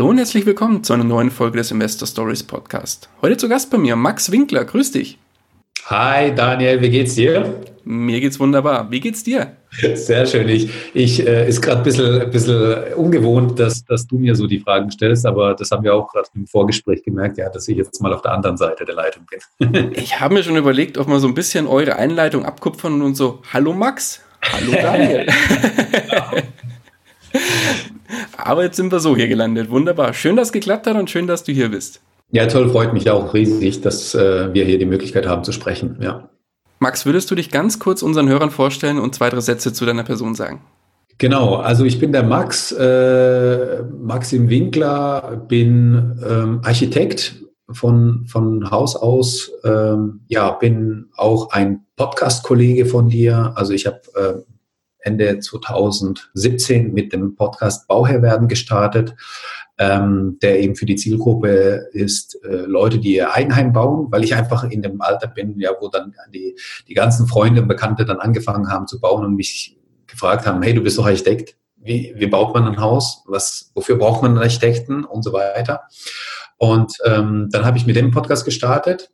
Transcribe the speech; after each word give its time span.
Hallo 0.00 0.08
und 0.08 0.16
herzlich 0.16 0.46
willkommen 0.46 0.82
zu 0.82 0.94
einer 0.94 1.04
neuen 1.04 1.30
Folge 1.30 1.58
des 1.58 1.70
Investor 1.72 2.08
Stories 2.08 2.42
Podcast. 2.42 3.10
Heute 3.20 3.36
zu 3.36 3.50
Gast 3.50 3.70
bei 3.70 3.76
mir 3.76 3.96
Max 3.96 4.32
Winkler. 4.32 4.64
Grüß 4.64 4.92
dich. 4.92 5.18
Hi 5.84 6.34
Daniel, 6.34 6.80
wie 6.80 6.88
geht's 6.88 7.16
dir? 7.16 7.60
Mir 7.84 8.18
geht's 8.18 8.40
wunderbar. 8.40 8.90
Wie 8.90 8.98
geht's 8.98 9.22
dir? 9.24 9.58
Sehr 9.92 10.24
schön. 10.24 10.48
Ich, 10.48 10.70
ich 10.94 11.26
äh, 11.26 11.46
ist 11.46 11.60
gerade 11.60 11.80
ein 11.80 11.82
bisschen, 11.82 12.30
bisschen 12.30 12.94
ungewohnt, 12.94 13.58
dass, 13.58 13.84
dass 13.84 14.06
du 14.06 14.16
mir 14.16 14.34
so 14.34 14.46
die 14.46 14.60
Fragen 14.60 14.90
stellst, 14.90 15.26
aber 15.26 15.52
das 15.52 15.70
haben 15.70 15.84
wir 15.84 15.94
auch 15.94 16.10
gerade 16.10 16.28
im 16.34 16.46
Vorgespräch 16.46 17.02
gemerkt, 17.02 17.36
ja, 17.36 17.50
dass 17.50 17.68
ich 17.68 17.76
jetzt 17.76 18.00
mal 18.00 18.14
auf 18.14 18.22
der 18.22 18.32
anderen 18.32 18.56
Seite 18.56 18.86
der 18.86 18.94
Leitung 18.94 19.26
bin. 19.58 19.92
ich 19.96 20.18
habe 20.18 20.32
mir 20.32 20.42
schon 20.42 20.56
überlegt, 20.56 20.96
ob 20.96 21.08
wir 21.08 21.20
so 21.20 21.28
ein 21.28 21.34
bisschen 21.34 21.66
eure 21.66 21.96
Einleitung 21.96 22.46
abkupfern 22.46 23.02
und 23.02 23.16
so, 23.16 23.42
hallo 23.52 23.74
Max, 23.74 24.22
hallo 24.50 24.72
Daniel. 24.72 25.26
Aber 28.36 28.64
jetzt 28.64 28.76
sind 28.76 28.92
wir 28.92 29.00
so 29.00 29.16
hier 29.16 29.28
gelandet. 29.28 29.70
Wunderbar. 29.70 30.12
Schön, 30.14 30.36
dass 30.36 30.48
es 30.48 30.52
geklappt 30.52 30.86
hat 30.86 30.96
und 30.96 31.10
schön, 31.10 31.26
dass 31.26 31.44
du 31.44 31.52
hier 31.52 31.70
bist. 31.70 32.00
Ja, 32.32 32.46
toll, 32.46 32.70
freut 32.70 32.92
mich 32.92 33.10
auch 33.10 33.34
riesig, 33.34 33.80
dass 33.80 34.14
äh, 34.14 34.52
wir 34.54 34.64
hier 34.64 34.78
die 34.78 34.86
Möglichkeit 34.86 35.26
haben 35.26 35.42
zu 35.42 35.52
sprechen. 35.52 35.96
Ja. 36.00 36.28
Max, 36.78 37.04
würdest 37.04 37.30
du 37.30 37.34
dich 37.34 37.50
ganz 37.50 37.78
kurz 37.78 38.02
unseren 38.02 38.28
Hörern 38.28 38.50
vorstellen 38.50 38.98
und 38.98 39.14
zwei, 39.14 39.28
drei 39.30 39.40
Sätze 39.40 39.72
zu 39.72 39.84
deiner 39.84 40.04
Person 40.04 40.34
sagen? 40.34 40.62
Genau, 41.18 41.56
also 41.56 41.84
ich 41.84 41.98
bin 41.98 42.12
der 42.12 42.22
Max, 42.22 42.72
äh, 42.72 43.82
Maxim 43.82 44.48
Winkler, 44.48 45.44
bin 45.48 46.18
ähm, 46.26 46.60
Architekt 46.64 47.34
von, 47.70 48.24
von 48.26 48.70
Haus 48.70 48.96
aus, 48.96 49.52
ähm, 49.64 50.20
ja, 50.28 50.52
bin 50.52 51.10
auch 51.16 51.50
ein 51.50 51.84
Podcast-Kollege 51.96 52.86
von 52.86 53.10
dir. 53.10 53.52
Also 53.56 53.74
ich 53.74 53.86
habe 53.86 54.00
äh, 54.14 54.52
Ende 55.02 55.38
2017 55.38 56.92
mit 56.92 57.12
dem 57.12 57.34
Podcast 57.34 57.88
Bauherr 57.88 58.22
werden 58.22 58.48
gestartet, 58.48 59.14
ähm, 59.78 60.38
der 60.42 60.60
eben 60.60 60.76
für 60.76 60.86
die 60.86 60.96
Zielgruppe 60.96 61.88
ist 61.92 62.38
äh, 62.44 62.66
Leute, 62.66 62.98
die 62.98 63.16
ihr 63.16 63.32
Eigenheim 63.32 63.72
bauen, 63.72 64.08
weil 64.10 64.24
ich 64.24 64.34
einfach 64.34 64.64
in 64.64 64.82
dem 64.82 65.00
Alter 65.00 65.28
bin, 65.28 65.58
ja, 65.58 65.70
wo 65.80 65.88
dann 65.88 66.14
die, 66.34 66.56
die 66.88 66.94
ganzen 66.94 67.26
Freunde 67.26 67.62
und 67.62 67.68
Bekannte 67.68 68.04
dann 68.04 68.18
angefangen 68.18 68.68
haben 68.68 68.86
zu 68.86 69.00
bauen 69.00 69.24
und 69.24 69.36
mich 69.36 69.78
gefragt 70.06 70.46
haben, 70.46 70.62
hey, 70.62 70.74
du 70.74 70.82
bist 70.82 70.98
doch 70.98 71.06
Architekt, 71.06 71.56
wie, 71.82 72.12
wie 72.16 72.26
baut 72.26 72.54
man 72.54 72.66
ein 72.66 72.80
Haus, 72.80 73.24
was, 73.26 73.70
wofür 73.74 73.96
braucht 73.96 74.22
man 74.22 74.32
einen 74.32 74.42
Architekten? 74.42 75.04
Und 75.04 75.22
so 75.22 75.32
weiter. 75.32 75.82
Und 76.58 76.92
ähm, 77.06 77.48
dann 77.50 77.64
habe 77.64 77.78
ich 77.78 77.86
mit 77.86 77.96
dem 77.96 78.10
Podcast 78.10 78.44
gestartet. 78.44 79.10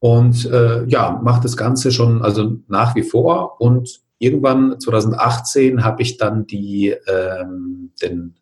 Und 0.00 0.44
äh, 0.46 0.84
ja, 0.86 1.20
mache 1.22 1.42
das 1.42 1.56
Ganze 1.56 1.92
schon 1.92 2.22
also 2.22 2.56
nach 2.66 2.94
wie 2.94 3.04
vor. 3.04 3.60
Und 3.60 4.00
irgendwann 4.24 4.80
2018 4.80 5.84
habe 5.84 6.02
ich 6.02 6.16
dann 6.16 6.46
die, 6.46 6.94
ähm, 7.06 7.92
den 8.02 8.34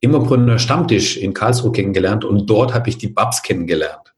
Immerbrünner 0.00 0.58
Stammtisch 0.58 1.16
in 1.16 1.34
Karlsruhe 1.34 1.72
kennengelernt 1.72 2.24
und 2.24 2.48
dort 2.48 2.74
habe 2.74 2.88
ich 2.88 2.98
die 2.98 3.08
Babs 3.08 3.42
kennengelernt. 3.42 4.14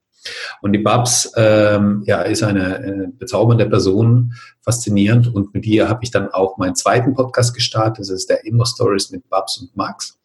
Und 0.61 0.73
die 0.73 0.79
Babs 0.79 1.33
ähm, 1.37 2.05
ja, 2.07 2.23
ist 2.23 2.45
eine, 2.45 2.77
eine 2.77 3.09
bezaubernde 3.09 3.69
Person, 3.69 4.35
faszinierend. 4.61 5.35
Und 5.35 5.53
mit 5.53 5.67
ihr 5.67 5.89
habe 5.89 6.01
ich 6.05 6.13
dann 6.13 6.29
auch 6.29 6.59
meinen 6.59 6.77
zweiten 6.77 7.15
Podcast 7.15 7.55
gestartet. 7.55 8.01
Das 8.01 8.11
ist 8.11 8.31
der 8.31 8.45
Immer 8.45 8.65
Stories 8.65 9.11
mit 9.11 9.29
Babs 9.29 9.59
und 9.59 9.77
Max. 9.77 10.21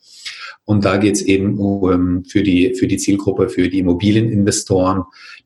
Und 0.65 0.85
da 0.85 0.97
geht 0.97 1.15
es 1.15 1.21
eben 1.23 1.57
um, 1.57 2.23
für, 2.25 2.43
die, 2.43 2.75
für 2.75 2.85
die 2.85 2.97
Zielgruppe, 2.97 3.49
für 3.49 3.69
die 3.69 3.79
Immobilieninvestoren, 3.79 5.03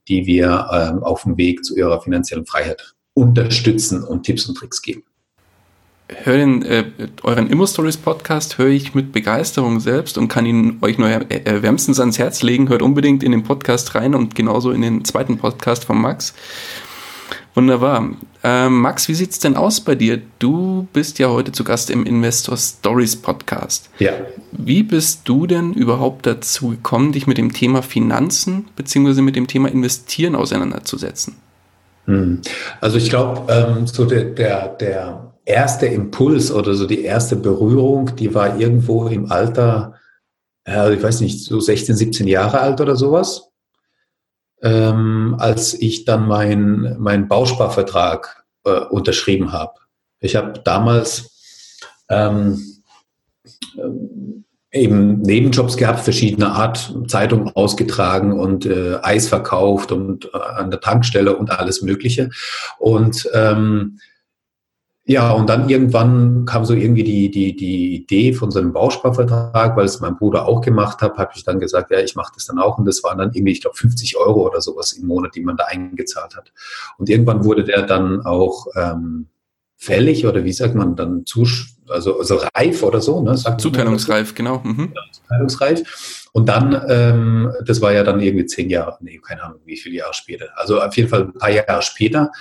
die 0.09 0.25
wir 0.25 0.67
ähm, 0.73 1.03
auf 1.03 1.23
dem 1.23 1.38
Weg 1.38 1.63
zu 1.63 1.78
ihrer 1.78 2.01
finanziellen 2.01 2.45
Freiheit 2.45 2.95
unterstützen 3.13 4.03
und 4.03 4.23
Tipps 4.23 4.47
und 4.47 4.56
Tricks 4.56 4.81
geben 4.81 5.03
höre 6.23 6.38
den, 6.38 6.63
äh, 6.63 6.85
euren 7.23 7.49
Immo 7.49 7.66
Stories 7.66 7.97
Podcast 7.97 8.57
höre 8.57 8.69
ich 8.69 8.94
mit 8.94 9.11
Begeisterung 9.11 9.79
selbst 9.79 10.17
und 10.17 10.27
kann 10.27 10.45
ihn 10.45 10.77
euch 10.81 10.97
nur 10.97 11.09
äh, 11.09 11.61
wärmstens 11.61 11.99
ans 11.99 12.19
Herz 12.19 12.44
legen. 12.44 12.69
Hört 12.69 12.81
unbedingt 12.81 13.23
in 13.23 13.31
den 13.31 13.44
Podcast 13.44 13.95
rein 13.95 14.16
und 14.16 14.35
genauso 14.35 14.72
in 14.72 14.81
den 14.81 15.05
zweiten 15.05 15.38
Podcast 15.38 15.85
von 15.85 15.99
Max. 15.99 16.33
Wunderbar. 17.53 18.11
Äh, 18.44 18.69
Max, 18.69 19.07
wie 19.09 19.13
sieht's 19.13 19.39
denn 19.39 19.55
aus 19.55 19.81
bei 19.81 19.95
dir? 19.95 20.22
Du 20.39 20.88
bist 20.94 21.19
ja 21.19 21.29
heute 21.29 21.51
zu 21.51 21.63
Gast 21.63 21.89
im 21.89 22.05
Investor 22.05 22.55
Stories 22.55 23.17
Podcast. 23.17 23.89
Ja. 23.99 24.13
Wie 24.51 24.83
bist 24.83 25.22
du 25.25 25.47
denn 25.47 25.73
überhaupt 25.73 26.25
dazu 26.25 26.69
gekommen, 26.69 27.11
dich 27.11 27.28
mit 27.28 27.38
dem 27.38 27.51
Thema 27.51 27.81
Finanzen 27.81 28.69
bzw. 28.75 29.22
mit 29.22 29.35
dem 29.35 29.47
Thema 29.47 29.69
Investieren 29.69 30.35
auseinanderzusetzen? 30.35 31.35
Hm. 32.06 32.41
Also 32.79 32.97
ich 32.97 33.09
glaube, 33.09 33.51
ähm, 33.51 33.88
so 33.88 34.06
der, 34.06 34.25
der, 34.25 34.69
der 34.69 35.34
erste 35.45 35.85
Impuls 35.88 36.51
oder 36.51 36.73
so 36.73 36.85
die 36.85 37.03
erste 37.03 37.35
Berührung, 37.35 38.16
die 38.16 38.34
war 38.34 38.59
irgendwo 38.59 39.07
im 39.07 39.31
Alter, 39.31 39.95
äh, 40.67 40.94
ich 40.94 41.03
weiß 41.03 41.22
nicht, 41.22 41.44
so 41.44 41.59
16, 41.59 41.95
17 41.95 42.28
Jahre 42.28 42.59
alt 42.59 42.81
oder 42.81 42.95
sowas, 42.95 43.50
ähm, 44.61 45.35
als 45.40 45.73
ich 45.73 46.06
dann 46.06 46.28
meinen 46.28 46.97
mein 47.00 47.28
Bausparvertrag 47.28 48.45
äh, 48.66 48.79
unterschrieben 48.79 49.51
habe. 49.51 49.73
Ich 50.19 50.35
habe 50.35 50.59
damals 50.63 51.31
ähm, 52.09 52.81
eben 54.71 55.21
Nebenjobs 55.21 55.75
gehabt, 55.75 55.99
verschiedener 55.99 56.53
Art, 56.53 56.95
Zeitungen 57.07 57.49
ausgetragen 57.55 58.39
und 58.39 58.65
äh, 58.65 58.99
Eis 59.01 59.27
verkauft 59.27 59.91
und 59.91 60.25
äh, 60.33 60.37
an 60.37 60.71
der 60.71 60.79
Tankstelle 60.79 61.35
und 61.35 61.51
alles 61.51 61.81
Mögliche. 61.81 62.29
Und 62.79 63.29
ähm, 63.33 63.99
ja, 65.03 65.31
und 65.31 65.49
dann 65.49 65.67
irgendwann 65.67 66.45
kam 66.45 66.63
so 66.63 66.73
irgendwie 66.73 67.03
die, 67.03 67.29
die, 67.31 67.55
die 67.55 67.95
Idee 67.95 68.33
von 68.33 68.49
so 68.49 68.59
einem 68.59 68.71
Bausparvertrag, 68.71 69.75
weil 69.75 69.85
es 69.85 69.99
mein 69.99 70.15
Bruder 70.15 70.47
auch 70.47 70.61
gemacht 70.61 71.01
hat, 71.01 71.17
habe 71.17 71.31
ich 71.35 71.43
dann 71.43 71.59
gesagt, 71.59 71.91
ja, 71.91 71.99
ich 71.99 72.15
mache 72.15 72.31
das 72.35 72.45
dann 72.45 72.59
auch. 72.59 72.77
Und 72.77 72.85
das 72.85 73.03
waren 73.03 73.17
dann 73.17 73.31
irgendwie, 73.33 73.51
ich 73.51 73.61
glaube, 73.61 73.75
50 73.75 74.15
Euro 74.17 74.47
oder 74.47 74.61
sowas 74.61 74.93
im 74.93 75.07
Monat, 75.07 75.35
die 75.35 75.41
man 75.41 75.57
da 75.57 75.65
eingezahlt 75.65 76.37
hat. 76.37 76.53
Und 76.97 77.09
irgendwann 77.09 77.43
wurde 77.43 77.65
der 77.65 77.81
dann 77.81 78.25
auch 78.25 78.67
ähm, 78.75 79.27
fällig 79.75 80.27
oder 80.27 80.43
wie 80.43 80.53
sagt 80.53 80.75
man 80.75 80.95
dann, 80.95 81.25
zu, 81.25 81.45
also, 81.91 82.19
also 82.19 82.40
reif 82.56 82.84
oder 82.84 83.02
so. 83.02 83.22
Ne? 83.22 83.38
Sagt 83.38 83.62
Zuteilungsreif, 83.62 84.34
genau. 84.34 84.62
Mhm. 84.63 84.91
Ja, 84.96 85.02
zuteilungsreif. 85.12 86.29
Und 86.34 86.47
dann, 86.47 86.81
ähm, 86.88 87.52
das 87.66 87.81
war 87.81 87.91
ja 87.91 88.03
dann 88.03 88.22
irgendwie 88.22 88.46
zehn 88.46 88.69
Jahre, 88.69 88.97
nee, 89.02 89.19
keine 89.19 89.44
Ahnung, 89.44 89.59
wie 89.66 89.78
viele 89.78 89.97
Jahre 89.97 90.13
später. 90.13 90.47
Also 90.56 90.81
auf 90.81 90.96
jeden 90.96 91.09
Fall 91.09 91.24
ein 91.24 91.34
paar 91.34 91.52
Jahre 91.52 91.81
später. 91.81 92.31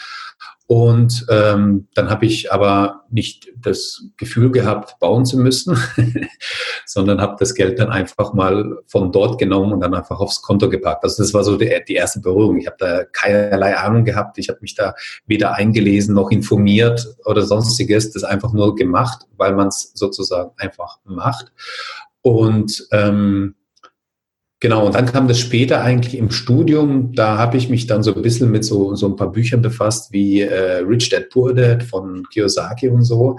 Und 0.70 1.26
ähm, 1.30 1.88
dann 1.94 2.10
habe 2.10 2.26
ich 2.26 2.52
aber 2.52 3.02
nicht 3.10 3.48
das 3.60 4.04
Gefühl 4.16 4.52
gehabt, 4.52 5.00
bauen 5.00 5.26
zu 5.26 5.36
müssen, 5.36 5.76
sondern 6.86 7.20
habe 7.20 7.34
das 7.40 7.56
Geld 7.56 7.80
dann 7.80 7.90
einfach 7.90 8.34
mal 8.34 8.78
von 8.86 9.10
dort 9.10 9.40
genommen 9.40 9.72
und 9.72 9.80
dann 9.80 9.94
einfach 9.94 10.20
aufs 10.20 10.42
Konto 10.42 10.68
gepackt. 10.68 11.02
Also 11.02 11.24
das 11.24 11.34
war 11.34 11.42
so 11.42 11.56
die, 11.56 11.76
die 11.88 11.94
erste 11.94 12.20
Berührung. 12.20 12.58
Ich 12.58 12.68
habe 12.68 12.76
da 12.78 13.02
keinerlei 13.02 13.76
Ahnung 13.76 14.04
gehabt. 14.04 14.38
Ich 14.38 14.48
habe 14.48 14.60
mich 14.60 14.76
da 14.76 14.94
weder 15.26 15.56
eingelesen 15.56 16.14
noch 16.14 16.30
informiert 16.30 17.16
oder 17.24 17.42
sonstiges. 17.42 18.12
Das 18.12 18.22
einfach 18.22 18.52
nur 18.52 18.76
gemacht, 18.76 19.26
weil 19.38 19.56
man 19.56 19.66
es 19.66 19.90
sozusagen 19.96 20.52
einfach 20.56 21.00
macht. 21.02 21.50
Und 22.22 22.86
ähm, 22.92 23.56
Genau, 24.62 24.84
und 24.84 24.94
dann 24.94 25.06
kam 25.06 25.26
das 25.26 25.40
später 25.40 25.80
eigentlich 25.80 26.18
im 26.18 26.30
Studium. 26.30 27.14
Da 27.14 27.38
habe 27.38 27.56
ich 27.56 27.70
mich 27.70 27.86
dann 27.86 28.02
so 28.02 28.14
ein 28.14 28.20
bisschen 28.20 28.50
mit 28.50 28.62
so, 28.62 28.94
so 28.94 29.06
ein 29.06 29.16
paar 29.16 29.32
Büchern 29.32 29.62
befasst, 29.62 30.12
wie 30.12 30.42
äh, 30.42 30.82
Rich 30.86 31.08
Dad 31.08 31.30
Poor 31.30 31.54
Dad 31.54 31.82
von 31.82 32.26
Kiyosaki 32.30 32.90
und 32.90 33.02
so. 33.02 33.38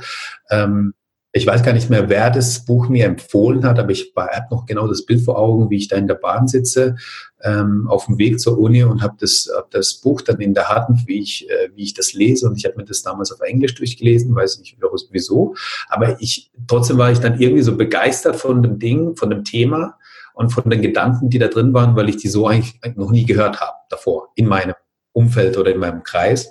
Ähm, 0.49 0.95
ich 1.31 1.45
weiß 1.45 1.63
gar 1.63 1.73
nicht 1.73 1.91
mehr, 1.91 2.09
wer 2.09 2.29
das 2.31 2.65
Buch 2.65 2.89
mir 2.89 3.05
empfohlen 3.05 3.63
hat, 3.63 3.79
aber 3.79 3.91
ich 3.91 4.11
habe 4.17 4.47
noch 4.49 4.65
genau 4.65 4.87
das 4.87 5.05
Bild 5.05 5.21
vor 5.21 5.37
Augen, 5.37 5.69
wie 5.69 5.77
ich 5.77 5.87
da 5.87 5.95
in 5.95 6.07
der 6.07 6.15
Bahn 6.15 6.47
sitze, 6.47 6.95
ähm, 7.43 7.87
auf 7.87 8.07
dem 8.07 8.17
Weg 8.17 8.39
zur 8.39 8.57
Uni 8.57 8.83
und 8.83 9.01
habe 9.01 9.15
das, 9.19 9.47
hab 9.55 9.69
das 9.71 10.01
Buch 10.01 10.21
dann 10.21 10.41
in 10.41 10.55
der 10.55 10.69
Hand, 10.69 11.07
wie 11.07 11.21
ich, 11.21 11.47
äh, 11.49 11.69
wie 11.75 11.83
ich 11.83 11.93
das 11.93 12.13
lese. 12.13 12.49
Und 12.49 12.57
ich 12.57 12.65
habe 12.65 12.77
mir 12.77 12.85
das 12.85 13.03
damals 13.03 13.31
auf 13.31 13.41
Englisch 13.41 13.75
durchgelesen, 13.75 14.35
weiß 14.35 14.57
nicht 14.59 14.75
wieso. 15.11 15.55
Aber 15.87 16.19
ich, 16.19 16.51
trotzdem 16.67 16.97
war 16.97 17.11
ich 17.11 17.19
dann 17.19 17.39
irgendwie 17.39 17.63
so 17.63 17.77
begeistert 17.77 18.35
von 18.35 18.63
dem 18.63 18.79
Ding, 18.79 19.15
von 19.15 19.29
dem 19.29 19.43
Thema 19.43 19.99
und 20.41 20.49
von 20.49 20.67
den 20.71 20.81
Gedanken, 20.81 21.29
die 21.29 21.37
da 21.37 21.47
drin 21.47 21.71
waren, 21.71 21.95
weil 21.95 22.09
ich 22.09 22.17
die 22.17 22.27
so 22.27 22.47
eigentlich 22.47 22.95
noch 22.95 23.11
nie 23.11 23.25
gehört 23.25 23.61
habe 23.61 23.77
davor 23.89 24.29
in 24.35 24.47
meinem 24.47 24.73
Umfeld 25.13 25.55
oder 25.55 25.71
in 25.71 25.79
meinem 25.79 26.01
Kreis. 26.01 26.49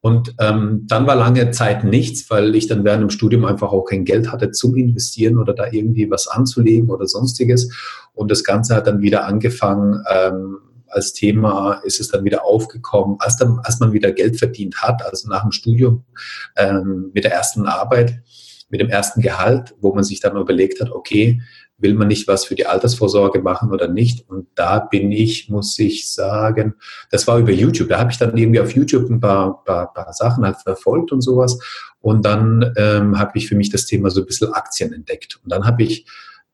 Und 0.00 0.34
ähm, 0.40 0.84
dann 0.88 1.06
war 1.06 1.14
lange 1.14 1.52
Zeit 1.52 1.84
nichts, 1.84 2.28
weil 2.28 2.56
ich 2.56 2.66
dann 2.66 2.84
während 2.84 3.02
dem 3.02 3.10
Studium 3.10 3.44
einfach 3.44 3.70
auch 3.70 3.84
kein 3.84 4.04
Geld 4.04 4.32
hatte 4.32 4.50
zum 4.50 4.74
Investieren 4.74 5.38
oder 5.38 5.54
da 5.54 5.68
irgendwie 5.70 6.10
was 6.10 6.26
anzulegen 6.26 6.90
oder 6.90 7.06
sonstiges. 7.06 7.72
Und 8.14 8.32
das 8.32 8.42
Ganze 8.42 8.74
hat 8.74 8.88
dann 8.88 9.00
wieder 9.00 9.26
angefangen, 9.26 10.02
ähm, 10.12 10.58
als 10.88 11.12
Thema 11.12 11.80
ist 11.84 12.00
es 12.00 12.08
dann 12.08 12.24
wieder 12.24 12.44
aufgekommen, 12.44 13.16
als, 13.20 13.36
dann, 13.36 13.60
als 13.62 13.78
man 13.78 13.92
wieder 13.92 14.10
Geld 14.10 14.40
verdient 14.40 14.82
hat, 14.82 15.04
also 15.06 15.28
nach 15.28 15.42
dem 15.42 15.52
Studium 15.52 16.04
ähm, 16.56 17.12
mit 17.14 17.22
der 17.22 17.32
ersten 17.32 17.66
Arbeit, 17.66 18.22
mit 18.70 18.80
dem 18.80 18.88
ersten 18.88 19.20
Gehalt, 19.20 19.72
wo 19.80 19.94
man 19.94 20.02
sich 20.02 20.18
dann 20.18 20.36
überlegt 20.36 20.80
hat, 20.80 20.90
okay, 20.90 21.40
will 21.82 21.94
man 21.94 22.08
nicht 22.08 22.28
was 22.28 22.44
für 22.44 22.54
die 22.54 22.66
Altersvorsorge 22.66 23.42
machen 23.42 23.72
oder 23.72 23.88
nicht? 23.88 24.28
Und 24.28 24.48
da 24.54 24.78
bin 24.78 25.12
ich, 25.12 25.48
muss 25.48 25.78
ich 25.78 26.10
sagen, 26.10 26.74
das 27.10 27.26
war 27.26 27.38
über 27.38 27.52
YouTube. 27.52 27.88
Da 27.88 27.98
habe 27.98 28.10
ich 28.10 28.18
dann 28.18 28.36
irgendwie 28.36 28.60
auf 28.60 28.74
YouTube 28.74 29.10
ein 29.10 29.20
paar, 29.20 29.64
paar, 29.64 29.92
paar 29.92 30.12
Sachen 30.12 30.44
halt 30.44 30.56
verfolgt 30.56 31.12
und 31.12 31.20
sowas. 31.20 31.58
Und 32.00 32.24
dann 32.24 32.72
ähm, 32.76 33.18
habe 33.18 33.32
ich 33.34 33.48
für 33.48 33.56
mich 33.56 33.70
das 33.70 33.86
Thema 33.86 34.10
so 34.10 34.20
ein 34.20 34.26
bisschen 34.26 34.52
Aktien 34.52 34.92
entdeckt. 34.92 35.38
Und 35.42 35.52
dann 35.52 35.66
habe 35.66 35.82
ich 35.82 36.06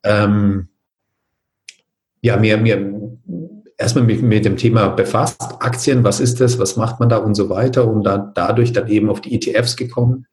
ähm, 0.02 0.68
ja, 2.20 2.36
mir, 2.36 2.56
mir 2.58 3.18
erstmal 3.76 4.04
mit, 4.04 4.22
mit 4.22 4.44
dem 4.44 4.56
Thema 4.56 4.88
befasst, 4.88 5.40
Aktien, 5.60 6.04
was 6.04 6.20
ist 6.20 6.40
das, 6.40 6.58
was 6.58 6.76
macht 6.76 7.00
man 7.00 7.08
da 7.08 7.18
und 7.18 7.34
so 7.34 7.48
weiter 7.48 7.86
und 7.86 8.02
dann 8.04 8.32
dadurch 8.34 8.72
dann 8.72 8.88
eben 8.88 9.08
auf 9.08 9.20
die 9.20 9.34
ETFs 9.34 9.76
gekommen 9.76 10.26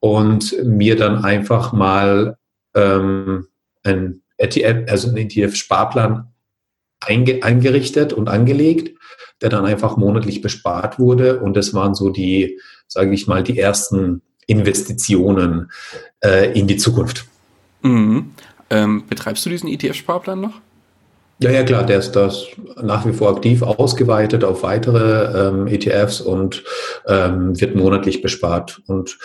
und 0.00 0.56
mir 0.64 0.96
dann 0.96 1.24
einfach 1.24 1.72
mal 1.72 2.36
ähm, 2.74 3.48
ein 3.82 4.22
ETF, 4.38 4.90
also 4.90 5.08
einen 5.08 5.28
ETF-Sparplan 5.28 6.28
einge, 7.00 7.42
eingerichtet 7.42 8.12
und 8.12 8.28
angelegt, 8.28 8.96
der 9.40 9.50
dann 9.50 9.64
einfach 9.64 9.96
monatlich 9.96 10.40
bespart 10.40 10.98
wurde 10.98 11.40
und 11.40 11.56
das 11.56 11.74
waren 11.74 11.94
so 11.94 12.10
die, 12.10 12.60
sage 12.88 13.12
ich 13.12 13.26
mal, 13.26 13.42
die 13.42 13.58
ersten 13.58 14.22
Investitionen 14.46 15.70
äh, 16.24 16.58
in 16.58 16.66
die 16.66 16.76
Zukunft. 16.76 17.26
Mhm. 17.82 18.30
Ähm, 18.70 19.04
betreibst 19.06 19.44
du 19.44 19.50
diesen 19.50 19.68
ETF-Sparplan 19.68 20.40
noch? 20.40 20.60
Ja, 21.40 21.50
ja, 21.50 21.64
klar, 21.64 21.84
der 21.84 21.98
ist 21.98 22.12
das 22.12 22.46
nach 22.80 23.04
wie 23.06 23.12
vor 23.12 23.34
aktiv 23.36 23.62
ausgeweitet 23.62 24.44
auf 24.44 24.62
weitere 24.62 25.48
ähm, 25.48 25.66
ETFs 25.66 26.20
und 26.20 26.62
ähm, 27.06 27.60
wird 27.60 27.74
monatlich 27.74 28.22
bespart. 28.22 28.80
Und 28.86 29.18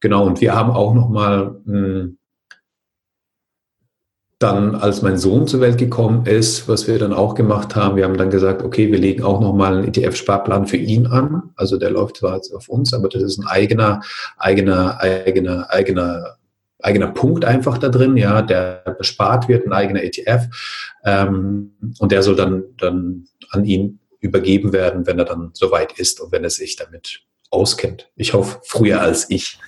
genau, 0.00 0.26
und 0.26 0.40
wir 0.40 0.54
haben 0.54 0.72
auch 0.72 0.94
nochmal 0.94 1.60
hm, 1.64 2.18
dann, 4.44 4.74
als 4.74 5.00
mein 5.00 5.16
Sohn 5.16 5.46
zur 5.46 5.62
Welt 5.62 5.78
gekommen 5.78 6.26
ist, 6.26 6.68
was 6.68 6.86
wir 6.86 6.98
dann 6.98 7.14
auch 7.14 7.34
gemacht 7.34 7.74
haben, 7.74 7.96
wir 7.96 8.04
haben 8.04 8.18
dann 8.18 8.28
gesagt, 8.28 8.62
okay, 8.62 8.92
wir 8.92 8.98
legen 8.98 9.24
auch 9.24 9.40
nochmal 9.40 9.78
einen 9.78 9.88
ETF-Sparplan 9.88 10.66
für 10.66 10.76
ihn 10.76 11.06
an. 11.06 11.50
Also 11.56 11.78
der 11.78 11.90
läuft 11.90 12.18
zwar 12.18 12.34
jetzt 12.36 12.52
auf 12.52 12.68
uns, 12.68 12.92
aber 12.92 13.08
das 13.08 13.22
ist 13.22 13.38
ein 13.38 13.46
eigener, 13.46 14.02
eigener, 14.36 15.00
eigener, 15.00 15.66
eigener 15.70 16.36
eigener 16.82 17.06
Punkt 17.06 17.46
einfach 17.46 17.78
da 17.78 17.88
drin, 17.88 18.18
ja, 18.18 18.42
der 18.42 18.82
bespart 18.98 19.48
wird, 19.48 19.64
ein 19.64 19.72
eigener 19.72 20.04
ETF. 20.04 20.48
Ähm, 21.06 21.70
und 21.98 22.12
der 22.12 22.22
soll 22.22 22.36
dann, 22.36 22.64
dann 22.76 23.24
an 23.48 23.64
ihn 23.64 24.00
übergeben 24.20 24.74
werden, 24.74 25.06
wenn 25.06 25.18
er 25.18 25.24
dann 25.24 25.52
soweit 25.54 25.98
ist 25.98 26.20
und 26.20 26.30
wenn 26.32 26.44
er 26.44 26.50
sich 26.50 26.76
damit 26.76 27.22
auskennt. 27.54 28.10
Ich 28.16 28.34
hoffe, 28.34 28.60
früher 28.64 29.00
als 29.00 29.30
ich. 29.30 29.58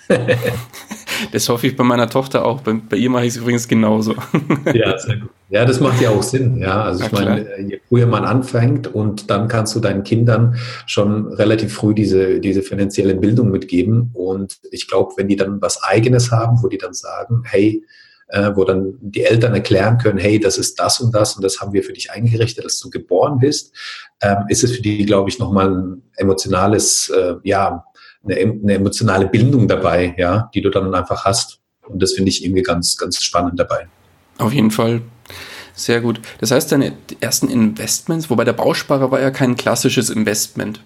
das 1.33 1.49
hoffe 1.49 1.67
ich 1.69 1.77
bei 1.77 1.85
meiner 1.85 2.09
Tochter 2.11 2.44
auch. 2.44 2.61
Bei, 2.61 2.75
bei 2.75 2.97
ihr 2.97 3.11
mache 3.11 3.25
ich 3.25 3.31
es 3.31 3.37
übrigens 3.37 3.69
genauso. 3.69 4.15
ja, 4.75 4.99
sehr 4.99 5.17
gut. 5.17 5.31
Ja, 5.49 5.65
das 5.65 5.79
macht 5.79 6.00
ja 6.00 6.11
auch 6.11 6.23
Sinn. 6.23 6.59
Ja, 6.59 6.83
also 6.83 7.00
ja, 7.00 7.06
ich 7.06 7.12
meine, 7.12 7.61
je 7.61 7.81
früher 7.88 8.06
man 8.06 8.25
anfängt 8.25 8.93
und 8.93 9.31
dann 9.31 9.47
kannst 9.47 9.77
du 9.77 9.81
deinen 9.81 10.03
Kindern 10.03 10.56
schon 10.87 11.33
relativ 11.33 11.73
früh 11.73 11.94
diese, 11.94 12.41
diese 12.41 12.62
finanzielle 12.62 13.15
Bildung 13.15 13.50
mitgeben. 13.50 14.11
Und 14.12 14.59
ich 14.73 14.88
glaube, 14.88 15.15
wenn 15.17 15.29
die 15.29 15.37
dann 15.37 15.62
was 15.62 15.83
Eigenes 15.83 16.33
haben, 16.33 16.62
wo 16.62 16.69
die 16.69 16.79
dann 16.79 16.94
sagen, 16.94 17.44
hey, 17.44 17.85
äh, 18.28 18.50
wo 18.55 18.64
dann 18.64 18.94
die 19.00 19.25
Eltern 19.25 19.55
erklären 19.55 19.99
können, 19.99 20.19
hey, 20.19 20.40
das 20.40 20.58
ist 20.58 20.78
das 20.81 21.00
und 21.00 21.14
das 21.14 21.37
und 21.37 21.43
das 21.43 21.61
haben 21.61 21.73
wir 21.73 21.82
für 21.82 21.93
dich 21.93 22.11
eingerichtet, 22.11 22.64
dass 22.64 22.78
du 22.81 22.90
geboren 22.90 23.38
bist, 23.38 23.75
ähm, 24.20 24.44
ist 24.49 24.64
es 24.64 24.73
für 24.73 24.82
die, 24.82 25.05
glaube 25.06 25.31
ich, 25.31 25.38
nochmal 25.38 25.70
ein 25.70 26.02
emotionales, 26.17 27.08
äh, 27.11 27.34
ja, 27.44 27.84
eine, 28.25 28.37
eine 28.37 28.75
emotionale 28.75 29.28
Bindung 29.28 29.69
dabei, 29.69 30.14
ja, 30.19 30.50
die 30.55 30.61
du 30.61 30.70
dann 30.70 30.93
einfach 30.94 31.25
hast. 31.25 31.61
Und 31.87 32.02
das 32.02 32.14
finde 32.14 32.31
ich 32.31 32.44
irgendwie 32.44 32.62
ganz, 32.62 32.96
ganz 32.96 33.23
spannend 33.23 33.61
dabei. 33.61 33.87
Auf 34.38 34.52
jeden 34.52 34.70
Fall. 34.73 35.02
Sehr 35.75 36.00
gut. 36.00 36.20
Das 36.40 36.50
heißt, 36.50 36.73
deine 36.73 36.94
ersten 37.20 37.49
Investments, 37.49 38.31
wobei 38.31 38.44
der 38.44 38.55
Bausparer 38.55 39.11
war 39.11 39.20
ja 39.20 39.31
kein 39.31 39.56
klassisches 39.56 40.11
Investment. 40.11 40.81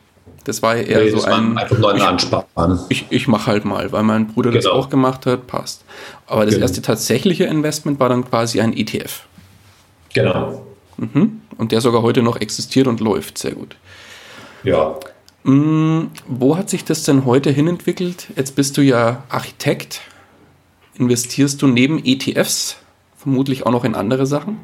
Das 0.44 0.62
war 0.62 0.76
ja 0.76 0.82
eher 0.82 1.04
nee, 1.04 1.10
so 1.10 1.22
ein. 1.22 1.58
Einfach 1.58 1.78
nur 1.78 1.92
ein 1.92 2.00
Ansparen. 2.00 2.80
Ich, 2.88 3.06
ich 3.10 3.28
mache 3.28 3.46
halt 3.46 3.64
mal, 3.64 3.92
weil 3.92 4.02
mein 4.02 4.28
Bruder 4.28 4.50
genau. 4.50 4.62
das 4.62 4.72
auch 4.72 4.88
gemacht 4.88 5.26
hat, 5.26 5.46
passt. 5.46 5.84
Aber 6.26 6.44
das 6.44 6.54
genau. 6.54 6.64
erste 6.64 6.82
tatsächliche 6.82 7.44
Investment 7.44 8.00
war 8.00 8.08
dann 8.08 8.24
quasi 8.24 8.60
ein 8.60 8.76
ETF. 8.76 9.26
Genau. 10.14 10.64
Mhm. 10.96 11.42
Und 11.58 11.72
der 11.72 11.80
sogar 11.80 12.02
heute 12.02 12.22
noch 12.22 12.40
existiert 12.40 12.86
und 12.86 13.00
läuft. 13.00 13.38
Sehr 13.38 13.52
gut. 13.52 13.76
Ja. 14.62 14.96
Mhm. 15.44 16.10
Wo 16.26 16.56
hat 16.56 16.70
sich 16.70 16.84
das 16.84 17.02
denn 17.04 17.24
heute 17.26 17.50
hinentwickelt? 17.50 18.28
Jetzt 18.36 18.56
bist 18.56 18.76
du 18.76 18.82
ja 18.82 19.22
Architekt. 19.28 20.00
Investierst 20.94 21.60
du 21.62 21.66
neben 21.66 22.02
ETFs 22.04 22.76
vermutlich 23.16 23.66
auch 23.66 23.70
noch 23.70 23.84
in 23.84 23.94
andere 23.94 24.26
Sachen? 24.26 24.58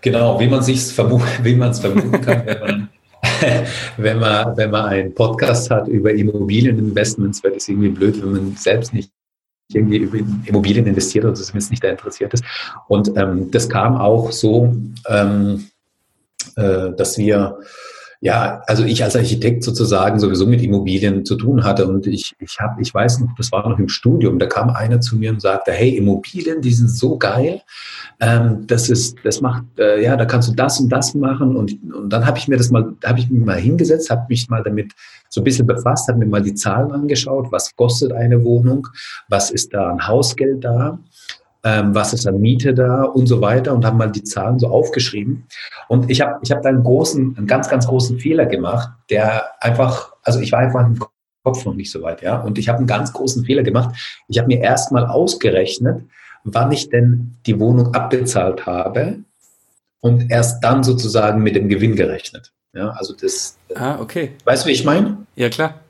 Genau, 0.00 0.40
wie 0.40 0.46
man 0.46 0.62
sich 0.62 0.80
vermu 0.84 1.18
vermuten 1.42 2.20
kann, 2.20 2.42
wenn 2.46 2.60
man 2.60 2.88
wenn 3.96 4.18
man, 4.18 4.56
wenn 4.56 4.70
man 4.70 4.86
einen 4.86 5.14
Podcast 5.14 5.70
hat 5.70 5.88
über 5.88 6.12
Immobilieninvestments, 6.12 7.42
wäre 7.42 7.54
das 7.54 7.68
irgendwie 7.68 7.88
blöd, 7.88 8.20
wenn 8.22 8.32
man 8.32 8.56
selbst 8.56 8.92
nicht 8.92 9.10
irgendwie 9.72 9.98
über 9.98 10.18
Immobilien 10.46 10.86
investiert 10.86 11.24
oder 11.24 11.34
zumindest 11.34 11.70
nicht 11.70 11.82
da 11.82 11.88
interessiert 11.88 12.32
ist. 12.34 12.44
Und 12.88 13.16
ähm, 13.16 13.50
das 13.50 13.68
kam 13.68 13.96
auch 13.96 14.30
so, 14.30 14.74
ähm, 15.08 15.66
äh, 16.56 16.90
dass 16.96 17.18
wir 17.18 17.58
ja, 18.20 18.62
also 18.66 18.84
ich 18.84 19.04
als 19.04 19.16
Architekt 19.16 19.62
sozusagen 19.62 20.18
sowieso 20.18 20.46
mit 20.46 20.62
Immobilien 20.62 21.24
zu 21.24 21.36
tun 21.36 21.64
hatte 21.64 21.86
und 21.86 22.06
ich, 22.06 22.34
ich 22.38 22.56
habe, 22.58 22.80
ich 22.80 22.92
weiß 22.92 23.20
noch, 23.20 23.34
das 23.36 23.52
war 23.52 23.68
noch 23.68 23.78
im 23.78 23.88
Studium, 23.88 24.38
da 24.38 24.46
kam 24.46 24.70
einer 24.70 25.00
zu 25.00 25.16
mir 25.16 25.30
und 25.30 25.40
sagte, 25.40 25.72
hey, 25.72 25.96
Immobilien, 25.96 26.60
die 26.62 26.72
sind 26.72 26.88
so 26.88 27.18
geil, 27.18 27.60
ähm, 28.20 28.66
das 28.66 28.88
ist, 28.88 29.18
das 29.22 29.40
macht, 29.40 29.64
äh, 29.78 30.02
ja, 30.02 30.16
da 30.16 30.24
kannst 30.24 30.48
du 30.48 30.54
das 30.54 30.80
und 30.80 30.88
das 30.88 31.14
machen 31.14 31.56
und, 31.56 31.78
und 31.92 32.10
dann 32.10 32.26
habe 32.26 32.38
ich 32.38 32.48
mir 32.48 32.56
das 32.56 32.70
mal, 32.70 32.94
habe 33.04 33.18
ich 33.18 33.30
mich 33.30 33.44
mal 33.44 33.58
hingesetzt, 33.58 34.10
habe 34.10 34.26
mich 34.28 34.48
mal 34.48 34.62
damit 34.62 34.92
so 35.28 35.40
ein 35.40 35.44
bisschen 35.44 35.66
befasst, 35.66 36.08
habe 36.08 36.18
mir 36.18 36.26
mal 36.26 36.42
die 36.42 36.54
Zahlen 36.54 36.92
angeschaut, 36.92 37.48
was 37.50 37.74
kostet 37.76 38.12
eine 38.12 38.42
Wohnung, 38.44 38.88
was 39.28 39.50
ist 39.50 39.74
da 39.74 39.90
an 39.90 40.06
Hausgeld 40.06 40.64
da 40.64 40.98
ähm, 41.66 41.96
was 41.96 42.12
ist 42.12 42.28
an 42.28 42.40
Miete 42.40 42.74
da 42.74 43.02
und 43.02 43.26
so 43.26 43.40
weiter 43.40 43.74
und 43.74 43.84
haben 43.84 43.98
mal 43.98 44.12
die 44.12 44.22
Zahlen 44.22 44.60
so 44.60 44.68
aufgeschrieben. 44.68 45.48
Und 45.88 46.08
ich 46.08 46.20
habe 46.20 46.38
ich 46.42 46.52
hab 46.52 46.62
da 46.62 46.68
einen 46.68 46.84
großen, 46.84 47.36
einen 47.36 47.46
ganz, 47.48 47.68
ganz 47.68 47.88
großen 47.88 48.20
Fehler 48.20 48.46
gemacht, 48.46 48.90
der 49.10 49.50
einfach, 49.60 50.12
also 50.22 50.38
ich 50.38 50.52
war 50.52 50.60
einfach 50.60 50.86
im 50.86 51.00
Kopf 51.42 51.64
noch 51.64 51.74
nicht 51.74 51.90
so 51.90 52.02
weit, 52.02 52.22
ja. 52.22 52.40
Und 52.40 52.56
ich 52.58 52.68
habe 52.68 52.78
einen 52.78 52.86
ganz 52.86 53.12
großen 53.12 53.44
Fehler 53.44 53.64
gemacht. 53.64 53.96
Ich 54.28 54.38
habe 54.38 54.46
mir 54.46 54.60
erst 54.60 54.92
mal 54.92 55.06
ausgerechnet, 55.06 56.04
wann 56.44 56.70
ich 56.70 56.88
denn 56.88 57.36
die 57.46 57.58
Wohnung 57.58 57.94
abbezahlt 57.94 58.64
habe 58.66 59.18
und 59.98 60.30
erst 60.30 60.62
dann 60.62 60.84
sozusagen 60.84 61.42
mit 61.42 61.56
dem 61.56 61.68
Gewinn 61.68 61.96
gerechnet. 61.96 62.52
Ja, 62.74 62.90
also 62.90 63.12
das. 63.12 63.58
Ah, 63.74 63.98
okay. 63.98 64.32
Weißt 64.44 64.64
du, 64.64 64.68
wie 64.68 64.72
ich 64.72 64.84
meine? 64.84 65.18
Ja, 65.34 65.48
klar. 65.48 65.80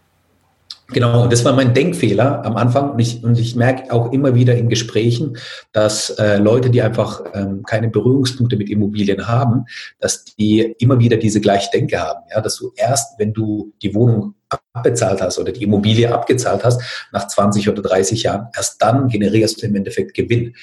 Genau, 0.88 1.24
und 1.24 1.32
das 1.32 1.44
war 1.44 1.52
mein 1.52 1.74
Denkfehler 1.74 2.44
am 2.44 2.56
Anfang. 2.56 2.92
Und 2.92 2.98
ich, 3.00 3.24
und 3.24 3.38
ich 3.38 3.56
merke 3.56 3.92
auch 3.92 4.12
immer 4.12 4.34
wieder 4.34 4.54
in 4.54 4.68
Gesprächen, 4.68 5.36
dass 5.72 6.10
äh, 6.10 6.36
Leute, 6.38 6.70
die 6.70 6.80
einfach 6.80 7.22
ähm, 7.34 7.64
keine 7.64 7.88
Berührungspunkte 7.88 8.56
mit 8.56 8.70
Immobilien 8.70 9.26
haben, 9.26 9.64
dass 9.98 10.24
die 10.24 10.76
immer 10.78 11.00
wieder 11.00 11.16
diese 11.16 11.40
gleiche 11.40 11.70
Denke 11.72 12.00
haben. 12.00 12.20
Ja, 12.30 12.40
dass 12.40 12.56
du 12.56 12.72
erst, 12.76 13.18
wenn 13.18 13.32
du 13.32 13.72
die 13.82 13.94
Wohnung 13.94 14.34
abbezahlt 14.72 15.20
hast 15.20 15.38
oder 15.40 15.50
die 15.50 15.64
Immobilie 15.64 16.12
abgezahlt 16.12 16.64
hast, 16.64 16.80
nach 17.12 17.26
20 17.26 17.68
oder 17.68 17.82
30 17.82 18.22
Jahren, 18.22 18.48
erst 18.54 18.80
dann 18.80 19.08
generierst 19.08 19.60
du 19.60 19.66
im 19.66 19.74
Endeffekt 19.74 20.14
Gewinn. 20.14 20.54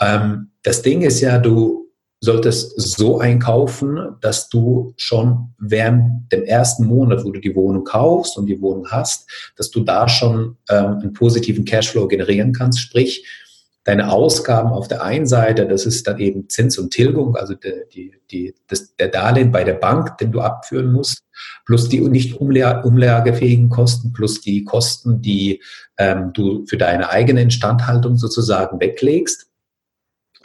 Ähm, 0.00 0.50
das 0.62 0.82
Ding 0.82 1.02
ist 1.02 1.20
ja, 1.20 1.38
du 1.38 1.83
solltest 2.24 2.80
so 2.80 3.18
einkaufen, 3.18 4.16
dass 4.20 4.48
du 4.48 4.94
schon 4.96 5.54
während 5.58 6.32
dem 6.32 6.44
ersten 6.44 6.86
Monat, 6.86 7.24
wo 7.24 7.30
du 7.30 7.40
die 7.40 7.54
Wohnung 7.54 7.84
kaufst 7.84 8.36
und 8.36 8.46
die 8.46 8.60
Wohnung 8.60 8.86
hast, 8.90 9.30
dass 9.56 9.70
du 9.70 9.80
da 9.80 10.08
schon 10.08 10.56
ähm, 10.68 10.98
einen 11.00 11.12
positiven 11.12 11.64
Cashflow 11.64 12.08
generieren 12.08 12.52
kannst. 12.52 12.80
Sprich, 12.80 13.26
deine 13.84 14.10
Ausgaben 14.10 14.70
auf 14.70 14.88
der 14.88 15.02
einen 15.02 15.26
Seite, 15.26 15.66
das 15.66 15.84
ist 15.84 16.06
dann 16.06 16.18
eben 16.18 16.48
Zins 16.48 16.78
und 16.78 16.90
Tilgung, 16.90 17.36
also 17.36 17.54
die, 17.54 17.84
die, 17.92 18.12
die, 18.30 18.54
das, 18.66 18.96
der 18.96 19.08
Darlehen 19.08 19.52
bei 19.52 19.62
der 19.62 19.74
Bank, 19.74 20.16
den 20.18 20.32
du 20.32 20.40
abführen 20.40 20.90
musst, 20.90 21.22
plus 21.66 21.90
die 21.90 22.00
nicht 22.00 22.34
umlagefähigen 22.40 23.68
Kosten, 23.68 24.12
plus 24.14 24.40
die 24.40 24.64
Kosten, 24.64 25.20
die 25.20 25.62
ähm, 25.98 26.32
du 26.32 26.64
für 26.66 26.78
deine 26.78 27.10
eigene 27.10 27.42
Instandhaltung 27.42 28.16
sozusagen 28.16 28.80
weglegst, 28.80 29.46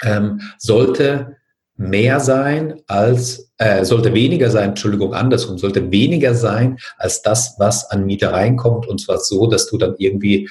ähm, 0.03 0.41
sollte 0.57 1.37
mehr 1.79 2.19
sein 2.19 2.81
als, 2.87 3.53
äh, 3.57 3.85
sollte 3.85 4.13
weniger 4.13 4.49
sein, 4.49 4.71
Entschuldigung, 4.71 5.13
andersrum, 5.13 5.57
sollte 5.57 5.91
weniger 5.91 6.35
sein 6.35 6.77
als 6.97 7.21
das, 7.21 7.55
was 7.57 7.89
an 7.89 8.05
Miete 8.05 8.33
reinkommt 8.33 8.85
und 8.85 8.99
zwar 8.99 9.19
so, 9.19 9.47
dass 9.47 9.67
du 9.67 9.77
dann 9.77 9.95
irgendwie 9.97 10.49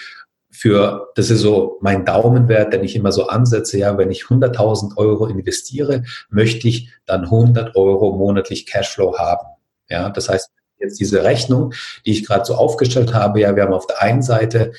für, 0.50 1.10
das 1.16 1.28
ist 1.28 1.40
so 1.40 1.76
mein 1.82 2.06
Daumenwert, 2.06 2.72
den 2.72 2.82
ich 2.82 2.96
immer 2.96 3.12
so 3.12 3.26
ansetze, 3.26 3.78
ja, 3.78 3.98
wenn 3.98 4.10
ich 4.10 4.22
100.000 4.22 4.96
Euro 4.96 5.26
investiere, 5.26 6.02
möchte 6.30 6.66
ich 6.66 6.88
dann 7.04 7.24
100 7.24 7.76
Euro 7.76 8.16
monatlich 8.16 8.64
Cashflow 8.64 9.18
haben. 9.18 9.46
Ja, 9.90 10.08
das 10.08 10.30
heißt, 10.30 10.50
jetzt 10.80 10.98
diese 10.98 11.24
Rechnung, 11.24 11.74
die 12.06 12.12
ich 12.12 12.26
gerade 12.26 12.46
so 12.46 12.54
aufgestellt 12.54 13.12
habe, 13.12 13.40
ja, 13.40 13.54
wir 13.54 13.64
haben 13.64 13.74
auf 13.74 13.86
der 13.86 14.00
einen 14.00 14.22
Seite 14.22 14.72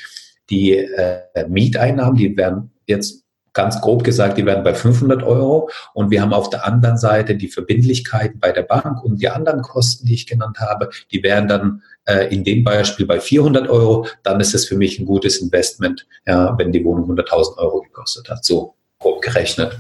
die 0.50 0.78
äh, 0.78 1.48
Mieteinnahmen, 1.48 2.18
die 2.18 2.36
werden 2.36 2.72
jetzt 2.88 3.24
ganz 3.54 3.82
grob 3.82 4.04
gesagt, 4.04 4.38
die 4.38 4.46
werden 4.46 4.64
bei 4.64 4.74
500 4.74 5.24
Euro 5.24 5.70
und 5.94 6.12
wir 6.12 6.22
haben 6.22 6.34
auf 6.34 6.50
der 6.50 6.66
anderen 6.66 6.98
Seite 6.98 7.36
die 7.36 7.48
Verbindlichkeiten 7.48 8.40
bei 8.40 8.52
der 8.52 8.64
Bank 8.64 9.04
und 9.04 9.22
die 9.22 9.30
anderen 9.30 9.62
Kosten, 9.62 10.06
die 10.06 10.14
ich 10.14 10.28
genannt 10.28 10.60
habe, 10.60 10.90
die 11.12 11.24
wären 11.24 11.48
dann 11.48 11.82
äh, 12.06 12.34
in 12.34 12.44
dem 12.44 12.64
Beispiel 12.64 13.06
bei 13.06 13.20
400 13.20 13.70
Euro. 13.70 14.08
Dann 14.24 14.40
ist 14.40 14.54
es 14.54 14.68
für 14.68 14.78
mich 14.78 15.00
ein 15.00 15.06
gutes 15.06 15.38
Investment, 15.38 16.08
ja, 16.26 16.58
wenn 16.58 16.72
die 16.72 16.84
Wohnung 16.84 17.10
100.000 17.12 17.58
Euro 17.58 17.82
gekostet 17.82 18.30
hat, 18.30 18.46
so 18.46 18.76
grob 19.00 19.22
gerechnet. 19.22 19.80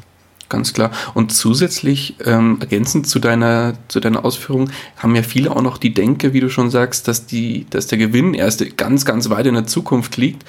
Ganz 0.50 0.74
klar. 0.74 0.92
Und 1.14 1.32
zusätzlich, 1.32 2.16
ähm, 2.26 2.58
ergänzend 2.60 3.08
zu 3.08 3.20
deiner, 3.20 3.76
zu 3.88 4.00
deiner 4.00 4.26
Ausführung, 4.26 4.72
haben 4.98 5.16
ja 5.16 5.22
viele 5.22 5.52
auch 5.52 5.62
noch 5.62 5.78
die 5.78 5.94
Denke, 5.94 6.34
wie 6.34 6.40
du 6.40 6.50
schon 6.50 6.72
sagst, 6.72 7.08
dass, 7.08 7.28
die, 7.28 7.68
dass 7.70 7.86
der 7.86 8.00
Gewinn 8.00 8.34
erst 8.34 8.76
ganz, 8.76 9.06
ganz 9.06 9.30
weit 9.30 9.46
in 9.46 9.54
der 9.54 9.68
Zukunft 9.68 10.18
liegt. 10.18 10.44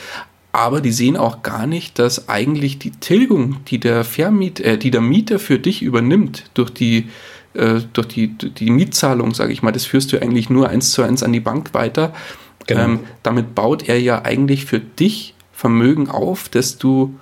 Aber 0.53 0.81
die 0.81 0.93
sehen 0.93 1.17
auch 1.17 1.43
gar 1.43 1.67
nicht, 1.67 1.99
dass 1.99 2.29
eigentlich 2.29 2.79
die 2.79 2.91
Tilgung, 2.91 3.65
die 3.67 3.79
der 3.79 4.05
Vermiet, 4.05 4.61
äh, 4.61 4.79
die 4.79 4.91
der 4.91 5.01
Mieter 5.01 5.39
für 5.39 5.59
dich 5.59 5.83
übernimmt, 5.83 6.45
durch 6.55 6.71
die, 6.71 7.09
äh, 7.55 7.81
durch 7.93 8.09
die, 8.09 8.29
die 8.29 8.71
Mietzahlung, 8.71 9.33
sage 9.35 9.53
ich 9.53 9.63
mal, 9.63 9.73
das 9.73 9.85
führst 9.85 10.13
du 10.13 10.21
eigentlich 10.21 10.51
nur 10.51 10.69
eins 10.69 10.91
zu 10.91 11.03
eins 11.03 11.23
an 11.23 11.33
die 11.33 11.41
Bank 11.41 11.73
weiter. 11.73 12.13
Genau. 12.67 12.81
Ähm, 12.81 13.01
damit 13.23 13.55
baut 13.55 13.89
er 13.89 14.01
ja 14.01 14.23
eigentlich 14.25 14.65
für 14.65 14.81
dich 14.81 15.35
Vermögen 15.53 16.09
auf, 16.09 16.49
das 16.49 16.79
du 16.79 17.15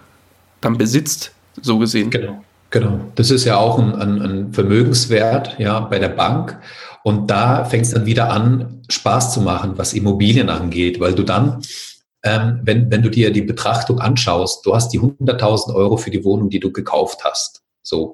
dann 0.60 0.78
besitzt, 0.78 1.32
so 1.60 1.78
gesehen. 1.78 2.10
Genau. 2.10 2.44
Genau, 2.70 3.00
das 3.14 3.30
ist 3.30 3.46
ja 3.46 3.56
auch 3.56 3.78
ein, 3.78 3.94
ein, 3.94 4.20
ein 4.20 4.52
Vermögenswert 4.52 5.56
ja, 5.58 5.80
bei 5.80 5.98
der 5.98 6.10
Bank. 6.10 6.58
Und 7.02 7.30
da 7.30 7.64
fängt 7.64 7.86
es 7.86 7.92
dann 7.92 8.04
wieder 8.04 8.30
an, 8.30 8.82
Spaß 8.90 9.32
zu 9.32 9.40
machen, 9.40 9.72
was 9.76 9.94
Immobilien 9.94 10.50
angeht, 10.50 11.00
weil 11.00 11.14
du 11.14 11.22
dann, 11.22 11.62
ähm, 12.22 12.60
wenn, 12.62 12.90
wenn 12.90 13.02
du 13.02 13.10
dir 13.10 13.32
die 13.32 13.42
Betrachtung 13.42 14.00
anschaust, 14.00 14.64
du 14.66 14.74
hast 14.74 14.90
die 14.90 15.00
100.000 15.00 15.74
Euro 15.74 15.96
für 15.96 16.10
die 16.10 16.24
Wohnung, 16.24 16.50
die 16.50 16.60
du 16.60 16.72
gekauft 16.72 17.24
hast. 17.24 17.62
So. 17.82 18.12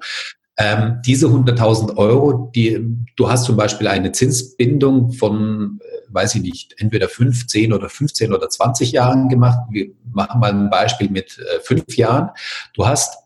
Ähm, 0.57 1.01
diese 1.05 1.27
100.000 1.27 1.97
Euro, 1.97 2.51
die, 2.55 2.79
du 3.17 3.29
hast 3.29 3.43
zum 3.43 3.57
Beispiel 3.57 3.87
eine 3.87 4.13
Zinsbindung 4.13 5.11
von, 5.11 5.79
äh, 5.81 6.13
weiß 6.13 6.35
ich 6.35 6.41
nicht, 6.43 6.75
entweder 6.77 7.09
15 7.09 7.73
oder 7.73 7.89
15 7.89 8.31
oder 8.31 8.47
20 8.47 8.93
Jahren 8.93 9.27
gemacht. 9.27 9.59
Wir 9.69 9.87
machen 10.13 10.39
mal 10.39 10.51
ein 10.51 10.69
Beispiel 10.69 11.09
mit 11.09 11.37
äh, 11.39 11.59
fünf 11.59 11.97
Jahren. 11.97 12.29
Du 12.73 12.87
hast 12.87 13.17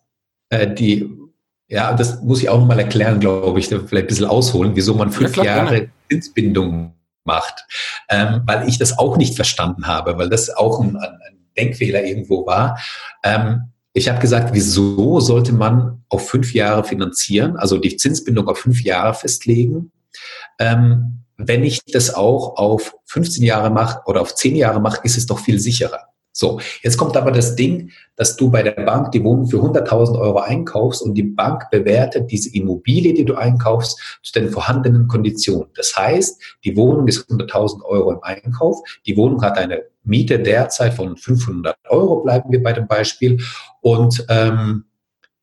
äh, 0.49 0.73
die, 0.73 1.07
ja, 1.67 1.93
das 1.93 2.23
muss 2.23 2.41
ich 2.41 2.49
auch 2.49 2.59
nochmal 2.59 2.79
erklären, 2.79 3.19
glaube 3.19 3.59
ich, 3.59 3.67
vielleicht 3.67 3.93
ein 3.93 4.07
bisschen 4.07 4.25
ausholen, 4.25 4.71
wieso 4.75 4.95
man 4.95 5.11
fünf 5.11 5.35
ja, 5.35 5.43
klar, 5.43 5.45
Jahre 5.45 5.75
gerne. 5.75 5.91
Zinsbindung 6.09 6.95
macht, 7.29 7.65
ähm, 8.09 8.41
weil 8.45 8.67
ich 8.67 8.79
das 8.79 8.97
auch 8.97 9.17
nicht 9.17 9.35
verstanden 9.35 9.85
habe, 9.85 10.17
weil 10.17 10.29
das 10.29 10.49
auch 10.49 10.81
ein, 10.81 10.97
ein 10.97 11.19
Denkfehler 11.55 12.03
irgendwo 12.03 12.45
war. 12.47 12.79
Ähm, 13.23 13.71
ich 13.93 14.09
habe 14.09 14.19
gesagt, 14.19 14.53
wieso 14.53 15.19
sollte 15.19 15.53
man 15.53 16.03
auf 16.09 16.27
fünf 16.27 16.53
Jahre 16.53 16.83
finanzieren, 16.83 17.55
also 17.57 17.77
die 17.77 17.97
Zinsbindung 17.97 18.47
auf 18.47 18.59
fünf 18.59 18.81
Jahre 18.81 19.13
festlegen, 19.13 19.91
ähm, 20.59 21.25
wenn 21.37 21.63
ich 21.63 21.79
das 21.85 22.13
auch 22.13 22.57
auf 22.57 22.95
15 23.05 23.43
Jahre 23.43 23.69
mache 23.69 24.01
oder 24.05 24.21
auf 24.21 24.35
10 24.35 24.55
Jahre 24.57 24.81
mache, 24.81 24.99
ist 25.03 25.17
es 25.17 25.25
doch 25.25 25.39
viel 25.39 25.59
sicherer. 25.59 26.09
So, 26.31 26.59
jetzt 26.83 26.97
kommt 26.97 27.17
aber 27.17 27.31
das 27.31 27.55
Ding, 27.55 27.91
dass 28.15 28.35
du 28.35 28.51
bei 28.51 28.61
der 28.63 28.71
Bank 28.71 29.11
die 29.11 29.23
Wohnung 29.23 29.47
für 29.47 29.57
100.000 29.57 30.19
Euro 30.19 30.39
einkaufst 30.39 31.01
und 31.01 31.15
die 31.15 31.23
Bank 31.23 31.69
bewertet 31.71 32.31
diese 32.31 32.53
Immobilie, 32.53 33.13
die 33.13 33.25
du 33.25 33.35
einkaufst, 33.35 34.19
zu 34.23 34.33
den 34.33 34.49
vorhandenen 34.49 35.07
Konditionen. 35.07 35.69
Das 35.75 35.95
heißt, 35.95 36.41
die 36.63 36.75
Wohnung 36.77 37.07
ist 37.07 37.29
100.000 37.29 37.83
Euro 37.83 38.11
im 38.11 38.23
Einkauf, 38.23 38.79
die 39.05 39.17
Wohnung 39.17 39.41
hat 39.41 39.57
eine 39.57 39.83
Miete 40.03 40.39
derzeit 40.39 40.93
von 40.93 41.17
500 41.17 41.75
Euro, 41.89 42.21
bleiben 42.21 42.51
wir 42.51 42.61
bei 42.61 42.73
dem 42.73 42.87
Beispiel, 42.87 43.41
und, 43.81 44.25
ähm, 44.29 44.85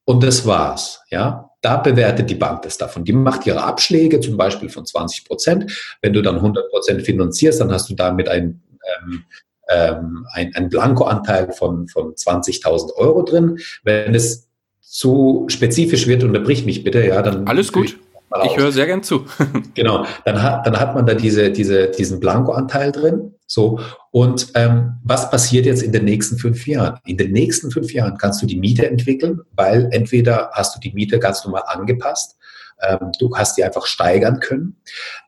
und 0.04 0.22
das 0.22 0.46
war's, 0.46 1.02
ja. 1.10 1.50
Da 1.62 1.78
bewertet 1.78 2.30
die 2.30 2.36
Bank 2.36 2.62
das 2.62 2.78
davon. 2.78 3.04
Die 3.04 3.12
macht 3.12 3.44
ihre 3.44 3.64
Abschläge, 3.64 4.20
zum 4.20 4.36
Beispiel 4.36 4.68
von 4.68 4.86
20 4.86 5.24
Prozent. 5.24 5.96
Wenn 6.00 6.12
du 6.12 6.22
dann 6.22 6.36
100 6.36 6.70
Prozent 6.70 7.02
finanzierst, 7.02 7.60
dann 7.60 7.72
hast 7.72 7.90
du 7.90 7.94
damit 7.94 8.28
ein 8.28 8.62
ähm, 9.02 9.24
ähm, 9.68 10.26
ein, 10.32 10.52
ein 10.54 10.68
Blankoanteil 10.68 11.52
von, 11.52 11.88
von 11.88 12.14
20.000 12.14 12.94
Euro 12.96 13.22
drin. 13.22 13.58
Wenn 13.82 14.14
es 14.14 14.48
zu 14.80 15.46
spezifisch 15.48 16.06
wird, 16.06 16.24
unterbrich 16.24 16.64
mich 16.64 16.84
bitte, 16.84 17.04
ja, 17.04 17.22
dann. 17.22 17.46
Alles 17.46 17.72
gut. 17.72 17.98
Ich 18.44 18.56
höre 18.56 18.72
sehr 18.72 18.86
gern 18.86 19.02
zu. 19.02 19.24
genau, 19.74 20.04
dann 20.24 20.42
hat, 20.42 20.66
dann 20.66 20.78
hat 20.78 20.94
man 20.94 21.06
da 21.06 21.14
diese, 21.14 21.50
diese, 21.50 21.88
diesen 21.88 22.18
Blankoanteil 22.20 22.92
drin. 22.92 23.34
So, 23.46 23.78
und 24.10 24.48
ähm, 24.54 24.94
was 25.04 25.30
passiert 25.30 25.64
jetzt 25.64 25.82
in 25.82 25.92
den 25.92 26.04
nächsten 26.04 26.36
fünf 26.36 26.66
Jahren? 26.66 26.98
In 27.06 27.16
den 27.16 27.32
nächsten 27.32 27.70
fünf 27.70 27.92
Jahren 27.92 28.18
kannst 28.18 28.42
du 28.42 28.46
die 28.46 28.58
Miete 28.58 28.88
entwickeln, 28.90 29.40
weil 29.54 29.88
entweder 29.92 30.50
hast 30.52 30.74
du 30.74 30.80
die 30.80 30.92
Miete 30.92 31.20
ganz 31.20 31.44
normal 31.44 31.62
angepasst 31.66 32.36
ähm, 32.82 33.10
du 33.18 33.34
hast 33.36 33.56
die 33.56 33.64
einfach 33.64 33.86
steigern 33.86 34.40
können. 34.40 34.76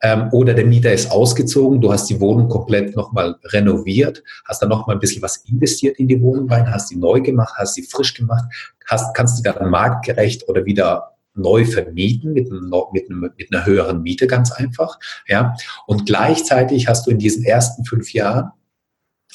Ähm, 0.03 0.29
oder 0.33 0.55
der 0.55 0.67
Mieter 0.67 0.93
ist 0.93 1.11
ausgezogen, 1.11 1.81
du 1.81 1.93
hast 1.93 2.09
die 2.11 2.21
Wohnung 2.21 2.49
komplett 2.49 2.97
nochmal 2.97 3.37
renoviert, 3.45 4.23
hast 4.47 4.63
dann 4.63 4.69
nochmal 4.69 4.97
ein 4.97 5.01
bisschen 5.01 5.23
was 5.23 5.39
investiert 5.49 5.99
in 5.99 6.09
die 6.09 6.21
Wohnung 6.21 6.51
rein, 6.51 6.71
hast 6.71 6.91
die 6.91 6.97
neu 6.97 7.21
gemacht, 7.21 7.55
hast 7.57 7.75
sie 7.75 7.83
frisch 7.83 8.15
gemacht, 8.15 8.45
hast, 8.87 9.15
kannst 9.15 9.39
die 9.39 9.43
dann 9.43 9.71
marktgerecht 9.71 10.49
oder 10.49 10.65
wieder 10.65 11.15
neu 11.35 11.65
vermieten 11.65 12.33
mit, 12.33 12.51
einem, 12.51 12.71
mit, 12.93 13.11
einem, 13.11 13.33
mit 13.37 13.53
einer 13.53 13.65
höheren 13.65 14.03
Miete 14.03 14.27
ganz 14.27 14.51
einfach. 14.51 14.99
Ja. 15.27 15.55
Und 15.87 16.07
gleichzeitig 16.07 16.89
hast 16.89 17.07
du 17.07 17.11
in 17.11 17.19
diesen 17.19 17.45
ersten 17.45 17.85
fünf 17.85 18.13
Jahren 18.13 18.51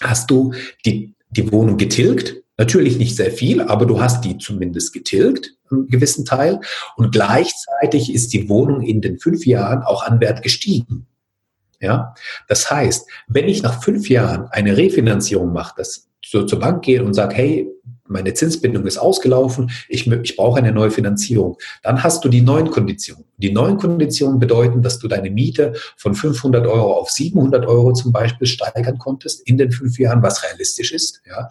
hast 0.02 0.30
du 0.30 0.54
die, 0.86 1.14
die 1.30 1.52
Wohnung 1.52 1.78
getilgt, 1.78 2.44
Natürlich 2.58 3.00
nicht 3.00 3.16
sehr 3.16 3.32
viel, 3.32 3.62
aber 3.62 3.88
du 3.88 4.00
hast 4.00 4.24
die 4.26 4.38
zumindest 4.38 4.94
getilgt, 4.94 5.56
gewissen 5.88 6.26
Teil. 6.26 6.60
Und 6.96 7.12
gleichzeitig 7.12 8.14
ist 8.14 8.34
die 8.34 8.50
Wohnung 8.50 8.82
in 8.82 9.02
den 9.02 9.20
fünf 9.20 9.46
Jahren 9.46 9.84
auch 9.84 10.04
an 10.04 10.20
Wert 10.20 10.42
gestiegen. 10.42 11.08
Ja, 11.80 12.16
das 12.48 12.72
heißt, 12.72 13.10
wenn 13.28 13.50
ich 13.50 13.62
nach 13.62 13.84
fünf 13.84 14.08
Jahren 14.08 14.48
eine 14.48 14.78
Refinanzierung 14.78 15.52
mache, 15.52 15.74
dass 15.78 16.08
so 16.26 16.44
zur 16.44 16.60
Bank 16.60 16.84
gehe 16.84 17.04
und 17.04 17.14
sage, 17.14 17.36
hey, 17.36 17.70
meine 18.08 18.34
Zinsbindung 18.34 18.86
ist 18.86 18.98
ausgelaufen, 18.98 19.72
ich, 19.88 20.10
ich 20.10 20.36
brauche 20.36 20.60
eine 20.60 20.72
neue 20.72 20.92
Finanzierung. 20.92 21.58
Dann 21.82 22.04
hast 22.04 22.24
du 22.24 22.30
die 22.30 22.42
neuen 22.42 22.70
Konditionen. 22.70 23.26
Die 23.38 23.52
neuen 23.52 23.78
Konditionen 23.78 24.40
bedeuten, 24.40 24.82
dass 24.82 25.00
du 25.00 25.08
deine 25.08 25.30
Miete 25.30 25.74
von 25.98 26.14
500 26.14 26.66
Euro 26.66 26.94
auf 26.94 27.10
700 27.10 27.66
Euro 27.66 27.94
zum 27.94 28.12
Beispiel 28.12 28.48
steigern 28.48 28.98
konntest 28.98 29.48
in 29.48 29.58
den 29.58 29.72
fünf 29.72 30.00
Jahren, 30.00 30.22
was 30.22 30.44
realistisch 30.44 30.92
ist. 30.92 31.22
Ja, 31.26 31.50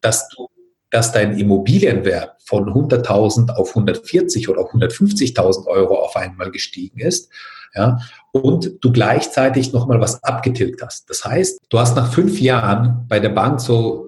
dass 0.00 0.28
du 0.28 0.48
dass 0.94 1.10
dein 1.10 1.36
Immobilienwert 1.36 2.36
von 2.44 2.72
100.000 2.72 3.50
auf 3.50 3.70
140 3.70 4.48
oder 4.48 4.62
150.000 4.62 5.66
Euro 5.66 5.98
auf 5.98 6.14
einmal 6.14 6.52
gestiegen 6.52 7.00
ist, 7.00 7.32
ja, 7.74 7.98
und 8.30 8.76
du 8.80 8.92
gleichzeitig 8.92 9.72
nochmal 9.72 10.00
was 10.00 10.22
abgetilgt 10.22 10.82
hast. 10.82 11.10
Das 11.10 11.24
heißt, 11.24 11.62
du 11.68 11.80
hast 11.80 11.96
nach 11.96 12.12
fünf 12.12 12.40
Jahren 12.40 13.06
bei 13.08 13.18
der 13.18 13.30
Bank 13.30 13.60
so 13.60 14.06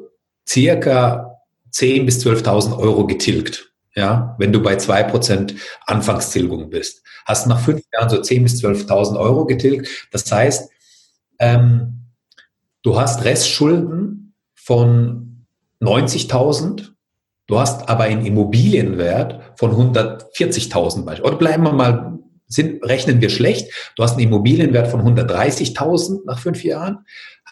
circa 0.49 1.41
10.000 1.73 2.05
bis 2.05 2.25
12.000 2.25 2.79
Euro 2.79 3.05
getilgt. 3.05 3.73
Ja, 3.97 4.37
wenn 4.39 4.53
du 4.53 4.63
bei 4.63 4.77
zwei 4.77 5.03
Prozent 5.03 5.57
Anfangstilgung 5.87 6.71
bist. 6.71 7.03
Hast 7.25 7.49
nach 7.49 7.59
fünf 7.59 7.83
Jahren 7.93 8.11
so 8.11 8.19
10.000 8.19 8.43
bis 8.45 8.63
12.000 8.63 9.19
Euro 9.19 9.45
getilgt. 9.45 10.07
Das 10.13 10.31
heißt, 10.31 10.71
ähm, 11.41 12.05
du 12.83 13.01
hast 13.01 13.25
Restschulden 13.25 14.35
von 14.55 15.36
90.000. 15.87 16.91
Du 17.47 17.59
hast 17.59 17.89
aber 17.89 18.05
einen 18.05 18.27
Immobilienwert 18.27 19.41
von 19.57 19.73
140.000 19.73 21.23
Oder 21.23 21.37
bleiben 21.37 21.63
wir 21.63 21.73
mal, 21.73 22.19
sind, 22.49 22.85
rechnen 22.85 23.21
wir 23.21 23.31
schlecht. 23.31 23.73
Du 23.97 24.03
hast 24.03 24.13
einen 24.13 24.25
Immobilienwert 24.25 24.89
von 24.89 25.01
130.000 25.03 26.25
nach 26.27 26.39
fünf 26.39 26.65
Jahren, 26.65 27.05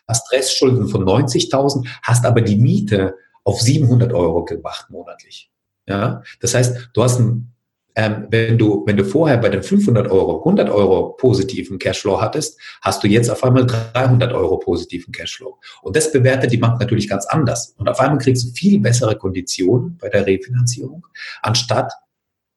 hast 0.09 0.33
Restschulden 0.33 0.89
von 0.89 1.05
90.000, 1.05 1.87
hast 2.03 2.25
aber 2.25 2.41
die 2.41 2.57
Miete 2.57 3.15
auf 3.45 3.61
700 3.61 4.13
Euro 4.13 4.45
gemacht 4.45 4.91
monatlich. 4.91 5.51
Ja, 5.87 6.23
das 6.41 6.55
heißt, 6.55 6.91
du 6.93 7.03
hast 7.03 7.21
ein, 7.21 7.54
ähm, 7.97 8.27
wenn 8.31 8.59
du, 8.59 8.83
wenn 8.87 8.97
du 8.97 9.05
vorher 9.05 9.39
bei 9.39 9.49
den 9.49 9.63
500 9.63 10.11
Euro 10.11 10.39
100 10.39 10.69
Euro 10.71 11.11
positiven 11.17 11.79
Cashflow 11.79 12.21
hattest, 12.21 12.59
hast 12.83 13.03
du 13.03 13.09
jetzt 13.09 13.31
auf 13.31 13.45
einmal 13.45 13.67
300 13.67 14.33
Euro 14.33 14.59
positiven 14.59 15.13
Cashflow. 15.13 15.59
Und 15.83 15.97
das 15.97 16.11
bewertet 16.13 16.53
die 16.53 16.57
Bank 16.57 16.81
natürlich 16.81 17.09
ganz 17.09 17.27
anders. 17.27 17.75
Und 17.79 17.89
auf 17.89 18.01
einmal 18.01 18.19
kriegst 18.19 18.45
du 18.45 18.53
viel 18.53 18.81
bessere 18.81 19.17
Konditionen 19.17 19.97
bei 20.01 20.09
der 20.09 20.27
Refinanzierung, 20.27 21.07
anstatt 21.43 21.93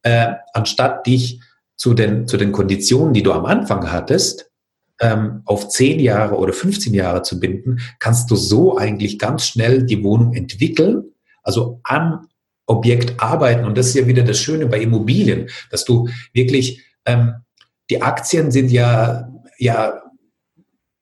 äh, 0.08 0.36
anstatt 0.54 1.06
dich 1.06 1.42
zu 1.76 1.94
den, 1.94 2.28
zu 2.28 2.38
den 2.38 2.52
Konditionen, 2.52 3.14
die 3.14 3.24
du 3.24 3.34
am 3.34 3.46
Anfang 3.46 3.92
hattest, 3.92 4.50
ähm, 5.00 5.42
auf 5.46 5.68
10 5.68 6.00
Jahre 6.00 6.38
oder 6.38 6.54
15 6.54 6.94
Jahre 6.94 7.22
zu 7.22 7.40
binden, 7.40 7.80
kannst 8.00 8.32
du 8.32 8.36
so 8.36 8.78
eigentlich 8.78 9.20
ganz 9.20 9.46
schnell 9.46 9.84
die 9.84 10.04
Wohnung 10.04 10.34
entwickeln, 10.34 11.12
also 11.44 11.82
am 11.84 12.27
Objekt 12.68 13.20
arbeiten. 13.20 13.66
Und 13.66 13.78
das 13.78 13.88
ist 13.88 13.96
ja 13.96 14.08
wieder 14.08 14.24
das 14.24 14.38
Schöne 14.38 14.68
bei 14.68 14.80
Immobilien, 14.80 15.50
dass 15.72 15.86
du 15.86 16.08
wirklich, 16.34 16.84
ähm, 17.06 17.34
die 17.90 18.02
Aktien 18.02 18.52
sind 18.52 18.70
ja, 18.70 19.30
ja 19.58 20.04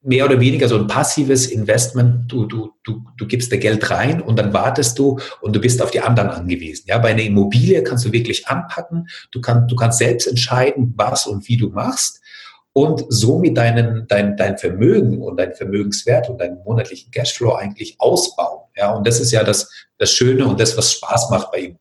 mehr 0.02 0.26
oder 0.26 0.40
weniger 0.40 0.68
so 0.68 0.78
ein 0.78 0.88
passives 0.88 1.48
Investment. 1.48 2.32
Du, 2.32 2.46
du, 2.46 2.72
du, 2.84 3.04
du 3.18 3.28
gibst 3.28 3.52
da 3.52 3.58
Geld 3.58 3.90
rein 3.90 4.22
und 4.22 4.38
dann 4.38 4.54
wartest 4.54 4.98
du 5.00 5.20
und 5.42 5.56
du 5.56 5.60
bist 5.60 5.82
auf 5.82 5.90
die 5.92 6.02
anderen 6.02 6.30
angewiesen. 6.30 6.86
Ja, 6.88 7.00
bei 7.00 7.10
einer 7.10 7.24
Immobilie 7.24 7.84
kannst 7.84 8.06
du 8.06 8.14
wirklich 8.14 8.48
anpacken. 8.48 9.08
Du, 9.32 9.42
kannst 9.42 9.72
du 9.72 9.76
kannst 9.76 9.98
selbst 9.98 10.28
entscheiden, 10.28 10.94
was 10.96 11.26
und 11.26 11.48
wie 11.50 11.58
du 11.58 11.70
machst 11.70 12.22
und 12.74 13.06
somit 13.08 13.58
deinen, 13.58 14.06
dein, 14.08 14.36
dein 14.38 14.58
Vermögen 14.58 15.22
und 15.22 15.38
dein 15.38 15.54
Vermögenswert 15.54 16.30
und 16.30 16.40
deinen 16.40 16.62
monatlichen 16.64 17.10
Cashflow 17.10 17.54
eigentlich 17.54 17.96
ausbauen. 18.00 18.65
Ja, 18.76 18.92
und 18.92 19.08
das 19.08 19.20
ist 19.20 19.32
ja 19.32 19.44
das, 19.44 19.70
das 19.98 20.12
Schöne 20.12 20.46
und 20.46 20.60
das, 20.60 20.78
was 20.78 20.94
Spaß 20.94 21.30
macht 21.30 21.52
bei 21.52 21.60
ihm. 21.60 21.78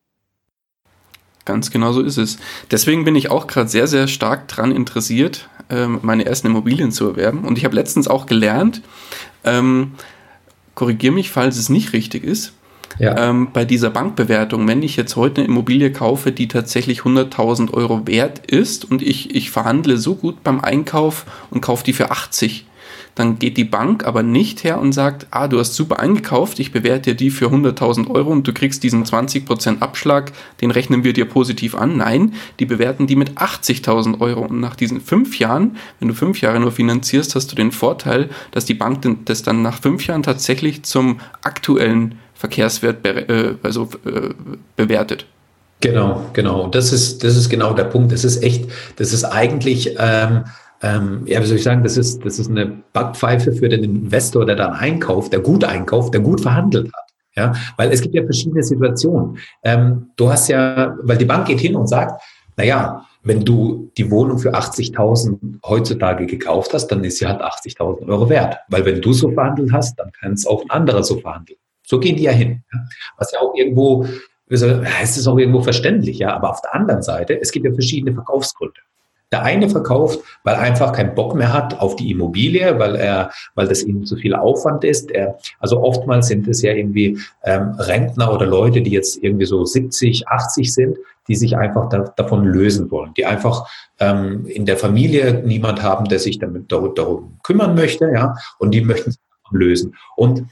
Ganz 1.44 1.70
genau 1.70 1.92
so 1.92 2.00
ist 2.00 2.16
es. 2.16 2.38
Deswegen 2.70 3.04
bin 3.04 3.16
ich 3.16 3.30
auch 3.30 3.46
gerade 3.46 3.68
sehr, 3.68 3.86
sehr 3.86 4.08
stark 4.08 4.48
daran 4.48 4.72
interessiert, 4.72 5.48
ähm, 5.68 5.98
meine 6.02 6.24
ersten 6.24 6.46
Immobilien 6.46 6.90
zu 6.90 7.06
erwerben. 7.08 7.44
Und 7.44 7.58
ich 7.58 7.64
habe 7.64 7.74
letztens 7.74 8.08
auch 8.08 8.26
gelernt, 8.26 8.80
ähm, 9.44 9.94
korrigiere 10.74 11.12
mich, 11.12 11.30
falls 11.30 11.58
es 11.58 11.68
nicht 11.68 11.92
richtig 11.92 12.24
ist, 12.24 12.54
ja. 12.98 13.28
ähm, 13.28 13.48
bei 13.52 13.64
dieser 13.64 13.90
Bankbewertung, 13.90 14.66
wenn 14.66 14.82
ich 14.82 14.96
jetzt 14.96 15.16
heute 15.16 15.42
eine 15.42 15.48
Immobilie 15.48 15.92
kaufe, 15.92 16.32
die 16.32 16.48
tatsächlich 16.48 17.00
100.000 17.00 17.72
Euro 17.72 18.06
wert 18.06 18.38
ist 18.46 18.90
und 18.90 19.02
ich, 19.02 19.34
ich 19.34 19.50
verhandle 19.50 19.98
so 19.98 20.14
gut 20.14 20.42
beim 20.42 20.60
Einkauf 20.60 21.26
und 21.50 21.60
kaufe 21.60 21.84
die 21.84 21.92
für 21.92 22.10
80, 22.10 22.66
dann 23.14 23.38
geht 23.38 23.56
die 23.56 23.64
Bank 23.64 24.04
aber 24.04 24.22
nicht 24.22 24.64
her 24.64 24.80
und 24.80 24.92
sagt, 24.92 25.26
ah, 25.30 25.48
du 25.48 25.58
hast 25.58 25.74
super 25.74 26.00
eingekauft, 26.00 26.58
ich 26.58 26.72
bewerte 26.72 27.10
dir 27.10 27.16
die 27.16 27.30
für 27.30 27.46
100.000 27.46 28.10
Euro 28.10 28.30
und 28.30 28.46
du 28.46 28.52
kriegst 28.52 28.82
diesen 28.82 29.04
20% 29.04 29.80
Abschlag, 29.80 30.32
den 30.60 30.70
rechnen 30.70 31.04
wir 31.04 31.12
dir 31.12 31.24
positiv 31.24 31.74
an. 31.74 31.96
Nein, 31.96 32.34
die 32.58 32.66
bewerten 32.66 33.06
die 33.06 33.16
mit 33.16 33.38
80.000 33.38 34.20
Euro 34.20 34.42
und 34.42 34.60
nach 34.60 34.76
diesen 34.76 35.00
fünf 35.00 35.38
Jahren, 35.38 35.76
wenn 36.00 36.08
du 36.08 36.14
fünf 36.14 36.40
Jahre 36.40 36.60
nur 36.60 36.72
finanzierst, 36.72 37.34
hast 37.34 37.50
du 37.52 37.56
den 37.56 37.72
Vorteil, 37.72 38.30
dass 38.50 38.64
die 38.64 38.74
Bank 38.74 38.94
das 39.24 39.42
dann 39.42 39.62
nach 39.62 39.80
fünf 39.80 40.06
Jahren 40.06 40.22
tatsächlich 40.22 40.84
zum 40.84 41.20
aktuellen 41.42 42.16
Verkehrswert 42.34 43.02
be 43.02 43.28
äh, 43.28 43.54
also, 43.62 43.88
äh, 44.04 44.30
bewertet. 44.76 45.26
Genau, 45.80 46.30
genau. 46.32 46.68
Das 46.68 46.92
ist, 46.92 47.22
das 47.24 47.36
ist 47.36 47.50
genau 47.50 47.74
der 47.74 47.84
Punkt. 47.84 48.12
Das 48.12 48.24
ist 48.24 48.42
echt, 48.42 48.66
das 48.96 49.12
ist 49.12 49.24
eigentlich, 49.24 49.96
ähm, 49.98 50.44
ähm, 50.84 51.22
ja, 51.24 51.40
wie 51.40 51.46
soll 51.46 51.56
ich 51.56 51.62
sagen, 51.62 51.82
das 51.82 51.96
ist, 51.96 52.24
das 52.26 52.38
ist 52.38 52.50
eine 52.50 52.66
Backpfeife 52.92 53.52
für 53.52 53.70
den 53.70 53.82
Investor, 53.82 54.44
der 54.44 54.56
dann 54.56 54.74
einkauft, 54.74 55.32
der 55.32 55.40
gut 55.40 55.64
einkauft, 55.64 56.12
der 56.12 56.20
gut 56.20 56.42
verhandelt 56.42 56.92
hat. 56.92 57.04
Ja, 57.36 57.52
weil 57.76 57.90
es 57.90 58.00
gibt 58.02 58.14
ja 58.14 58.22
verschiedene 58.22 58.62
Situationen. 58.62 59.38
Ähm, 59.64 60.10
du 60.16 60.30
hast 60.30 60.48
ja, 60.48 60.94
weil 61.02 61.16
die 61.16 61.24
Bank 61.24 61.46
geht 61.46 61.58
hin 61.58 61.74
und 61.74 61.88
sagt, 61.88 62.22
na 62.56 62.64
ja, 62.64 63.06
wenn 63.22 63.44
du 63.44 63.90
die 63.96 64.10
Wohnung 64.10 64.38
für 64.38 64.54
80.000 64.54 65.60
heutzutage 65.66 66.26
gekauft 66.26 66.74
hast, 66.74 66.88
dann 66.88 67.02
ist 67.02 67.18
sie 67.18 67.26
halt 67.26 67.40
80.000 67.40 68.06
Euro 68.08 68.28
wert. 68.28 68.58
Weil 68.68 68.84
wenn 68.84 69.00
du 69.00 69.12
so 69.14 69.30
verhandelt 69.30 69.72
hast, 69.72 69.98
dann 69.98 70.12
kann 70.12 70.34
es 70.34 70.46
auch 70.46 70.62
ein 70.62 70.70
anderer 70.70 71.02
so 71.02 71.18
verhandeln. 71.18 71.58
So 71.86 71.98
gehen 71.98 72.16
die 72.16 72.24
ja 72.24 72.32
hin. 72.32 72.62
Was 73.16 73.32
ja 73.32 73.40
auch 73.40 73.54
irgendwo, 73.56 74.06
es 74.48 74.62
ist 74.62 75.26
auch 75.26 75.38
irgendwo 75.38 75.62
verständlich, 75.62 76.18
ja. 76.18 76.34
Aber 76.34 76.50
auf 76.50 76.60
der 76.60 76.74
anderen 76.74 77.02
Seite, 77.02 77.40
es 77.40 77.50
gibt 77.50 77.64
ja 77.64 77.72
verschiedene 77.72 78.12
Verkaufsgründe. 78.12 78.80
Der 79.32 79.42
eine 79.42 79.68
verkauft, 79.68 80.20
weil 80.44 80.54
er 80.54 80.60
einfach 80.60 80.92
keinen 80.92 81.14
Bock 81.14 81.34
mehr 81.34 81.52
hat 81.52 81.80
auf 81.80 81.96
die 81.96 82.10
Immobilie, 82.10 82.78
weil 82.78 82.94
er, 82.94 83.30
weil 83.54 83.66
das 83.66 83.82
ihm 83.82 84.04
zu 84.04 84.16
viel 84.16 84.34
Aufwand 84.34 84.84
ist. 84.84 85.10
Er, 85.10 85.38
also 85.58 85.82
oftmals 85.82 86.28
sind 86.28 86.46
es 86.46 86.62
ja 86.62 86.72
irgendwie 86.72 87.18
ähm, 87.42 87.74
Rentner 87.78 88.32
oder 88.32 88.46
Leute, 88.46 88.82
die 88.82 88.90
jetzt 88.90 89.22
irgendwie 89.22 89.46
so 89.46 89.64
70, 89.64 90.28
80 90.28 90.72
sind, 90.72 90.98
die 91.28 91.34
sich 91.34 91.56
einfach 91.56 91.88
da, 91.88 92.12
davon 92.16 92.44
lösen 92.44 92.90
wollen, 92.90 93.14
die 93.14 93.26
einfach 93.26 93.68
ähm, 93.98 94.46
in 94.46 94.66
der 94.66 94.76
Familie 94.76 95.42
niemand 95.44 95.82
haben, 95.82 96.04
der 96.06 96.18
sich 96.18 96.38
damit 96.38 96.70
darum, 96.70 96.94
darum 96.94 97.38
kümmern 97.42 97.74
möchte, 97.74 98.10
ja, 98.14 98.36
und 98.58 98.72
die 98.72 98.82
möchten 98.82 99.12
sich 99.12 99.20
lösen. 99.50 99.94
Und 100.16 100.44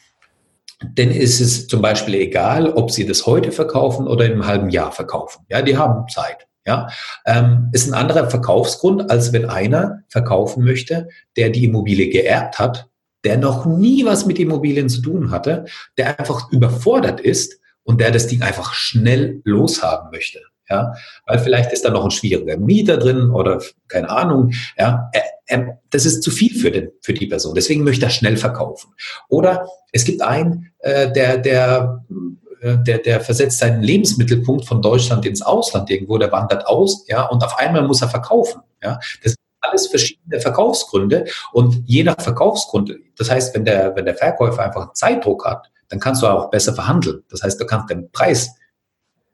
denn 0.82 1.10
ist 1.10 1.40
es 1.40 1.68
zum 1.68 1.80
Beispiel 1.80 2.14
egal, 2.14 2.72
ob 2.72 2.90
sie 2.90 3.06
das 3.06 3.26
heute 3.26 3.52
verkaufen 3.52 4.08
oder 4.08 4.24
einem 4.24 4.46
halben 4.46 4.70
Jahr 4.70 4.92
verkaufen. 4.92 5.44
Ja, 5.48 5.62
die 5.62 5.76
haben 5.76 6.08
Zeit. 6.08 6.48
Ja, 6.64 6.88
ähm, 7.26 7.70
ist 7.72 7.88
ein 7.88 7.94
anderer 7.94 8.30
Verkaufsgrund, 8.30 9.10
als 9.10 9.32
wenn 9.32 9.50
einer 9.50 10.04
verkaufen 10.08 10.62
möchte, 10.62 11.08
der 11.36 11.50
die 11.50 11.64
Immobilie 11.64 12.08
geerbt 12.08 12.60
hat, 12.60 12.88
der 13.24 13.36
noch 13.36 13.66
nie 13.66 14.04
was 14.04 14.26
mit 14.26 14.38
Immobilien 14.38 14.88
zu 14.88 15.02
tun 15.02 15.30
hatte, 15.30 15.64
der 15.98 16.18
einfach 16.18 16.50
überfordert 16.52 17.20
ist 17.20 17.60
und 17.82 18.00
der 18.00 18.12
das 18.12 18.28
Ding 18.28 18.42
einfach 18.42 18.74
schnell 18.74 19.40
loshaben 19.44 20.10
möchte. 20.10 20.40
Ja, 20.70 20.94
weil 21.26 21.38
vielleicht 21.38 21.72
ist 21.72 21.84
da 21.84 21.90
noch 21.90 22.04
ein 22.04 22.10
schwieriger 22.10 22.56
Mieter 22.56 22.96
drin 22.96 23.30
oder 23.30 23.60
keine 23.88 24.08
Ahnung. 24.08 24.52
Ja, 24.78 25.10
er, 25.12 25.22
er, 25.46 25.80
das 25.90 26.06
ist 26.06 26.22
zu 26.22 26.30
viel 26.30 26.54
für, 26.58 26.70
den, 26.70 26.90
für 27.02 27.12
die 27.12 27.26
Person. 27.26 27.54
Deswegen 27.54 27.84
möchte 27.84 28.06
er 28.06 28.10
schnell 28.10 28.36
verkaufen. 28.36 28.94
Oder 29.28 29.66
es 29.90 30.04
gibt 30.04 30.22
einen, 30.22 30.72
äh, 30.78 31.12
der, 31.12 31.38
der, 31.38 32.04
äh, 32.08 32.14
der, 32.62 32.98
der 32.98 33.20
versetzt 33.20 33.58
seinen 33.58 33.82
Lebensmittelpunkt 33.82 34.66
von 34.66 34.80
Deutschland 34.82 35.26
ins 35.26 35.42
Ausland 35.42 35.90
irgendwo, 35.90 36.18
der 36.18 36.32
wandert 36.32 36.66
aus, 36.66 37.04
ja, 37.08 37.26
und 37.26 37.42
auf 37.42 37.58
einmal 37.58 37.82
muss 37.82 38.02
er 38.02 38.08
verkaufen. 38.08 38.62
Ja, 38.82 38.98
das 39.22 39.32
sind 39.32 39.38
alles 39.60 39.86
verschiedene 39.88 40.40
Verkaufsgründe 40.40 41.26
und 41.52 41.82
je 41.86 42.02
nach 42.02 42.20
Verkaufsgrund, 42.20 42.92
das 43.16 43.30
heißt, 43.30 43.54
wenn 43.54 43.64
der, 43.64 43.94
wenn 43.96 44.04
der 44.04 44.14
Verkäufer 44.14 44.62
einfach 44.62 44.92
Zeitdruck 44.92 45.44
hat, 45.44 45.70
dann 45.88 46.00
kannst 46.00 46.22
du 46.22 46.26
auch 46.26 46.50
besser 46.50 46.74
verhandeln. 46.74 47.22
Das 47.30 47.42
heißt, 47.42 47.60
du 47.60 47.66
kannst 47.66 47.90
den 47.90 48.10
Preis 48.10 48.56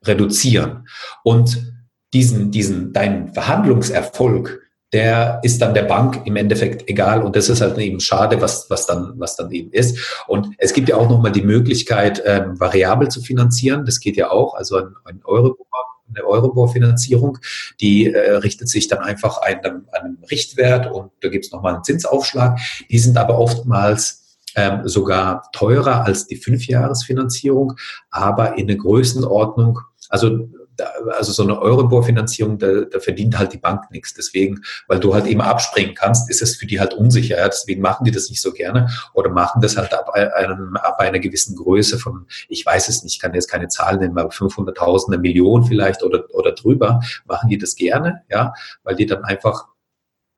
reduzieren. 0.03 0.87
Und 1.23 1.73
diesen, 2.13 2.51
diesen, 2.51 2.91
deinen 2.91 3.33
Verhandlungserfolg, 3.33 4.68
der 4.91 5.39
ist 5.43 5.61
dann 5.61 5.73
der 5.73 5.83
Bank 5.83 6.21
im 6.25 6.35
Endeffekt 6.35 6.89
egal 6.89 7.21
und 7.21 7.35
das 7.35 7.49
ist 7.49 7.61
halt 7.61 7.77
eben 7.77 7.99
schade, 7.99 8.41
was, 8.41 8.69
was, 8.69 8.85
dann, 8.85 9.13
was 9.17 9.35
dann 9.35 9.51
eben 9.51 9.71
ist. 9.71 10.23
Und 10.27 10.55
es 10.57 10.73
gibt 10.73 10.89
ja 10.89 10.95
auch 10.95 11.09
nochmal 11.09 11.31
die 11.31 11.43
Möglichkeit, 11.43 12.23
ähm, 12.25 12.59
variabel 12.59 13.09
zu 13.09 13.21
finanzieren. 13.21 13.85
Das 13.85 13.99
geht 13.99 14.17
ja 14.17 14.31
auch, 14.31 14.55
also 14.55 14.77
ein, 14.77 14.95
ein 15.05 15.21
Euribor, 15.23 15.67
eine 16.09 16.25
Euribor-Finanzierung, 16.25 17.37
die 17.79 18.11
äh, 18.11 18.37
richtet 18.37 18.67
sich 18.69 18.87
dann 18.87 18.99
einfach 18.99 19.37
einem, 19.41 19.87
einem 19.91 20.17
Richtwert 20.29 20.91
und 20.91 21.11
da 21.21 21.29
gibt 21.29 21.45
es 21.45 21.51
nochmal 21.51 21.75
einen 21.75 21.83
Zinsaufschlag. 21.83 22.59
Die 22.89 22.97
sind 22.99 23.17
aber 23.17 23.37
oftmals 23.37 24.39
ähm, 24.55 24.87
sogar 24.87 25.43
teurer 25.53 26.05
als 26.05 26.25
die 26.25 26.37
Fünfjahresfinanzierung, 26.37 27.73
aber 28.09 28.57
in 28.57 28.65
der 28.65 28.77
Größenordnung, 28.77 29.79
also 30.09 30.49
also 30.79 31.31
so 31.31 31.43
eine 31.43 31.61
Euribor-Finanzierung, 31.61 32.57
da, 32.57 32.81
da 32.81 32.99
verdient 32.99 33.37
halt 33.37 33.53
die 33.53 33.57
Bank 33.57 33.91
nichts. 33.91 34.13
Deswegen, 34.13 34.61
weil 34.87 34.99
du 34.99 35.13
halt 35.13 35.27
eben 35.27 35.41
abspringen 35.41 35.95
kannst, 35.95 36.29
ist 36.29 36.41
es 36.41 36.55
für 36.55 36.65
die 36.65 36.79
halt 36.79 36.93
unsicher. 36.93 37.37
Ja? 37.37 37.47
Deswegen 37.47 37.81
machen 37.81 38.05
die 38.05 38.11
das 38.11 38.29
nicht 38.29 38.41
so 38.41 38.51
gerne 38.51 38.89
oder 39.13 39.29
machen 39.29 39.61
das 39.61 39.77
halt 39.77 39.93
ab, 39.93 40.09
einem, 40.09 40.77
ab 40.77 40.99
einer 40.99 41.19
gewissen 41.19 41.55
Größe 41.55 41.99
von, 41.99 42.25
ich 42.47 42.65
weiß 42.65 42.89
es 42.89 43.03
nicht, 43.03 43.15
ich 43.15 43.19
kann 43.19 43.33
jetzt 43.33 43.49
keine 43.49 43.67
Zahlen 43.67 43.99
nennen, 43.99 44.17
aber 44.17 44.29
500.000, 44.29 45.07
eine 45.07 45.17
Million 45.17 45.63
vielleicht 45.63 46.03
oder, 46.03 46.23
oder 46.31 46.51
drüber, 46.53 47.01
machen 47.25 47.49
die 47.49 47.57
das 47.57 47.75
gerne, 47.75 48.23
ja, 48.29 48.53
weil 48.83 48.95
die 48.95 49.05
dann 49.05 49.23
einfach 49.23 49.67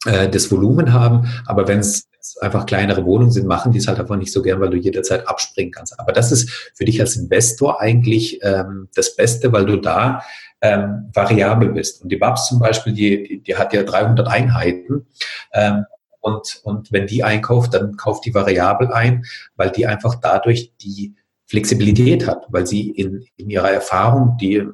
äh, 0.06 0.30
das 0.30 0.51
Volumen 0.51 0.93
haben. 0.93 1.27
Aber 1.45 1.67
wenn 1.67 1.80
es 1.80 2.08
einfach 2.41 2.65
kleinere 2.65 3.05
Wohnungen 3.05 3.31
sind, 3.31 3.47
machen 3.47 3.71
die 3.71 3.79
es 3.79 3.88
halt 3.88 3.99
einfach 3.99 4.15
nicht 4.15 4.31
so 4.31 4.41
gern, 4.41 4.60
weil 4.60 4.69
du 4.69 4.77
jederzeit 4.77 5.27
abspringen 5.27 5.71
kannst. 5.71 5.99
Aber 5.99 6.12
das 6.12 6.31
ist 6.31 6.49
für 6.75 6.86
dich 6.86 6.99
als 7.01 7.15
Investor 7.15 7.81
eigentlich 7.81 8.39
ähm, 8.43 8.89
das 8.95 9.15
Beste, 9.15 9.51
weil 9.51 9.65
du 9.65 9.77
da 9.77 10.21
ähm, 10.62 11.10
variabel 11.13 11.69
bist. 11.69 12.01
Und 12.01 12.12
die 12.12 12.21
WAPS 12.21 12.47
zum 12.47 12.60
Beispiel, 12.60 12.93
die, 12.93 13.23
die, 13.23 13.43
die 13.43 13.55
hat 13.55 13.73
ja 13.73 13.84
300 13.84 14.27
Einheiten. 14.27 15.07
Ähm, 15.53 15.86
und, 16.19 16.62
und 16.63 16.91
wenn 16.91 17.07
die 17.07 17.23
einkauft, 17.23 17.73
dann 17.73 17.97
kauft 17.97 18.25
die 18.25 18.34
variabel 18.34 18.91
ein, 18.91 19.25
weil 19.55 19.71
die 19.71 19.88
einfach 19.88 20.15
dadurch 20.15 20.73
die 20.77 21.15
Flexibilität 21.47 22.27
hat, 22.27 22.45
weil 22.49 22.67
sie 22.67 22.91
in, 22.91 23.25
in 23.36 23.49
ihrer 23.49 23.71
Erfahrung, 23.71 24.38
die 24.39 24.65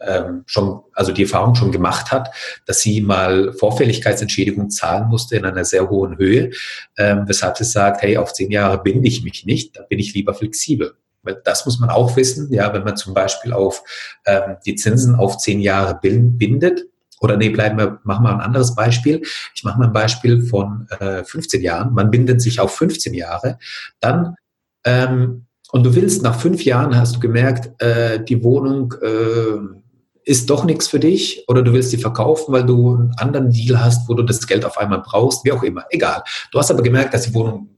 ähm, 0.00 0.42
schon, 0.46 0.80
also 0.94 1.12
die 1.12 1.22
Erfahrung 1.22 1.54
schon 1.54 1.72
gemacht 1.72 2.10
hat, 2.12 2.30
dass 2.66 2.80
sie 2.80 3.00
mal 3.00 3.52
Vorfälligkeitsentschädigung 3.52 4.70
zahlen 4.70 5.08
musste 5.08 5.36
in 5.36 5.44
einer 5.44 5.64
sehr 5.64 5.88
hohen 5.88 6.18
Höhe, 6.18 6.50
ähm, 6.96 7.24
weshalb 7.26 7.56
sie 7.56 7.64
sagt, 7.64 8.02
hey, 8.02 8.16
auf 8.16 8.32
zehn 8.32 8.50
Jahre 8.50 8.82
binde 8.82 9.08
ich 9.08 9.22
mich 9.22 9.44
nicht, 9.44 9.76
da 9.76 9.82
bin 9.82 9.98
ich 9.98 10.14
lieber 10.14 10.34
flexibel. 10.34 10.94
Weil 11.22 11.40
das 11.44 11.66
muss 11.66 11.78
man 11.78 11.90
auch 11.90 12.16
wissen, 12.16 12.52
ja, 12.52 12.72
wenn 12.72 12.84
man 12.84 12.96
zum 12.96 13.12
Beispiel 13.12 13.52
auf 13.52 13.82
ähm, 14.26 14.56
die 14.64 14.74
Zinsen 14.74 15.16
auf 15.16 15.36
zehn 15.38 15.60
Jahre 15.60 15.98
bindet, 16.02 16.86
oder 17.22 17.36
nee, 17.36 17.50
bleiben 17.50 17.76
wir, 17.76 18.00
machen 18.04 18.24
wir 18.24 18.32
ein 18.32 18.40
anderes 18.40 18.74
Beispiel. 18.74 19.20
Ich 19.54 19.62
mache 19.62 19.78
mal 19.78 19.88
ein 19.88 19.92
Beispiel 19.92 20.42
von 20.42 20.88
äh, 21.00 21.22
15 21.22 21.60
Jahren. 21.60 21.92
Man 21.92 22.10
bindet 22.10 22.40
sich 22.40 22.60
auf 22.60 22.74
15 22.74 23.12
Jahre. 23.12 23.58
Dann 24.00 24.36
ähm, 24.84 25.44
und 25.72 25.84
du 25.84 25.94
willst 25.94 26.22
nach 26.22 26.38
fünf 26.38 26.64
Jahren, 26.64 26.96
hast 26.96 27.16
du 27.16 27.20
gemerkt, 27.20 27.80
äh, 27.80 28.22
die 28.22 28.42
Wohnung 28.42 28.94
äh, 29.02 29.79
ist 30.24 30.50
doch 30.50 30.64
nichts 30.64 30.86
für 30.86 31.00
dich 31.00 31.44
oder 31.48 31.62
du 31.62 31.72
willst 31.72 31.90
sie 31.90 31.98
verkaufen, 31.98 32.52
weil 32.52 32.64
du 32.64 32.94
einen 32.94 33.12
anderen 33.16 33.50
Deal 33.50 33.82
hast, 33.82 34.08
wo 34.08 34.14
du 34.14 34.22
das 34.22 34.46
Geld 34.46 34.64
auf 34.64 34.78
einmal 34.78 35.02
brauchst, 35.04 35.44
wie 35.44 35.52
auch 35.52 35.62
immer, 35.62 35.84
egal. 35.90 36.22
Du 36.52 36.58
hast 36.58 36.70
aber 36.70 36.82
gemerkt, 36.82 37.14
dass 37.14 37.22
die 37.22 37.34
Wohnung 37.34 37.68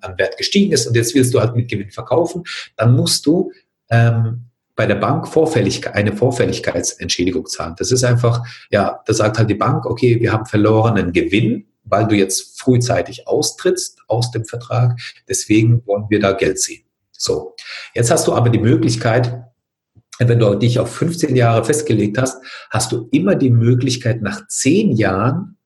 an 0.00 0.18
Wert 0.18 0.36
gestiegen 0.36 0.72
ist 0.72 0.86
und 0.86 0.94
jetzt 0.94 1.14
willst 1.14 1.32
du 1.34 1.40
halt 1.40 1.54
mit 1.54 1.68
Gewinn 1.68 1.90
verkaufen, 1.90 2.44
dann 2.76 2.94
musst 2.94 3.24
du 3.26 3.50
ähm, 3.90 4.46
bei 4.76 4.86
der 4.86 4.94
Bank 4.94 5.28
Vorfällig, 5.28 5.86
eine 5.88 6.16
Vorfälligkeitsentschädigung 6.16 7.46
zahlen. 7.46 7.74
Das 7.78 7.92
ist 7.92 8.04
einfach, 8.04 8.42
ja, 8.70 9.00
da 9.04 9.12
sagt 9.12 9.38
halt 9.38 9.50
die 9.50 9.54
Bank, 9.54 9.84
okay, 9.84 10.20
wir 10.20 10.32
haben 10.32 10.46
verlorenen 10.46 11.12
Gewinn, 11.12 11.66
weil 11.84 12.06
du 12.06 12.14
jetzt 12.14 12.58
frühzeitig 12.60 13.26
austrittst 13.26 13.98
aus 14.08 14.30
dem 14.30 14.44
Vertrag, 14.44 14.98
deswegen 15.28 15.86
wollen 15.86 16.06
wir 16.08 16.20
da 16.20 16.32
Geld 16.32 16.60
sehen. 16.60 16.84
So, 17.12 17.54
jetzt 17.94 18.10
hast 18.10 18.26
du 18.26 18.32
aber 18.32 18.48
die 18.48 18.58
Möglichkeit, 18.58 19.49
wenn 20.28 20.38
du 20.38 20.54
dich 20.54 20.78
auf 20.78 20.94
15 20.94 21.34
Jahre 21.36 21.64
festgelegt 21.64 22.18
hast, 22.18 22.42
hast 22.70 22.92
du 22.92 23.08
immer 23.10 23.34
die 23.34 23.50
Möglichkeit, 23.50 24.22
nach 24.22 24.46
10 24.46 24.92
Jahren 24.92 25.56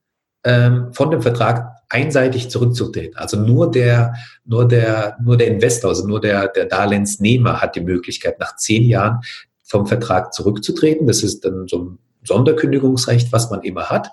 ähm, 0.44 0.92
von 0.92 1.10
dem 1.10 1.22
Vertrag 1.22 1.74
einseitig 1.88 2.50
zurückzutreten. 2.50 3.16
Also 3.16 3.38
nur 3.38 3.70
der, 3.70 4.14
nur 4.44 4.66
der, 4.66 5.16
nur 5.22 5.36
der 5.36 5.48
Investor, 5.48 5.90
also 5.90 6.06
nur 6.06 6.20
der, 6.20 6.48
der 6.48 6.66
Darlehensnehmer 6.66 7.60
hat 7.60 7.76
die 7.76 7.80
Möglichkeit, 7.80 8.38
nach 8.38 8.56
10 8.56 8.84
Jahren 8.84 9.20
vom 9.62 9.86
Vertrag 9.86 10.32
zurückzutreten. 10.34 11.06
Das 11.06 11.22
ist 11.22 11.44
dann 11.44 11.66
so 11.68 11.78
ein 11.78 11.98
Sonderkündigungsrecht, 12.24 13.32
was 13.32 13.50
man 13.50 13.62
immer 13.62 13.90
hat. 13.90 14.10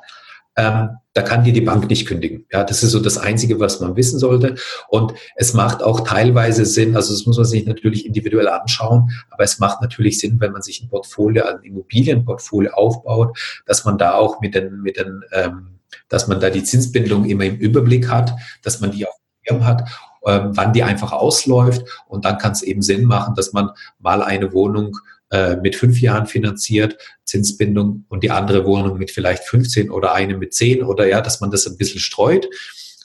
Ähm, 0.56 0.90
da 1.14 1.22
kann 1.22 1.44
dir 1.44 1.54
die 1.54 1.62
Bank 1.62 1.90
nicht 1.90 2.08
kündigen. 2.08 2.46
Ja, 2.52 2.64
das 2.64 2.84
ist 2.84 2.92
so 2.92 3.00
das 3.00 3.18
Einzige, 3.18 3.60
was 3.60 3.80
man 3.80 3.96
wissen 3.96 4.20
sollte. 4.20 4.56
Und 4.90 5.14
es 5.36 5.54
macht 5.54 5.84
auch 5.84 6.02
teilweise 6.02 6.66
Sinn, 6.66 6.96
also 6.96 7.14
das 7.14 7.26
muss 7.26 7.38
man 7.38 7.46
sich 7.46 7.66
natürlich 7.66 8.06
individuell 8.06 8.48
anschauen, 8.48 9.12
aber 9.30 9.44
es 9.44 9.60
macht 9.60 9.82
natürlich 9.82 10.20
Sinn, 10.20 10.40
wenn 10.40 10.54
man 10.54 10.62
sich 10.62 10.82
ein 10.82 10.90
Portfolio, 10.90 11.46
ein 11.46 11.64
Immobilienportfolio 11.64 12.72
aufbaut, 12.72 13.38
dass 13.66 13.84
man 13.84 13.98
da 13.98 14.14
auch 14.14 14.40
mit 14.40 14.56
den, 14.56 14.82
mit 14.82 14.98
den, 14.98 15.22
ähm, 15.34 15.80
dass 16.08 16.28
man 16.28 16.40
da 16.40 16.50
die 16.50 16.64
Zinsbindung 16.64 17.26
immer 17.26 17.46
im 17.46 17.58
Überblick 17.58 18.10
hat, 18.10 18.34
dass 18.64 18.80
man 18.80 18.92
die 18.92 19.06
auf 19.06 19.14
dem 19.14 19.56
Schirm 19.56 19.66
hat 19.66 19.90
ähm, 20.26 20.52
wann 20.56 20.74
die 20.74 20.84
einfach 20.84 21.12
ausläuft. 21.12 21.84
Und 22.08 22.26
dann 22.26 22.38
kann 22.38 22.52
es 22.52 22.62
eben 22.62 22.82
Sinn 22.82 23.06
machen, 23.06 23.36
dass 23.36 23.54
man 23.54 23.72
mal 24.00 24.22
eine 24.22 24.54
Wohnung 24.54 24.98
äh, 25.32 25.56
mit 25.56 25.76
fünf 25.76 26.00
Jahren 26.02 26.28
finanziert, 26.28 26.98
Zinsbindung 27.24 28.06
und 28.10 28.24
die 28.24 28.32
andere 28.32 28.66
Wohnung 28.66 28.98
mit 28.98 29.12
vielleicht 29.12 29.44
15 29.44 29.90
oder 29.90 30.14
eine 30.14 30.38
mit 30.38 30.54
10 30.54 30.84
oder 30.84 31.08
ja, 31.08 31.22
dass 31.22 31.42
man 31.42 31.52
das 31.52 31.66
ein 31.68 31.78
bisschen 31.78 32.00
streut. 32.00 32.48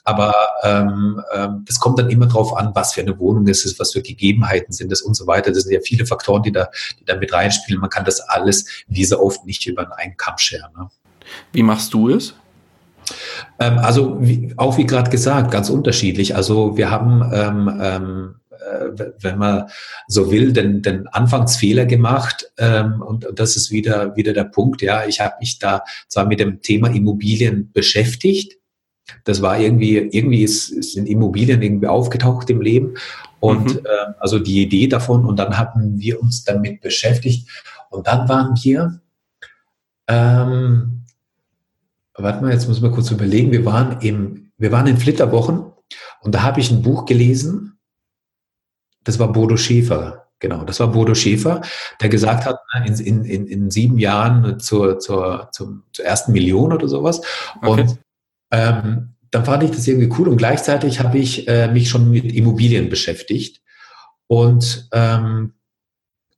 Aber 0.03 0.33
ähm, 0.63 1.21
ähm, 1.33 1.65
das 1.65 1.81
kommt 1.81 1.99
dann 1.99 2.09
immer 2.09 2.27
drauf 2.27 2.55
an, 2.55 2.71
was 2.73 2.93
für 2.93 3.01
eine 3.01 3.19
Wohnung 3.19 3.45
es 3.49 3.65
ist, 3.65 3.77
was 3.77 3.91
für 3.91 4.01
Gegebenheiten 4.01 4.71
sind 4.71 4.89
es 4.91 5.01
und 5.01 5.15
so 5.15 5.27
weiter. 5.27 5.51
Das 5.51 5.63
sind 5.63 5.73
ja 5.73 5.81
viele 5.81 6.05
Faktoren, 6.05 6.43
die 6.43 6.53
da, 6.53 6.69
die 6.99 7.03
da 7.03 7.17
mit 7.17 7.33
reinspielen. 7.33 7.81
Man 7.81 7.89
kann 7.89 8.05
das 8.05 8.21
alles, 8.21 8.65
wie 8.87 9.03
so 9.03 9.19
oft, 9.19 9.45
nicht 9.45 9.65
über 9.67 9.97
einen 9.97 10.15
Kamm 10.15 10.37
scheren. 10.37 10.71
Ne? 10.77 10.89
Wie 11.51 11.63
machst 11.63 11.93
du 11.93 12.09
es? 12.09 12.33
Ähm, 13.59 13.79
also 13.79 14.17
wie, 14.21 14.53
auch 14.57 14.77
wie 14.77 14.85
gerade 14.85 15.09
gesagt, 15.09 15.51
ganz 15.51 15.69
unterschiedlich. 15.69 16.35
Also 16.35 16.77
wir 16.77 16.89
haben 16.89 17.29
ähm, 17.33 17.79
ähm, 17.81 18.35
äh, 18.46 18.46
wenn 19.19 19.37
man 19.37 19.69
so 20.07 20.31
will, 20.31 20.53
den, 20.53 20.81
den 20.81 21.07
Anfangsfehler 21.07 21.85
gemacht. 21.85 22.51
Ähm, 22.57 23.01
und, 23.01 23.25
und 23.25 23.39
das 23.39 23.55
ist 23.55 23.71
wieder, 23.71 24.15
wieder 24.15 24.33
der 24.33 24.45
Punkt. 24.45 24.81
Ja, 24.81 25.05
ich 25.05 25.19
habe 25.19 25.35
mich 25.39 25.59
da 25.59 25.83
zwar 26.07 26.25
mit 26.25 26.39
dem 26.39 26.61
Thema 26.61 26.89
Immobilien 26.89 27.71
beschäftigt. 27.71 28.57
Das 29.23 29.41
war 29.41 29.59
irgendwie, 29.59 29.97
irgendwie 29.97 30.43
ist, 30.43 30.67
sind 30.83 31.07
Immobilien 31.07 31.61
irgendwie 31.61 31.87
aufgetaucht 31.87 32.49
im 32.49 32.61
Leben. 32.61 32.95
Und 33.39 33.75
mhm. 33.75 33.85
äh, 33.85 34.13
also 34.19 34.39
die 34.39 34.61
Idee 34.61 34.87
davon. 34.87 35.25
Und 35.25 35.37
dann 35.37 35.57
haben 35.57 35.99
wir 35.99 36.21
uns 36.21 36.43
damit 36.43 36.81
beschäftigt. 36.81 37.47
Und 37.89 38.07
dann 38.07 38.27
waren 38.27 38.55
wir, 38.61 38.99
ähm, 40.07 41.03
warte 42.15 42.41
mal, 42.41 42.51
jetzt 42.51 42.67
muss 42.67 42.81
man 42.81 42.91
kurz 42.91 43.11
überlegen, 43.11 43.51
wir 43.51 43.65
waren 43.65 44.01
im, 44.01 44.51
wir 44.57 44.71
waren 44.71 44.87
in 44.87 44.97
Flitterwochen 44.97 45.65
und 46.21 46.35
da 46.35 46.43
habe 46.43 46.59
ich 46.59 46.71
ein 46.71 46.81
Buch 46.81 47.05
gelesen, 47.05 47.76
das 49.07 49.19
war 49.19 49.31
Bodo 49.31 49.55
Schäfer. 49.57 50.27
Genau, 50.39 50.63
das 50.65 50.79
war 50.79 50.89
Bodo 50.89 51.15
Schäfer, 51.15 51.61
der 51.99 52.09
gesagt 52.09 52.45
hat, 52.45 52.59
in, 52.85 53.23
in, 53.23 53.47
in 53.47 53.71
sieben 53.71 53.97
Jahren 53.97 54.59
zur, 54.59 54.99
zur, 54.99 55.49
zum, 55.51 55.83
zur 55.93 56.05
ersten 56.05 56.31
Million 56.31 56.73
oder 56.73 56.87
sowas. 56.87 57.21
Okay. 57.61 57.81
Und 57.81 57.97
ähm, 58.51 59.13
dann 59.31 59.45
fand 59.45 59.63
ich 59.63 59.71
das 59.71 59.87
irgendwie 59.87 60.13
cool 60.19 60.27
und 60.27 60.37
gleichzeitig 60.37 60.99
habe 60.99 61.17
ich 61.17 61.47
äh, 61.47 61.71
mich 61.71 61.89
schon 61.89 62.11
mit 62.11 62.31
Immobilien 62.33 62.89
beschäftigt 62.89 63.61
und 64.27 64.89
ähm, 64.91 65.53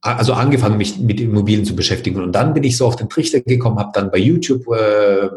also 0.01 0.33
angefangen, 0.33 0.77
mich 0.77 0.97
mit 0.99 1.19
Immobilien 1.19 1.65
zu 1.65 1.75
beschäftigen. 1.75 2.21
Und 2.21 2.31
dann 2.31 2.53
bin 2.53 2.63
ich 2.63 2.77
so 2.77 2.87
auf 2.87 2.95
den 2.95 3.09
Trichter 3.09 3.41
gekommen, 3.41 3.79
habe 3.79 3.91
dann 3.93 4.11
bei 4.11 4.17
YouTube 4.17 4.65
äh, 4.67 5.29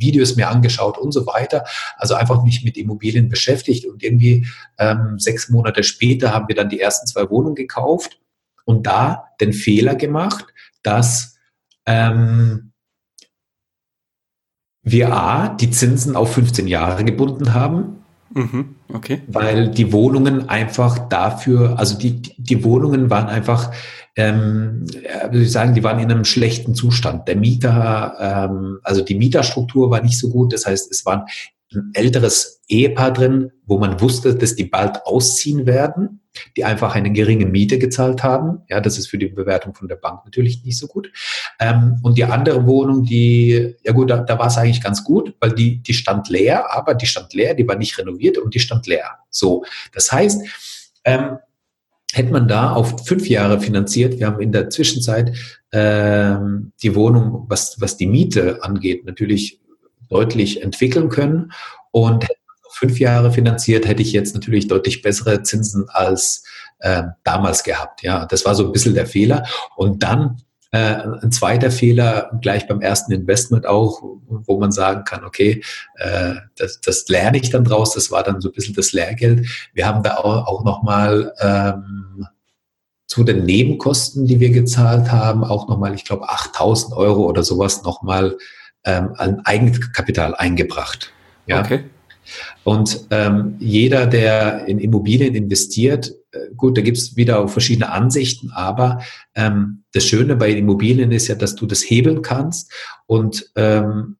Videos 0.00 0.36
mir 0.36 0.48
angeschaut 0.48 0.98
und 0.98 1.12
so 1.12 1.26
weiter. 1.26 1.64
Also 1.96 2.14
einfach 2.14 2.42
mich 2.42 2.64
mit 2.64 2.76
Immobilien 2.76 3.28
beschäftigt 3.28 3.86
und 3.86 4.02
irgendwie 4.02 4.46
ähm, 4.78 5.18
sechs 5.18 5.48
Monate 5.48 5.82
später 5.82 6.32
haben 6.32 6.48
wir 6.48 6.54
dann 6.54 6.68
die 6.68 6.80
ersten 6.80 7.06
zwei 7.06 7.28
Wohnungen 7.30 7.54
gekauft 7.54 8.20
und 8.64 8.86
da 8.86 9.28
den 9.40 9.52
Fehler 9.52 9.94
gemacht, 9.94 10.46
dass 10.82 11.38
ähm, 11.86 12.72
wir 14.82 15.12
A, 15.12 15.48
die 15.48 15.70
Zinsen 15.70 16.14
auf 16.14 16.34
15 16.34 16.68
Jahre 16.68 17.04
gebunden 17.04 17.54
haben. 17.54 18.04
Mhm, 18.34 18.76
okay. 18.92 19.22
Weil 19.28 19.68
die 19.70 19.92
Wohnungen 19.92 20.48
einfach 20.48 21.08
dafür, 21.08 21.78
also 21.78 21.96
die, 21.98 22.22
die 22.36 22.64
Wohnungen 22.64 23.10
waren 23.10 23.28
einfach 23.28 23.70
ähm, 24.16 24.86
würde 25.24 25.42
ich 25.42 25.52
sagen, 25.52 25.74
die 25.74 25.84
waren 25.84 25.98
in 25.98 26.10
einem 26.10 26.24
schlechten 26.24 26.74
Zustand. 26.74 27.28
Der 27.28 27.36
Mieter, 27.36 28.16
ähm, 28.18 28.78
also 28.82 29.02
die 29.02 29.14
Mieterstruktur 29.14 29.90
war 29.90 30.00
nicht 30.02 30.18
so 30.18 30.30
gut. 30.30 30.54
Das 30.54 30.64
heißt, 30.64 30.90
es 30.90 31.04
waren 31.04 31.24
ein 31.72 31.90
älteres 31.94 32.62
Ehepaar 32.68 33.12
drin, 33.12 33.52
wo 33.64 33.78
man 33.78 34.00
wusste, 34.00 34.34
dass 34.34 34.54
die 34.54 34.64
bald 34.64 35.04
ausziehen 35.04 35.66
werden, 35.66 36.20
die 36.56 36.64
einfach 36.64 36.94
eine 36.94 37.12
geringe 37.12 37.46
Miete 37.46 37.78
gezahlt 37.78 38.22
haben. 38.22 38.62
Ja, 38.68 38.80
das 38.80 38.98
ist 38.98 39.08
für 39.08 39.18
die 39.18 39.26
Bewertung 39.26 39.74
von 39.74 39.88
der 39.88 39.96
Bank 39.96 40.24
natürlich 40.24 40.64
nicht 40.64 40.78
so 40.78 40.86
gut. 40.86 41.10
Ähm, 41.58 41.98
und 42.02 42.18
die 42.18 42.24
andere 42.24 42.66
Wohnung, 42.66 43.04
die, 43.04 43.74
ja 43.82 43.92
gut, 43.92 44.10
da, 44.10 44.18
da 44.18 44.38
war 44.38 44.46
es 44.46 44.58
eigentlich 44.58 44.82
ganz 44.82 45.02
gut, 45.02 45.34
weil 45.40 45.52
die, 45.52 45.82
die 45.82 45.94
stand 45.94 46.28
leer, 46.28 46.72
aber 46.72 46.94
die 46.94 47.06
stand 47.06 47.34
leer, 47.34 47.54
die 47.54 47.66
war 47.66 47.76
nicht 47.76 47.98
renoviert 47.98 48.38
und 48.38 48.54
die 48.54 48.60
stand 48.60 48.86
leer. 48.86 49.18
So, 49.30 49.64
das 49.92 50.12
heißt, 50.12 50.42
ähm, 51.04 51.38
hätte 52.12 52.32
man 52.32 52.48
da 52.48 52.72
auf 52.72 53.06
fünf 53.06 53.28
Jahre 53.28 53.60
finanziert, 53.60 54.18
wir 54.18 54.26
haben 54.26 54.40
in 54.40 54.52
der 54.52 54.70
Zwischenzeit 54.70 55.36
ähm, 55.72 56.72
die 56.82 56.94
Wohnung, 56.94 57.46
was, 57.48 57.80
was 57.80 57.96
die 57.96 58.06
Miete 58.06 58.62
angeht, 58.62 59.04
natürlich 59.04 59.60
deutlich 60.08 60.62
entwickeln 60.62 61.08
können. 61.08 61.52
Und 61.90 62.26
fünf 62.70 62.98
Jahre 62.98 63.32
finanziert, 63.32 63.86
hätte 63.86 64.02
ich 64.02 64.12
jetzt 64.12 64.34
natürlich 64.34 64.68
deutlich 64.68 65.02
bessere 65.02 65.42
Zinsen 65.42 65.88
als 65.88 66.44
äh, 66.80 67.04
damals 67.24 67.64
gehabt. 67.64 68.02
Ja, 68.02 68.26
das 68.26 68.44
war 68.44 68.54
so 68.54 68.66
ein 68.66 68.72
bisschen 68.72 68.94
der 68.94 69.06
Fehler. 69.06 69.46
Und 69.76 70.02
dann 70.02 70.42
äh, 70.72 70.96
ein 71.22 71.32
zweiter 71.32 71.70
Fehler 71.70 72.30
gleich 72.42 72.66
beim 72.66 72.80
ersten 72.82 73.12
Investment 73.12 73.66
auch, 73.66 74.02
wo 74.26 74.58
man 74.58 74.72
sagen 74.72 75.04
kann, 75.04 75.24
okay, 75.24 75.62
äh, 75.96 76.34
das, 76.56 76.80
das 76.80 77.08
lerne 77.08 77.38
ich 77.38 77.50
dann 77.50 77.64
draus, 77.64 77.94
das 77.94 78.10
war 78.10 78.22
dann 78.22 78.40
so 78.40 78.50
ein 78.50 78.52
bisschen 78.52 78.74
das 78.74 78.92
Lehrgeld. 78.92 79.46
Wir 79.72 79.86
haben 79.86 80.02
da 80.02 80.16
auch, 80.16 80.46
auch 80.46 80.64
nochmal 80.64 81.32
ähm, 81.40 82.26
zu 83.06 83.22
den 83.24 83.44
Nebenkosten, 83.44 84.26
die 84.26 84.40
wir 84.40 84.50
gezahlt 84.50 85.10
haben, 85.10 85.44
auch 85.44 85.68
nochmal, 85.68 85.94
ich 85.94 86.04
glaube, 86.04 86.28
8000 86.28 86.94
Euro 86.94 87.24
oder 87.24 87.42
sowas 87.42 87.82
nochmal 87.82 88.36
ähm, 88.86 89.10
an 89.16 89.40
Eigenkapital 89.44 90.34
eingebracht. 90.34 91.12
Ja? 91.46 91.60
Okay. 91.60 91.84
Und 92.64 93.06
ähm, 93.10 93.56
jeder, 93.58 94.06
der 94.06 94.66
in 94.66 94.78
Immobilien 94.80 95.34
investiert, 95.34 96.12
äh, 96.32 96.38
gut, 96.56 96.76
da 96.76 96.82
gibt 96.82 96.96
es 96.96 97.16
wieder 97.16 97.38
auch 97.38 97.48
verschiedene 97.48 97.90
Ansichten, 97.90 98.50
aber 98.50 99.02
ähm, 99.34 99.84
das 99.92 100.04
Schöne 100.04 100.34
bei 100.36 100.50
Immobilien 100.50 101.12
ist 101.12 101.28
ja, 101.28 101.34
dass 101.34 101.54
du 101.54 101.66
das 101.66 101.82
hebeln 101.82 102.22
kannst 102.22 102.72
und 103.06 103.50
ähm, 103.54 104.16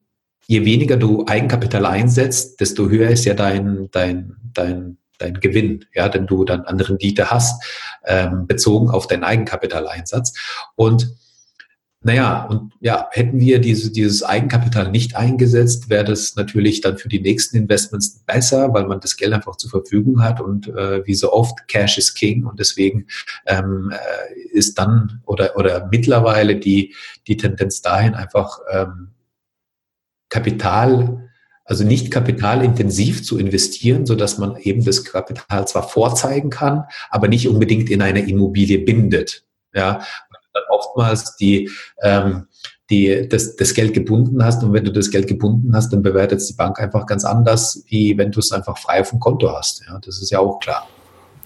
je 0.46 0.64
weniger 0.64 0.96
du 0.96 1.26
Eigenkapital 1.26 1.86
einsetzt, 1.86 2.60
desto 2.60 2.88
höher 2.88 3.10
ist 3.10 3.24
ja 3.24 3.34
dein, 3.34 3.88
dein, 3.90 4.36
dein, 4.54 4.98
dein 5.18 5.40
Gewinn, 5.40 5.84
ja, 5.92 6.08
denn 6.08 6.26
du 6.26 6.44
dann 6.44 6.62
an 6.62 6.78
Rendite 6.78 7.30
hast, 7.30 7.62
ähm, 8.04 8.46
bezogen 8.46 8.90
auf 8.90 9.08
deinen 9.08 9.24
Eigenkapitaleinsatz. 9.24 10.34
Und 10.76 11.16
naja, 12.06 12.44
und 12.44 12.72
ja, 12.78 13.08
hätten 13.10 13.40
wir 13.40 13.58
diese, 13.58 13.90
dieses 13.90 14.22
Eigenkapital 14.22 14.92
nicht 14.92 15.16
eingesetzt, 15.16 15.90
wäre 15.90 16.04
das 16.04 16.36
natürlich 16.36 16.80
dann 16.80 16.98
für 16.98 17.08
die 17.08 17.20
nächsten 17.20 17.56
Investments 17.56 18.20
besser, 18.24 18.72
weil 18.72 18.86
man 18.86 19.00
das 19.00 19.16
Geld 19.16 19.32
einfach 19.32 19.56
zur 19.56 19.70
Verfügung 19.70 20.22
hat 20.22 20.40
und 20.40 20.68
äh, 20.68 21.04
wie 21.04 21.16
so 21.16 21.32
oft, 21.32 21.66
Cash 21.66 21.98
is 21.98 22.14
King 22.14 22.44
und 22.44 22.60
deswegen 22.60 23.08
ähm, 23.46 23.90
äh, 23.92 24.40
ist 24.56 24.78
dann 24.78 25.20
oder, 25.26 25.56
oder 25.56 25.88
mittlerweile 25.90 26.54
die, 26.54 26.94
die 27.26 27.36
Tendenz 27.36 27.82
dahin 27.82 28.14
einfach 28.14 28.60
ähm, 28.70 29.08
Kapital, 30.28 31.28
also 31.64 31.82
nicht 31.82 32.12
kapitalintensiv 32.12 33.24
zu 33.24 33.36
investieren, 33.36 34.06
so 34.06 34.14
dass 34.14 34.38
man 34.38 34.54
eben 34.58 34.84
das 34.84 35.02
Kapital 35.02 35.66
zwar 35.66 35.88
vorzeigen 35.88 36.50
kann, 36.50 36.84
aber 37.10 37.26
nicht 37.26 37.48
unbedingt 37.48 37.90
in 37.90 38.00
eine 38.00 38.28
Immobilie 38.28 38.78
bindet. 38.78 39.42
Ja, 39.74 40.06
dann 40.56 40.78
oftmals 40.78 41.36
die, 41.36 41.70
ähm, 42.02 42.46
die 42.90 43.28
das, 43.28 43.56
das 43.56 43.74
Geld 43.74 43.94
gebunden 43.94 44.44
hast. 44.44 44.62
Und 44.62 44.72
wenn 44.72 44.84
du 44.84 44.92
das 44.92 45.10
Geld 45.10 45.26
gebunden 45.26 45.74
hast, 45.74 45.92
dann 45.92 46.02
bewertet 46.02 46.40
es 46.40 46.48
die 46.48 46.54
Bank 46.54 46.80
einfach 46.80 47.06
ganz 47.06 47.24
anders, 47.24 47.84
wie 47.88 48.16
wenn 48.18 48.32
du 48.32 48.40
es 48.40 48.52
einfach 48.52 48.78
frei 48.78 49.00
auf 49.00 49.10
dem 49.10 49.20
Konto 49.20 49.52
hast. 49.52 49.82
Ja, 49.86 49.98
das 50.04 50.20
ist 50.20 50.30
ja 50.30 50.38
auch 50.38 50.58
klar. 50.60 50.86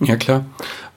Ja, 0.00 0.16
klar. 0.16 0.44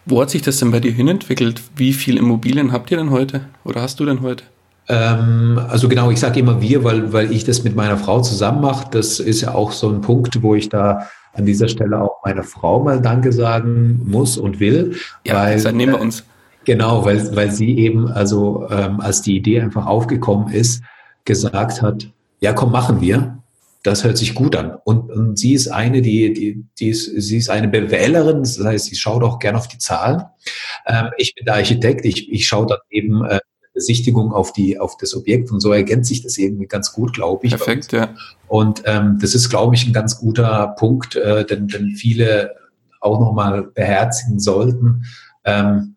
Wo 0.05 0.21
hat 0.21 0.29
sich 0.29 0.41
das 0.41 0.57
denn 0.57 0.71
bei 0.71 0.79
dir 0.79 0.91
hinentwickelt? 0.91 1.61
Wie 1.75 1.93
viel 1.93 2.17
Immobilien 2.17 2.71
habt 2.71 2.91
ihr 2.91 2.97
denn 2.97 3.09
heute? 3.09 3.45
Oder 3.63 3.81
hast 3.81 3.99
du 3.99 4.05
denn 4.05 4.21
heute? 4.21 4.43
Ähm, 4.89 5.61
also 5.69 5.87
genau, 5.87 6.11
ich 6.11 6.19
sage 6.19 6.41
immer 6.41 6.61
wir, 6.61 6.83
weil, 6.83 7.13
weil 7.13 7.31
ich 7.31 7.45
das 7.45 7.63
mit 7.63 7.75
meiner 7.75 7.97
Frau 7.97 8.21
zusammen 8.21 8.61
mache. 8.61 8.87
Das 8.91 9.19
ist 9.19 9.41
ja 9.41 9.53
auch 9.53 9.71
so 9.71 9.89
ein 9.89 10.01
Punkt, 10.01 10.41
wo 10.41 10.55
ich 10.55 10.69
da 10.69 11.07
an 11.33 11.45
dieser 11.45 11.67
Stelle 11.67 12.01
auch 12.01 12.17
meiner 12.23 12.43
Frau 12.43 12.83
mal 12.83 13.01
Danke 13.01 13.31
sagen 13.31 14.01
muss 14.05 14.37
und 14.37 14.59
will. 14.59 14.97
Ja, 15.25 15.35
weil, 15.35 15.61
dann 15.61 15.77
nehmen 15.77 15.93
wir 15.93 16.01
uns. 16.01 16.23
Genau, 16.65 17.05
weil, 17.05 17.35
weil 17.35 17.51
sie 17.51 17.77
eben, 17.77 18.07
also 18.07 18.67
ähm, 18.69 18.99
als 18.99 19.21
die 19.21 19.35
Idee 19.35 19.61
einfach 19.61 19.85
aufgekommen 19.85 20.53
ist, 20.53 20.81
gesagt 21.25 21.81
hat, 21.81 22.09
ja 22.39 22.53
komm, 22.53 22.71
machen 22.71 23.01
wir. 23.01 23.39
Das 23.83 24.05
hört 24.05 24.17
sich 24.17 24.33
gut 24.33 24.55
an. 24.55 24.77
Und, 24.85 25.11
und 25.11 25.37
sie 25.37 25.53
ist 25.53 25.67
eine, 25.67 26.01
die, 26.01 26.31
die, 26.31 26.63
die 26.79 26.87
ist, 26.87 27.05
sie 27.05 27.35
ist 27.35 27.49
eine 27.49 27.67
Bewählerin, 27.67 28.39
das 28.39 28.57
heißt, 28.63 28.85
sie 28.85 28.95
schaut 28.95 29.23
auch 29.23 29.39
gern 29.39 29.57
auf 29.57 29.67
die 29.67 29.77
Zahlen. 29.77 30.23
Ähm, 30.87 31.07
ich 31.17 31.35
bin 31.35 31.43
der 31.45 31.55
Architekt, 31.55 32.05
ich, 32.05 32.31
ich 32.31 32.47
schaue 32.47 32.67
dann 32.67 32.77
eben 32.89 33.25
äh, 33.25 33.39
Besichtigung 33.73 34.31
auf 34.31 34.53
die 34.53 34.79
auf 34.79 34.97
das 34.97 35.15
Objekt 35.15 35.51
und 35.51 35.59
so 35.59 35.71
ergänzt 35.71 36.09
sich 36.09 36.21
das 36.21 36.37
irgendwie 36.37 36.67
ganz 36.67 36.93
gut, 36.93 37.13
glaube 37.13 37.45
ich. 37.45 37.51
Perfekt, 37.51 37.91
ja. 37.91 38.13
Und 38.47 38.83
ähm, 38.85 39.17
das 39.19 39.35
ist, 39.35 39.49
glaube 39.49 39.75
ich, 39.75 39.85
ein 39.85 39.93
ganz 39.93 40.19
guter 40.19 40.75
Punkt, 40.77 41.15
äh, 41.15 41.45
denn, 41.45 41.67
denn 41.67 41.95
viele 41.95 42.51
auch 43.01 43.19
nochmal 43.19 43.63
beherzigen 43.63 44.39
sollten, 44.39 45.05
ähm, 45.43 45.92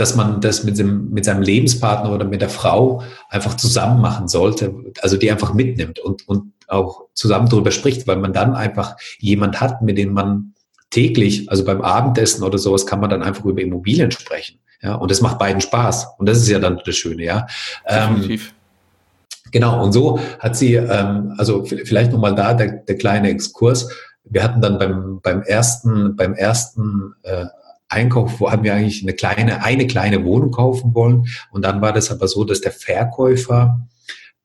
dass 0.00 0.16
man 0.16 0.40
das 0.40 0.64
mit, 0.64 0.78
dem, 0.78 1.10
mit 1.10 1.26
seinem 1.26 1.42
Lebenspartner 1.42 2.10
oder 2.10 2.24
mit 2.24 2.40
der 2.40 2.48
Frau 2.48 3.02
einfach 3.28 3.54
zusammen 3.54 4.00
machen 4.00 4.28
sollte, 4.28 4.74
also 5.02 5.18
die 5.18 5.30
einfach 5.30 5.52
mitnimmt 5.52 5.98
und, 5.98 6.26
und 6.26 6.54
auch 6.68 7.02
zusammen 7.12 7.50
darüber 7.50 7.70
spricht, 7.70 8.06
weil 8.06 8.16
man 8.16 8.32
dann 8.32 8.54
einfach 8.54 8.96
jemand 9.18 9.60
hat, 9.60 9.82
mit 9.82 9.98
dem 9.98 10.14
man 10.14 10.54
täglich, 10.88 11.50
also 11.50 11.66
beim 11.66 11.82
Abendessen 11.82 12.42
oder 12.44 12.56
sowas, 12.56 12.86
kann 12.86 13.00
man 13.00 13.10
dann 13.10 13.22
einfach 13.22 13.44
über 13.44 13.60
Immobilien 13.60 14.10
sprechen. 14.10 14.58
Ja, 14.82 14.94
und 14.94 15.10
das 15.10 15.20
macht 15.20 15.38
beiden 15.38 15.60
Spaß. 15.60 16.14
Und 16.16 16.26
das 16.26 16.38
ist 16.38 16.48
ja 16.48 16.58
dann 16.58 16.80
das 16.82 16.96
Schöne, 16.96 17.22
ja. 17.22 17.46
Definitiv. 17.86 18.48
Ähm, 18.48 19.50
genau, 19.50 19.84
und 19.84 19.92
so 19.92 20.18
hat 20.38 20.56
sie, 20.56 20.76
ähm, 20.76 21.34
also 21.36 21.64
vielleicht 21.64 22.12
nochmal 22.12 22.34
da 22.34 22.54
der, 22.54 22.72
der 22.72 22.96
kleine 22.96 23.28
Exkurs. 23.28 23.90
Wir 24.24 24.42
hatten 24.42 24.62
dann 24.62 24.78
beim, 24.78 25.20
beim 25.20 25.42
ersten, 25.42 26.16
beim 26.16 26.32
ersten 26.32 27.14
äh, 27.22 27.44
Einkauf, 27.90 28.40
wo 28.40 28.50
haben 28.50 28.64
wir 28.64 28.74
eigentlich 28.74 29.02
eine 29.02 29.12
kleine, 29.12 29.62
eine 29.62 29.86
kleine 29.86 30.24
Wohnung 30.24 30.50
kaufen 30.50 30.94
wollen. 30.94 31.26
Und 31.50 31.64
dann 31.64 31.80
war 31.80 31.92
das 31.92 32.10
aber 32.10 32.28
so, 32.28 32.44
dass 32.44 32.60
der 32.60 32.72
Verkäufer 32.72 33.88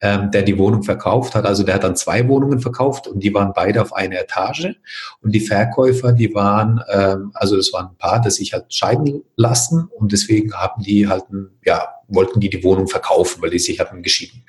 ähm, 0.02 0.30
der 0.32 0.44
die 0.44 0.58
Wohnung 0.58 0.84
verkauft 0.84 1.36
hat. 1.36 1.46
Also 1.46 1.64
der 1.64 1.76
hat 1.76 1.84
dann 1.84 1.96
zwei 1.96 2.28
Wohnungen 2.28 2.60
verkauft 2.60 3.08
und 3.08 3.24
die 3.24 3.34
waren 3.34 3.54
beide 3.54 3.82
auf 3.82 3.94
einer 3.94 4.20
Etage. 4.20 4.76
Und 5.22 5.32
die 5.34 5.40
Verkäufer, 5.40 6.12
die 6.12 6.34
waren, 6.36 6.82
ähm, 6.90 7.32
also 7.34 7.56
das 7.56 7.72
waren 7.74 7.88
ein 7.88 7.98
Paar, 7.98 8.22
das 8.22 8.36
sich 8.36 8.54
halt 8.54 8.74
scheiden 8.74 9.24
lassen 9.36 9.90
und 9.98 10.12
deswegen 10.12 10.54
haben 10.54 10.84
die 10.84 11.08
halt, 11.08 11.24
ja, 11.64 11.88
wollten 12.08 12.40
die 12.40 12.50
die 12.50 12.64
Wohnung 12.64 12.88
verkaufen, 12.88 13.42
weil 13.42 13.50
die 13.50 13.60
sich 13.60 13.80
hatten 13.80 14.04
geschieden. 14.04 14.44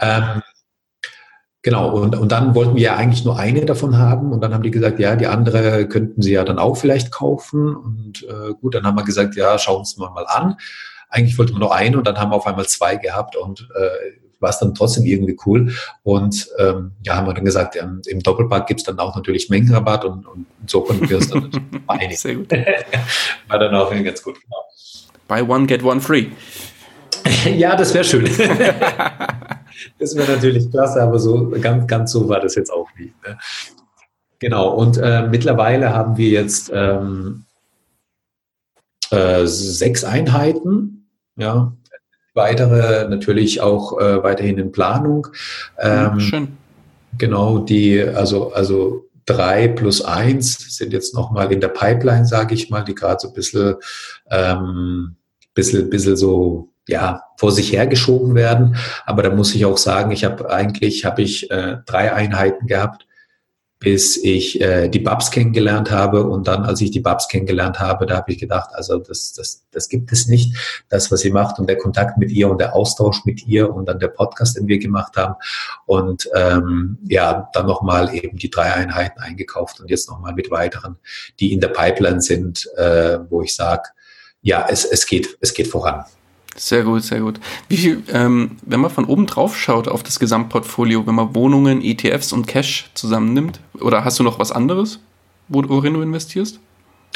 Ähm, 0.00 0.42
Genau, 1.64 1.96
und, 1.96 2.14
und 2.14 2.30
dann 2.30 2.54
wollten 2.54 2.76
wir 2.76 2.82
ja 2.82 2.96
eigentlich 2.96 3.24
nur 3.24 3.38
eine 3.38 3.64
davon 3.64 3.96
haben 3.96 4.32
und 4.32 4.42
dann 4.42 4.52
haben 4.52 4.62
die 4.62 4.70
gesagt, 4.70 4.98
ja, 5.00 5.16
die 5.16 5.26
andere 5.26 5.88
könnten 5.88 6.20
sie 6.20 6.32
ja 6.32 6.44
dann 6.44 6.58
auch 6.58 6.76
vielleicht 6.76 7.10
kaufen. 7.10 7.74
Und 7.74 8.22
äh, 8.28 8.52
gut, 8.60 8.74
dann 8.74 8.84
haben 8.84 8.96
wir 8.96 9.02
gesagt, 9.02 9.34
ja, 9.34 9.58
schauen 9.58 9.76
wir 9.76 9.78
uns 9.78 9.96
mal, 9.96 10.10
mal 10.10 10.26
an. 10.26 10.58
Eigentlich 11.08 11.38
wollten 11.38 11.54
wir 11.54 11.60
nur 11.60 11.74
eine 11.74 11.96
und 11.96 12.06
dann 12.06 12.18
haben 12.18 12.32
wir 12.32 12.36
auf 12.36 12.46
einmal 12.46 12.66
zwei 12.66 12.96
gehabt 12.96 13.34
und 13.34 13.66
äh, 13.76 14.40
war 14.40 14.50
es 14.50 14.58
dann 14.58 14.74
trotzdem 14.74 15.06
irgendwie 15.06 15.38
cool. 15.46 15.72
Und 16.02 16.50
ähm, 16.58 16.92
ja, 17.02 17.16
haben 17.16 17.26
wir 17.26 17.32
dann 17.32 17.46
gesagt, 17.46 17.76
ähm, 17.76 18.02
im 18.08 18.20
Doppelpack 18.20 18.66
gibt 18.66 18.80
es 18.80 18.84
dann 18.84 18.98
auch 18.98 19.16
natürlich 19.16 19.48
Mengenrabatt 19.48 20.04
und, 20.04 20.26
und 20.26 20.44
so 20.66 20.82
konnten 20.82 21.08
wir 21.08 21.16
es 21.16 21.30
dann 21.30 21.50
einigen. 21.86 22.14
Sehr 22.14 22.34
gut. 22.34 22.52
war 23.48 23.58
dann 23.58 23.74
auch 23.74 23.90
ganz 23.90 24.22
gut, 24.22 24.34
genau. 24.38 24.64
Buy 25.28 25.40
one, 25.40 25.64
get 25.64 25.82
one 25.82 26.02
free. 26.02 26.26
ja, 27.56 27.74
das 27.74 27.94
wäre 27.94 28.04
schön. 28.04 28.28
Das 29.98 30.16
wäre 30.16 30.32
natürlich 30.32 30.70
klasse, 30.70 31.02
aber 31.02 31.18
so 31.18 31.50
ganz, 31.60 31.86
ganz 31.86 32.12
so 32.12 32.28
war 32.28 32.40
das 32.40 32.54
jetzt 32.54 32.70
auch 32.70 32.88
nicht. 32.98 33.14
Ne? 33.26 33.38
Genau, 34.38 34.74
und 34.74 34.98
äh, 34.98 35.26
mittlerweile 35.28 35.94
haben 35.94 36.16
wir 36.16 36.28
jetzt 36.28 36.70
ähm, 36.74 37.44
äh, 39.10 39.46
sechs 39.46 40.04
Einheiten, 40.04 41.08
ja, 41.36 41.72
weitere 42.34 43.08
natürlich 43.08 43.60
auch 43.60 43.98
äh, 43.98 44.22
weiterhin 44.22 44.58
in 44.58 44.72
Planung. 44.72 45.28
Ähm, 45.78 46.20
Schön. 46.20 46.48
Genau, 47.16 47.58
die, 47.58 48.02
also, 48.02 48.52
also 48.52 49.08
drei 49.24 49.68
plus 49.68 50.02
eins 50.02 50.76
sind 50.76 50.92
jetzt 50.92 51.14
nochmal 51.14 51.52
in 51.52 51.60
der 51.60 51.68
Pipeline, 51.68 52.26
sage 52.26 52.54
ich 52.54 52.70
mal, 52.70 52.82
die 52.82 52.94
gerade 52.94 53.20
so 53.20 53.28
ein 53.28 53.34
bisschen, 53.34 53.76
ähm, 54.30 55.16
bisschen, 55.54 55.88
bisschen 55.88 56.16
so 56.16 56.73
ja, 56.88 57.22
vor 57.36 57.52
sich 57.52 57.72
hergeschoben 57.72 58.34
werden. 58.34 58.76
Aber 59.06 59.22
da 59.22 59.30
muss 59.30 59.54
ich 59.54 59.64
auch 59.64 59.78
sagen, 59.78 60.10
ich 60.10 60.24
habe 60.24 60.50
eigentlich 60.50 61.04
habe 61.04 61.22
ich 61.22 61.50
äh, 61.50 61.78
drei 61.86 62.12
Einheiten 62.12 62.66
gehabt, 62.66 63.06
bis 63.84 64.16
ich 64.16 64.60
äh, 64.62 64.88
die 64.88 64.98
Babs 64.98 65.30
kennengelernt 65.30 65.90
habe. 65.90 66.24
Und 66.24 66.48
dann, 66.48 66.64
als 66.64 66.80
ich 66.80 66.90
die 66.90 67.00
Babs 67.00 67.28
kennengelernt 67.28 67.80
habe, 67.80 68.06
da 68.06 68.16
habe 68.16 68.32
ich 68.32 68.38
gedacht, 68.38 68.70
also 68.72 68.98
das, 68.98 69.34
das, 69.34 69.66
das 69.70 69.88
gibt 69.88 70.10
es 70.10 70.26
nicht, 70.26 70.56
das, 70.88 71.12
was 71.12 71.20
sie 71.20 71.30
macht 71.30 71.58
und 71.58 71.68
der 71.68 71.76
Kontakt 71.76 72.16
mit 72.16 72.30
ihr 72.30 72.48
und 72.48 72.58
der 72.60 72.74
Austausch 72.74 73.24
mit 73.26 73.46
ihr 73.46 73.72
und 73.72 73.86
dann 73.86 73.98
der 73.98 74.08
Podcast, 74.08 74.56
den 74.56 74.68
wir 74.68 74.78
gemacht 74.78 75.16
haben. 75.16 75.34
Und 75.84 76.28
ähm, 76.34 76.98
ja, 77.08 77.50
dann 77.52 77.66
nochmal 77.66 78.14
eben 78.14 78.38
die 78.38 78.50
drei 78.50 78.72
Einheiten 78.72 79.20
eingekauft 79.20 79.80
und 79.80 79.90
jetzt 79.90 80.08
nochmal 80.08 80.32
mit 80.32 80.50
weiteren, 80.50 80.96
die 81.38 81.52
in 81.52 81.60
der 81.60 81.68
Pipeline 81.68 82.22
sind, 82.22 82.66
äh, 82.76 83.18
wo 83.28 83.42
ich 83.42 83.54
sage, 83.54 83.90
ja, 84.40 84.66
es, 84.68 84.86
es, 84.86 85.06
geht, 85.06 85.36
es 85.40 85.52
geht 85.52 85.68
voran. 85.68 86.04
Sehr 86.56 86.84
gut, 86.84 87.02
sehr 87.02 87.20
gut. 87.20 87.40
Wie 87.68 87.76
viel, 87.76 88.02
ähm, 88.12 88.52
wenn 88.62 88.80
man 88.80 88.90
von 88.90 89.04
oben 89.06 89.26
drauf 89.26 89.58
schaut 89.58 89.88
auf 89.88 90.02
das 90.02 90.20
Gesamtportfolio, 90.20 91.06
wenn 91.06 91.14
man 91.14 91.34
Wohnungen, 91.34 91.82
ETFs 91.82 92.32
und 92.32 92.46
Cash 92.46 92.90
zusammennimmt, 92.94 93.60
oder 93.80 94.04
hast 94.04 94.18
du 94.18 94.22
noch 94.22 94.38
was 94.38 94.52
anderes, 94.52 95.00
worin 95.48 95.94
du 95.94 96.00
investierst? 96.00 96.60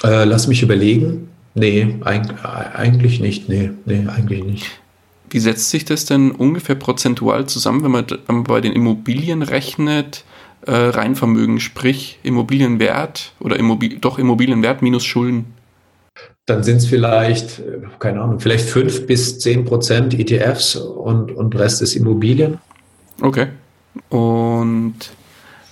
Äh, 0.03 0.25
lass 0.25 0.49
mich 0.49 0.63
überlegen. 0.63 1.29
Nee, 1.55 1.97
eigentlich 2.03 3.21
nicht. 3.21 3.49
Nee, 3.49 3.71
nee, 3.85 4.07
eigentlich 4.09 4.45
nicht. 4.45 4.67
Wie 5.31 5.41
setzt 5.41 5.71
sich 5.71 5.85
das 5.85 6.05
denn 6.05 6.31
ungefähr 6.31 6.77
prozentual 6.77 7.47
zusammen, 7.47 7.85
wenn 7.85 7.91
man, 7.91 8.07
wenn 8.09 8.37
man 8.37 8.45
bei 8.45 8.61
den 8.61 8.73
Immobilien 8.73 9.43
rechnet, 9.43 10.25
äh, 10.67 10.73
Reinvermögen, 10.73 11.61
sprich 11.61 12.19
Immobilienwert 12.23 13.33
oder 13.41 13.57
Immobil 13.59 13.99
doch 13.99 14.19
Immobilienwert 14.19 14.83
minus 14.83 15.05
Schulden? 15.05 15.47
Dann 16.49 16.63
sind 16.63 16.79
es 16.79 16.87
vielleicht, 16.87 17.63
keine 17.99 18.23
Ahnung, 18.23 18.41
vielleicht 18.41 18.69
fünf 18.69 19.07
bis 19.07 19.39
zehn 19.39 19.67
Prozent 19.67 20.19
ETFs 20.19 20.77
und, 20.77 21.31
und 21.31 21.55
Rest 21.55 21.83
ist 21.83 21.95
Immobilien. 21.95 22.59
Okay. 23.21 23.49
Und 24.09 24.95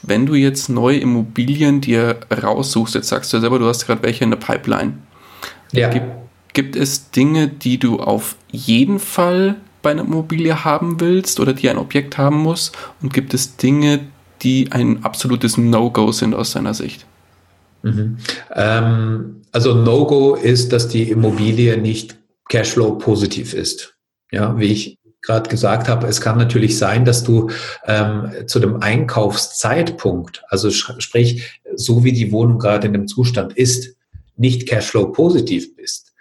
wenn 0.03 0.27
du 0.27 0.35
jetzt 0.35 0.69
neue 0.69 0.99
Immobilien 0.99 1.81
dir 1.81 2.19
raussuchst, 2.31 2.95
jetzt 2.95 3.09
sagst 3.09 3.33
du 3.33 3.39
ja 3.39 3.41
selber, 3.41 3.59
du 3.59 3.67
hast 3.67 3.87
gerade 3.87 4.03
welche 4.03 4.25
in 4.25 4.31
der 4.31 4.37
Pipeline. 4.37 4.99
Ja. 5.73 5.89
Gibt, 5.89 6.07
gibt 6.53 6.77
es 6.77 7.11
Dinge, 7.11 7.49
die 7.49 7.79
du 7.79 7.99
auf 7.99 8.37
jeden 8.51 8.99
Fall 8.99 9.57
bei 9.81 9.93
einer 9.93 10.03
Immobilie 10.03 10.63
haben 10.65 11.01
willst 11.01 11.41
oder 11.41 11.55
die 11.55 11.71
ein 11.71 11.79
Objekt 11.79 12.19
haben 12.19 12.37
muss? 12.37 12.73
Und 13.01 13.15
gibt 13.15 13.33
es 13.33 13.57
Dinge, 13.57 14.01
die 14.43 14.73
ein 14.73 15.05
absolutes 15.05 15.57
No-Go 15.57 16.13
sind 16.13 16.35
aus 16.35 16.53
deiner 16.53 16.75
Sicht? 16.75 17.07
Mhm. 17.83 18.19
Ähm, 18.55 19.43
also 19.53 19.75
No-Go 19.75 20.35
ist, 20.35 20.73
dass 20.73 20.89
die 20.89 21.11
Immobilie 21.11 21.77
nicht 21.77 22.19
Cashflow 22.49 22.99
positiv 22.99 23.55
ist. 23.55 23.95
Ja, 24.31 24.59
wie 24.59 24.67
ich 24.67 24.99
gerade 25.23 25.49
gesagt 25.49 25.89
habe, 25.89 26.07
es 26.07 26.21
kann 26.21 26.39
natürlich 26.39 26.79
sein, 26.79 27.05
dass 27.05 27.25
du 27.25 27.51
ähm, 27.87 28.31
zu 28.47 28.61
dem 28.61 28.83
Einkaufszeitpunkt, 28.83 30.43
also 30.49 30.71
sprich, 30.71 31.61
so 31.75 32.05
wie 32.05 32.13
die 32.13 32.33
Wohnung 32.33 32.59
gerade 32.59 32.87
in 32.87 32.93
dem 32.93 33.09
Zustand 33.09 33.53
ist, 33.55 33.97
nicht 34.37 34.69
Cashflow 34.69 35.13
positiv 35.13 35.75
bist. 35.75 36.13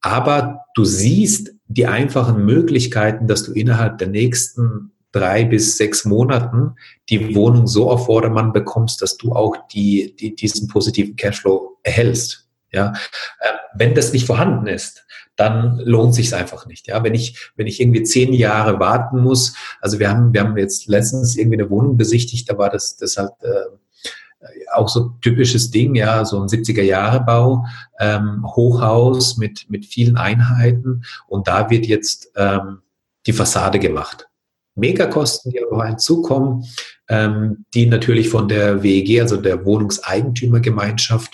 Aber 0.00 0.60
du 0.74 0.84
siehst 0.84 1.52
die 1.66 1.86
einfachen 1.86 2.44
Möglichkeiten, 2.44 3.26
dass 3.26 3.42
du 3.44 3.52
innerhalb 3.52 3.98
der 3.98 4.08
nächsten 4.08 4.92
drei 5.14 5.44
bis 5.44 5.76
sechs 5.76 6.04
Monaten 6.04 6.74
die 7.08 7.34
Wohnung 7.34 7.66
so 7.66 7.90
auf 7.90 8.06
Vordermann 8.06 8.52
bekommst, 8.52 9.00
dass 9.00 9.16
du 9.16 9.32
auch 9.32 9.56
die, 9.68 10.14
die, 10.16 10.34
diesen 10.34 10.68
positiven 10.68 11.16
Cashflow 11.16 11.78
erhältst. 11.82 12.48
Ja, 12.72 12.92
äh, 13.40 13.52
wenn 13.76 13.94
das 13.94 14.12
nicht 14.12 14.26
vorhanden 14.26 14.66
ist, 14.66 15.04
dann 15.36 15.78
lohnt 15.78 16.14
sich 16.14 16.34
einfach 16.34 16.66
nicht. 16.66 16.88
Ja, 16.88 17.04
wenn 17.04 17.14
ich 17.14 17.50
wenn 17.54 17.68
ich 17.68 17.80
irgendwie 17.80 18.02
zehn 18.02 18.32
Jahre 18.32 18.80
warten 18.80 19.20
muss, 19.20 19.54
also 19.80 20.00
wir 20.00 20.10
haben 20.10 20.32
wir 20.34 20.40
haben 20.40 20.56
jetzt 20.56 20.88
letztens 20.88 21.36
irgendwie 21.36 21.60
eine 21.60 21.70
Wohnung 21.70 21.96
besichtigt, 21.96 22.50
da 22.50 22.58
war 22.58 22.70
das 22.70 22.96
das 22.96 23.16
halt 23.16 23.32
äh, 23.42 23.76
auch 24.72 24.88
so 24.88 25.10
typisches 25.20 25.70
Ding, 25.70 25.94
ja, 25.94 26.24
so 26.24 26.40
ein 26.40 26.48
70er-Jahre-Bau, 26.48 27.64
ähm, 27.98 28.44
Hochhaus 28.44 29.36
mit, 29.36 29.70
mit 29.70 29.86
vielen 29.86 30.16
Einheiten 30.16 31.04
und 31.28 31.48
da 31.48 31.70
wird 31.70 31.86
jetzt 31.86 32.30
ähm, 32.36 32.82
die 33.26 33.32
Fassade 33.32 33.78
gemacht. 33.78 34.28
Megakosten, 34.74 35.52
die 35.52 35.62
aber 35.62 35.86
hinzukommen, 35.86 36.64
ähm, 37.08 37.64
die 37.74 37.86
natürlich 37.86 38.28
von 38.28 38.48
der 38.48 38.82
WEG, 38.82 39.20
also 39.20 39.36
der 39.36 39.64
Wohnungseigentümergemeinschaft, 39.64 41.32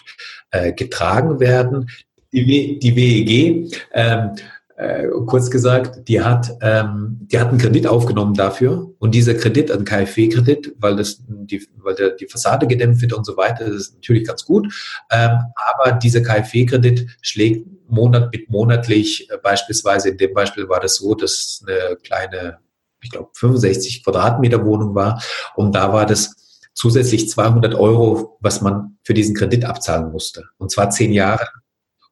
äh, 0.50 0.72
getragen 0.72 1.40
werden. 1.40 1.90
Die, 2.33 2.79
die 2.79 2.96
WEG 2.96 3.72
ähm, 3.92 4.37
äh, 4.81 5.09
kurz 5.26 5.50
gesagt, 5.50 6.09
die 6.09 6.22
hat, 6.22 6.57
ähm, 6.62 7.18
die 7.20 7.38
hat 7.38 7.48
einen 7.48 7.59
Kredit 7.59 7.87
aufgenommen 7.87 8.35
dafür 8.35 8.90
und 8.98 9.14
dieser 9.14 9.35
Kredit, 9.35 9.70
ein 9.70 9.85
KfW-Kredit, 9.85 10.74
weil 10.79 10.96
das 10.96 11.22
die, 11.29 11.66
weil 11.76 11.94
der, 11.94 12.11
die 12.11 12.26
Fassade 12.26 12.66
gedämpft 12.66 13.03
wird 13.03 13.12
und 13.12 13.26
so 13.26 13.37
weiter, 13.37 13.66
das 13.66 13.74
ist 13.74 13.94
natürlich 13.96 14.26
ganz 14.26 14.44
gut. 14.44 14.72
Ähm, 15.11 15.38
aber 15.55 15.92
dieser 15.92 16.22
KfW-Kredit 16.22 17.07
schlägt 17.20 17.66
Monat 17.88 18.33
mit 18.33 18.48
monatlich, 18.48 19.29
äh, 19.31 19.37
beispielsweise 19.42 20.09
in 20.11 20.16
dem 20.16 20.33
Beispiel 20.33 20.68
war 20.68 20.81
das 20.81 20.96
so, 20.96 21.14
dass 21.14 21.62
eine 21.66 21.96
kleine, 21.96 22.59
ich 23.02 23.10
glaube 23.10 23.30
65 23.34 24.04
Quadratmeter 24.04 24.64
Wohnung 24.64 24.94
war 24.94 25.22
und 25.54 25.74
da 25.74 25.92
war 25.92 26.06
das 26.06 26.36
zusätzlich 26.74 27.28
200 27.28 27.74
Euro, 27.74 28.38
was 28.40 28.60
man 28.60 28.98
für 29.02 29.14
diesen 29.14 29.34
Kredit 29.34 29.64
abzahlen 29.64 30.12
musste. 30.12 30.44
Und 30.58 30.70
zwar 30.70 30.90
zehn 30.90 31.12
Jahre 31.12 31.46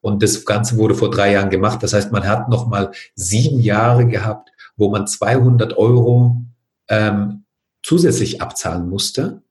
und 0.00 0.22
das 0.22 0.44
Ganze 0.44 0.76
wurde 0.76 0.94
vor 0.94 1.10
drei 1.10 1.32
Jahren 1.32 1.50
gemacht. 1.50 1.82
Das 1.82 1.92
heißt, 1.92 2.12
man 2.12 2.26
hat 2.26 2.48
nochmal 2.48 2.92
sieben 3.14 3.60
Jahre 3.60 4.06
gehabt, 4.06 4.50
wo 4.76 4.90
man 4.90 5.06
200 5.06 5.76
Euro 5.76 6.42
ähm, 6.88 7.44
zusätzlich 7.82 8.40
abzahlen 8.40 8.88
musste. 8.88 9.42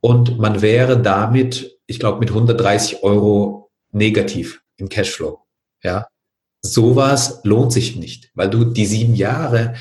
Und 0.00 0.38
man 0.38 0.62
wäre 0.62 1.00
damit, 1.00 1.78
ich 1.86 2.00
glaube, 2.00 2.18
mit 2.20 2.30
130 2.30 3.02
Euro 3.02 3.70
negativ 3.92 4.62
im 4.76 4.88
Cashflow. 4.88 5.40
Ja, 5.82 6.08
sowas 6.62 7.40
lohnt 7.44 7.72
sich 7.72 7.96
nicht, 7.96 8.30
weil 8.34 8.48
du 8.48 8.64
die 8.64 8.86
sieben 8.86 9.14
Jahre, 9.14 9.74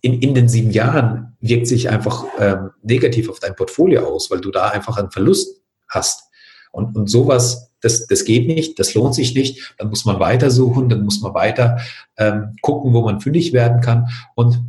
in, 0.00 0.20
in 0.20 0.34
den 0.34 0.48
sieben 0.48 0.70
Jahren 0.70 1.36
wirkt 1.40 1.66
sich 1.66 1.90
einfach 1.90 2.24
ähm, 2.38 2.70
negativ 2.82 3.28
auf 3.28 3.40
dein 3.40 3.56
Portfolio 3.56 4.06
aus, 4.06 4.30
weil 4.30 4.40
du 4.40 4.50
da 4.50 4.68
einfach 4.68 4.96
einen 4.96 5.10
Verlust 5.10 5.60
hast. 5.88 6.24
Und, 6.72 6.96
und 6.96 7.08
sowas 7.08 7.68
das, 7.80 8.06
das 8.06 8.24
geht 8.24 8.46
nicht, 8.46 8.78
das 8.78 8.94
lohnt 8.94 9.14
sich 9.14 9.34
nicht, 9.34 9.74
dann 9.78 9.88
muss 9.88 10.04
man 10.04 10.18
weitersuchen, 10.18 10.88
dann 10.88 11.04
muss 11.04 11.20
man 11.20 11.34
weiter 11.34 11.78
ähm, 12.16 12.56
gucken, 12.60 12.92
wo 12.92 13.02
man 13.02 13.20
fündig 13.20 13.52
werden 13.52 13.80
kann. 13.80 14.08
Und 14.34 14.60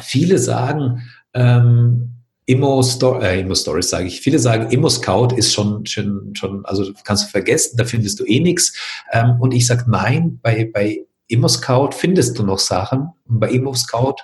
viele 0.00 0.38
sagen, 0.38 1.02
ähm, 1.34 2.12
Immo, 2.46 2.82
Sto 2.82 3.18
äh, 3.20 3.40
Immo 3.40 3.54
Stories 3.54 3.90
sage 3.90 4.06
ich. 4.06 4.20
Viele 4.20 4.38
sagen, 4.38 4.70
Immo 4.70 4.88
Scout 4.88 5.34
ist 5.36 5.52
schon, 5.52 5.84
schon, 5.86 6.34
schon, 6.34 6.64
also 6.64 6.92
kannst 7.04 7.26
du 7.26 7.30
vergessen, 7.30 7.76
da 7.76 7.84
findest 7.84 8.20
du 8.20 8.24
eh 8.24 8.40
nichts. 8.40 8.76
Ähm, 9.12 9.40
und 9.40 9.52
ich 9.52 9.66
sage, 9.66 9.84
nein, 9.88 10.38
bei, 10.42 10.70
bei 10.72 11.04
Immo 11.28 11.48
Scout 11.48 11.90
findest 11.92 12.38
du 12.38 12.42
noch 12.42 12.58
Sachen. 12.58 13.10
Und 13.28 13.40
bei 13.40 13.50
Immo 13.50 13.74
Scout 13.74 14.16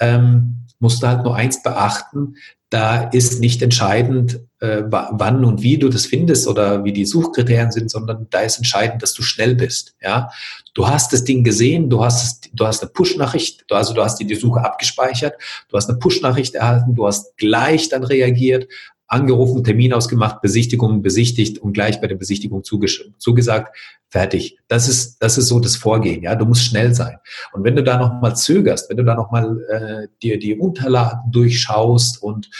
ähm, 0.00 0.66
musst 0.78 1.02
du 1.02 1.06
halt 1.06 1.24
nur 1.24 1.34
eins 1.34 1.62
beachten, 1.62 2.36
da 2.70 3.04
ist 3.04 3.38
nicht 3.38 3.62
entscheidend, 3.62 4.40
äh, 4.58 4.82
wann 4.88 5.44
und 5.44 5.62
wie 5.62 5.78
du 5.78 5.88
das 5.88 6.06
findest 6.06 6.48
oder 6.48 6.82
wie 6.82 6.92
die 6.92 7.06
Suchkriterien 7.06 7.70
sind, 7.70 7.88
sondern 7.88 8.26
da 8.30 8.40
ist 8.40 8.56
entscheidend, 8.56 9.00
dass 9.00 9.14
du 9.14 9.22
schnell 9.22 9.54
bist. 9.54 9.94
Ja, 10.02 10.30
du 10.74 10.88
hast 10.88 11.12
das 11.12 11.22
Ding 11.22 11.44
gesehen, 11.44 11.88
du 11.88 12.04
hast 12.04 12.50
du 12.52 12.66
hast 12.66 12.82
eine 12.82 12.90
Push-Nachricht, 12.90 13.64
also 13.70 13.94
du 13.94 14.02
hast 14.02 14.16
die, 14.16 14.26
die 14.26 14.34
Suche 14.34 14.64
abgespeichert, 14.64 15.34
du 15.68 15.76
hast 15.76 15.88
eine 15.88 15.98
Push-Nachricht 15.98 16.56
erhalten, 16.56 16.96
du 16.96 17.06
hast 17.06 17.36
gleich 17.36 17.90
dann 17.90 18.02
reagiert, 18.02 18.66
angerufen, 19.14 19.64
Termin 19.64 19.92
ausgemacht, 19.92 20.42
Besichtigung 20.42 21.02
besichtigt 21.02 21.58
und 21.58 21.72
gleich 21.72 22.00
bei 22.00 22.06
der 22.06 22.16
Besichtigung 22.16 22.62
zugesagt, 22.64 23.76
fertig. 24.08 24.58
Das 24.68 24.88
ist, 24.88 25.18
das 25.22 25.38
ist 25.38 25.48
so 25.48 25.60
das 25.60 25.76
Vorgehen, 25.76 26.22
ja. 26.22 26.34
Du 26.34 26.44
musst 26.44 26.64
schnell 26.64 26.94
sein. 26.94 27.16
Und 27.52 27.64
wenn 27.64 27.76
du 27.76 27.82
da 27.82 27.98
nochmal 27.98 28.36
zögerst, 28.36 28.90
wenn 28.90 28.96
du 28.96 29.04
da 29.04 29.14
nochmal 29.14 29.60
äh, 29.70 30.08
dir 30.22 30.38
die 30.38 30.56
Unterlagen 30.56 31.30
durchschaust 31.30 32.22
und 32.22 32.50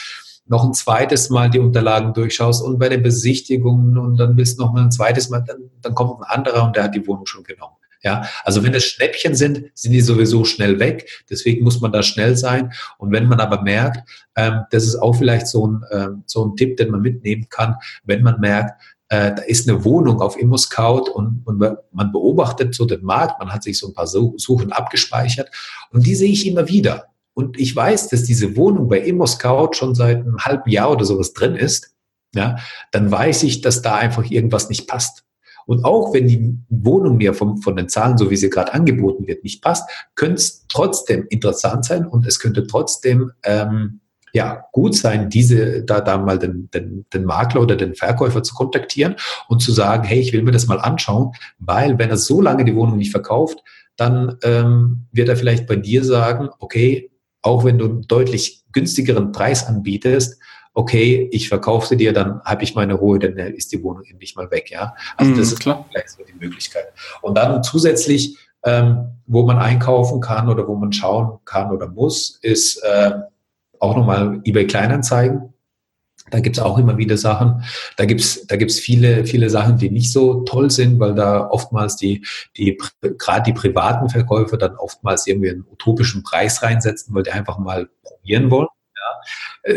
noch 0.46 0.64
ein 0.64 0.74
zweites 0.74 1.30
Mal 1.30 1.50
die 1.50 1.58
Unterlagen 1.58 2.12
durchschaust 2.12 2.62
und 2.62 2.78
bei 2.78 2.88
der 2.88 2.98
Besichtigung 2.98 3.96
und 3.96 4.16
dann 4.16 4.36
willst 4.36 4.58
du 4.58 4.62
noch 4.64 4.72
mal 4.72 4.82
ein 4.82 4.92
zweites 4.92 5.30
Mal, 5.30 5.40
dann, 5.40 5.70
dann 5.80 5.94
kommt 5.94 6.20
ein 6.20 6.24
anderer 6.24 6.64
und 6.64 6.76
der 6.76 6.84
hat 6.84 6.94
die 6.94 7.06
Wohnung 7.06 7.26
schon 7.26 7.44
genommen. 7.44 7.76
Ja, 8.04 8.28
also 8.44 8.62
wenn 8.62 8.74
es 8.74 8.84
Schnäppchen 8.84 9.34
sind, 9.34 9.70
sind 9.72 9.92
die 9.92 10.02
sowieso 10.02 10.44
schnell 10.44 10.78
weg. 10.78 11.08
Deswegen 11.30 11.64
muss 11.64 11.80
man 11.80 11.90
da 11.90 12.02
schnell 12.02 12.36
sein. 12.36 12.72
Und 12.98 13.12
wenn 13.12 13.26
man 13.26 13.40
aber 13.40 13.62
merkt, 13.62 14.06
ähm, 14.36 14.64
das 14.70 14.84
ist 14.84 14.96
auch 14.96 15.14
vielleicht 15.14 15.46
so 15.48 15.66
ein, 15.66 15.84
ähm, 15.90 16.22
so 16.26 16.44
ein 16.44 16.54
Tipp, 16.54 16.76
den 16.76 16.90
man 16.90 17.00
mitnehmen 17.00 17.48
kann, 17.48 17.76
wenn 18.04 18.22
man 18.22 18.40
merkt, 18.40 18.78
äh, 19.08 19.34
da 19.34 19.42
ist 19.42 19.68
eine 19.68 19.84
Wohnung 19.84 20.20
auf 20.20 20.38
ImmoScout 20.38 21.10
und, 21.10 21.42
und 21.46 21.58
man 21.58 22.12
beobachtet 22.12 22.74
so 22.74 22.84
den 22.84 23.02
Markt, 23.02 23.38
man 23.38 23.52
hat 23.52 23.62
sich 23.62 23.78
so 23.78 23.88
ein 23.88 23.94
paar 23.94 24.06
Suchen 24.06 24.72
abgespeichert 24.72 25.50
und 25.90 26.06
die 26.06 26.14
sehe 26.14 26.30
ich 26.30 26.46
immer 26.46 26.68
wieder. 26.68 27.06
Und 27.32 27.58
ich 27.58 27.74
weiß, 27.74 28.08
dass 28.08 28.24
diese 28.24 28.54
Wohnung 28.56 28.88
bei 28.88 29.00
ImmoScout 29.00 29.72
schon 29.72 29.94
seit 29.94 30.18
einem 30.18 30.38
halben 30.38 30.70
Jahr 30.70 30.90
oder 30.90 31.04
sowas 31.04 31.32
drin 31.32 31.56
ist, 31.56 31.94
ja, 32.34 32.56
dann 32.90 33.10
weiß 33.10 33.44
ich, 33.44 33.60
dass 33.60 33.82
da 33.82 33.94
einfach 33.94 34.28
irgendwas 34.30 34.68
nicht 34.68 34.88
passt. 34.88 35.23
Und 35.66 35.84
auch 35.84 36.12
wenn 36.12 36.28
die 36.28 36.58
Wohnung 36.68 37.16
mir 37.16 37.34
vom, 37.34 37.58
von 37.58 37.76
den 37.76 37.88
Zahlen, 37.88 38.18
so 38.18 38.30
wie 38.30 38.36
sie 38.36 38.50
gerade 38.50 38.74
angeboten 38.74 39.26
wird, 39.26 39.44
nicht 39.44 39.62
passt, 39.62 39.88
könnte 40.14 40.36
es 40.36 40.66
trotzdem 40.68 41.26
interessant 41.30 41.84
sein 41.84 42.06
und 42.06 42.26
es 42.26 42.38
könnte 42.38 42.66
trotzdem 42.66 43.32
ähm, 43.42 44.00
ja, 44.34 44.64
gut 44.72 44.96
sein, 44.96 45.30
diese, 45.30 45.84
da, 45.84 46.00
da 46.00 46.18
mal 46.18 46.40
den, 46.40 46.68
den, 46.74 47.06
den 47.14 47.24
Makler 47.24 47.62
oder 47.62 47.76
den 47.76 47.94
Verkäufer 47.94 48.42
zu 48.42 48.52
kontaktieren 48.54 49.14
und 49.48 49.62
zu 49.62 49.70
sagen, 49.70 50.02
hey, 50.02 50.18
ich 50.18 50.32
will 50.32 50.42
mir 50.42 50.50
das 50.50 50.66
mal 50.66 50.80
anschauen, 50.80 51.30
weil 51.58 51.98
wenn 52.00 52.10
er 52.10 52.16
so 52.16 52.40
lange 52.40 52.64
die 52.64 52.74
Wohnung 52.74 52.98
nicht 52.98 53.12
verkauft, 53.12 53.62
dann 53.96 54.36
ähm, 54.42 55.06
wird 55.12 55.28
er 55.28 55.36
vielleicht 55.36 55.68
bei 55.68 55.76
dir 55.76 56.02
sagen, 56.04 56.48
okay, 56.58 57.12
auch 57.42 57.64
wenn 57.64 57.78
du 57.78 57.84
einen 57.84 58.02
deutlich 58.02 58.64
günstigeren 58.72 59.30
Preis 59.30 59.66
anbietest, 59.66 60.40
okay, 60.74 61.28
ich 61.30 61.48
verkaufe 61.48 61.86
sie 61.86 61.96
dir, 61.96 62.12
dann 62.12 62.42
habe 62.44 62.64
ich 62.64 62.74
meine 62.74 62.94
Ruhe, 62.94 63.18
dann 63.20 63.38
ist 63.38 63.72
die 63.72 63.82
Wohnung 63.82 64.02
endlich 64.04 64.34
mal 64.34 64.50
weg, 64.50 64.70
ja. 64.70 64.94
Also 65.16 65.32
mm, 65.32 65.36
das 65.36 65.52
ist 65.52 65.60
klar. 65.60 65.86
vielleicht 65.88 66.10
so 66.10 66.24
die 66.24 66.34
Möglichkeit. 66.34 66.92
Und 67.22 67.36
dann 67.36 67.62
zusätzlich, 67.62 68.36
ähm, 68.64 69.12
wo 69.26 69.44
man 69.44 69.58
einkaufen 69.58 70.20
kann 70.20 70.48
oder 70.48 70.66
wo 70.66 70.74
man 70.74 70.92
schauen 70.92 71.38
kann 71.44 71.70
oder 71.70 71.88
muss, 71.88 72.38
ist 72.42 72.82
äh, 72.82 73.12
auch 73.78 73.96
nochmal 73.96 74.40
eBay 74.44 74.66
Kleinanzeigen. 74.66 75.54
Da 76.30 76.40
gibt's 76.40 76.58
auch 76.58 76.78
immer 76.78 76.96
wieder 76.96 77.18
Sachen. 77.18 77.62
Da 77.96 78.06
gibt's 78.06 78.46
da 78.46 78.56
gibt's 78.56 78.80
viele, 78.80 79.26
viele 79.26 79.50
Sachen, 79.50 79.76
die 79.76 79.90
nicht 79.90 80.10
so 80.10 80.42
toll 80.42 80.70
sind, 80.70 80.98
weil 80.98 81.14
da 81.14 81.48
oftmals 81.48 81.96
die, 81.96 82.26
die 82.56 82.78
gerade 83.00 83.42
die 83.42 83.52
privaten 83.52 84.08
Verkäufer 84.08 84.56
dann 84.56 84.74
oftmals 84.76 85.26
irgendwie 85.26 85.50
einen 85.50 85.66
utopischen 85.70 86.22
Preis 86.22 86.62
reinsetzen, 86.62 87.14
weil 87.14 87.24
die 87.24 87.30
einfach 87.30 87.58
mal 87.58 87.88
probieren 88.02 88.50
wollen. 88.50 88.68
Ja. 89.66 89.74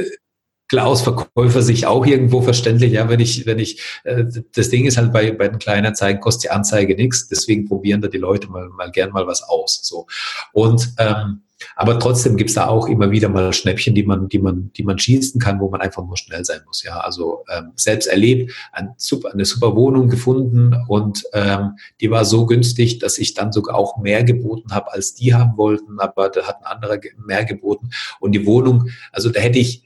Klar 0.68 0.88
aus 0.88 1.02
Verkäufer 1.02 1.62
sich 1.62 1.86
auch 1.86 2.06
irgendwo 2.06 2.42
verständlich, 2.42 2.94
ja, 2.94 3.08
wenn 3.10 3.20
ich, 3.20 3.46
wenn 3.46 3.60
ich, 3.60 3.82
äh, 4.04 4.26
das 4.54 4.70
Ding 4.70 4.86
ist 4.86 4.98
halt 4.98 5.14
bei, 5.14 5.32
bei 5.32 5.48
den 5.48 5.60
kleinen 5.60 5.96
Zeigen 5.96 6.20
kostet 6.20 6.46
die 6.46 6.50
Anzeige 6.50 6.96
nichts, 6.96 7.28
deswegen 7.28 7.66
probieren 7.66 8.02
da 8.02 8.08
die 8.08 8.18
Leute 8.18 8.50
mal, 8.50 8.70
mal 8.70 8.92
gern 8.92 9.12
mal 9.12 9.28
was 9.28 9.44
aus. 9.44 9.80
So. 9.84 10.08
Und 10.54 10.94
ähm, 10.98 11.42
aber 11.76 12.00
trotzdem 12.00 12.38
gibt's 12.38 12.54
da 12.54 12.68
auch 12.68 12.88
immer 12.88 13.12
wieder 13.12 13.30
mal 13.30 13.52
Schnäppchen, 13.52 13.96
die 13.96 14.04
man, 14.04 14.30
die 14.30 14.40
man, 14.40 14.72
die 14.74 14.84
man 14.84 15.00
schießen 15.00 15.42
kann, 15.42 15.60
wo 15.60 15.70
man 15.70 15.82
einfach 15.82 16.06
nur 16.06 16.18
schnell 16.18 16.46
sein 16.46 16.62
muss. 16.66 16.84
Ja, 16.84 17.00
also 17.00 17.44
ähm, 17.52 17.72
selbst 17.76 18.08
erlebt, 18.08 18.54
ein 18.72 18.94
super, 18.98 19.32
eine 19.34 19.46
super 19.46 19.76
Wohnung 19.76 20.10
gefunden 20.10 20.76
und 20.88 21.24
ähm, 21.34 21.78
die 22.00 22.12
war 22.12 22.26
so 22.26 22.46
günstig, 22.46 23.00
dass 23.00 23.18
ich 23.18 23.34
dann 23.34 23.52
sogar 23.52 23.76
auch 23.76 23.98
mehr 23.98 24.24
geboten 24.24 24.72
habe, 24.72 24.94
als 24.94 25.16
die 25.16 25.34
haben 25.34 25.58
wollten, 25.58 26.00
aber 26.00 26.30
da 26.30 26.44
hat 26.44 26.58
ein 26.60 26.66
anderer 26.66 27.00
mehr 27.26 27.46
geboten 27.46 27.90
und 28.20 28.34
die 28.34 28.46
Wohnung, 28.46 28.90
also 29.12 29.30
da 29.30 29.40
hätte 29.40 29.60
ich 29.60 29.84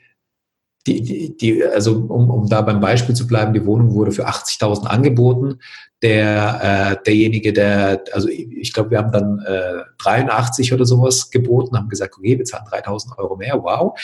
die, 0.87 1.01
die, 1.01 1.37
die, 1.37 1.63
also 1.63 1.93
um, 1.93 2.29
um 2.29 2.49
da 2.49 2.61
beim 2.61 2.79
Beispiel 2.79 3.15
zu 3.15 3.27
bleiben, 3.27 3.53
die 3.53 3.65
Wohnung 3.65 3.93
wurde 3.93 4.11
für 4.11 4.27
80.000 4.27 4.85
angeboten. 4.85 5.59
Der, 6.01 6.97
äh, 6.99 7.03
derjenige, 7.05 7.53
der, 7.53 8.03
also 8.13 8.27
ich, 8.27 8.73
glaube, 8.73 8.91
wir 8.91 8.97
haben 8.97 9.11
dann 9.11 9.39
äh, 9.45 9.83
83 9.99 10.73
oder 10.73 10.85
sowas 10.85 11.29
geboten, 11.29 11.77
haben 11.77 11.89
gesagt, 11.89 12.17
okay, 12.17 12.37
wir 12.37 12.45
zahlen 12.45 12.65
3.000 12.65 13.17
Euro 13.19 13.35
mehr, 13.35 13.61
wow. 13.61 13.99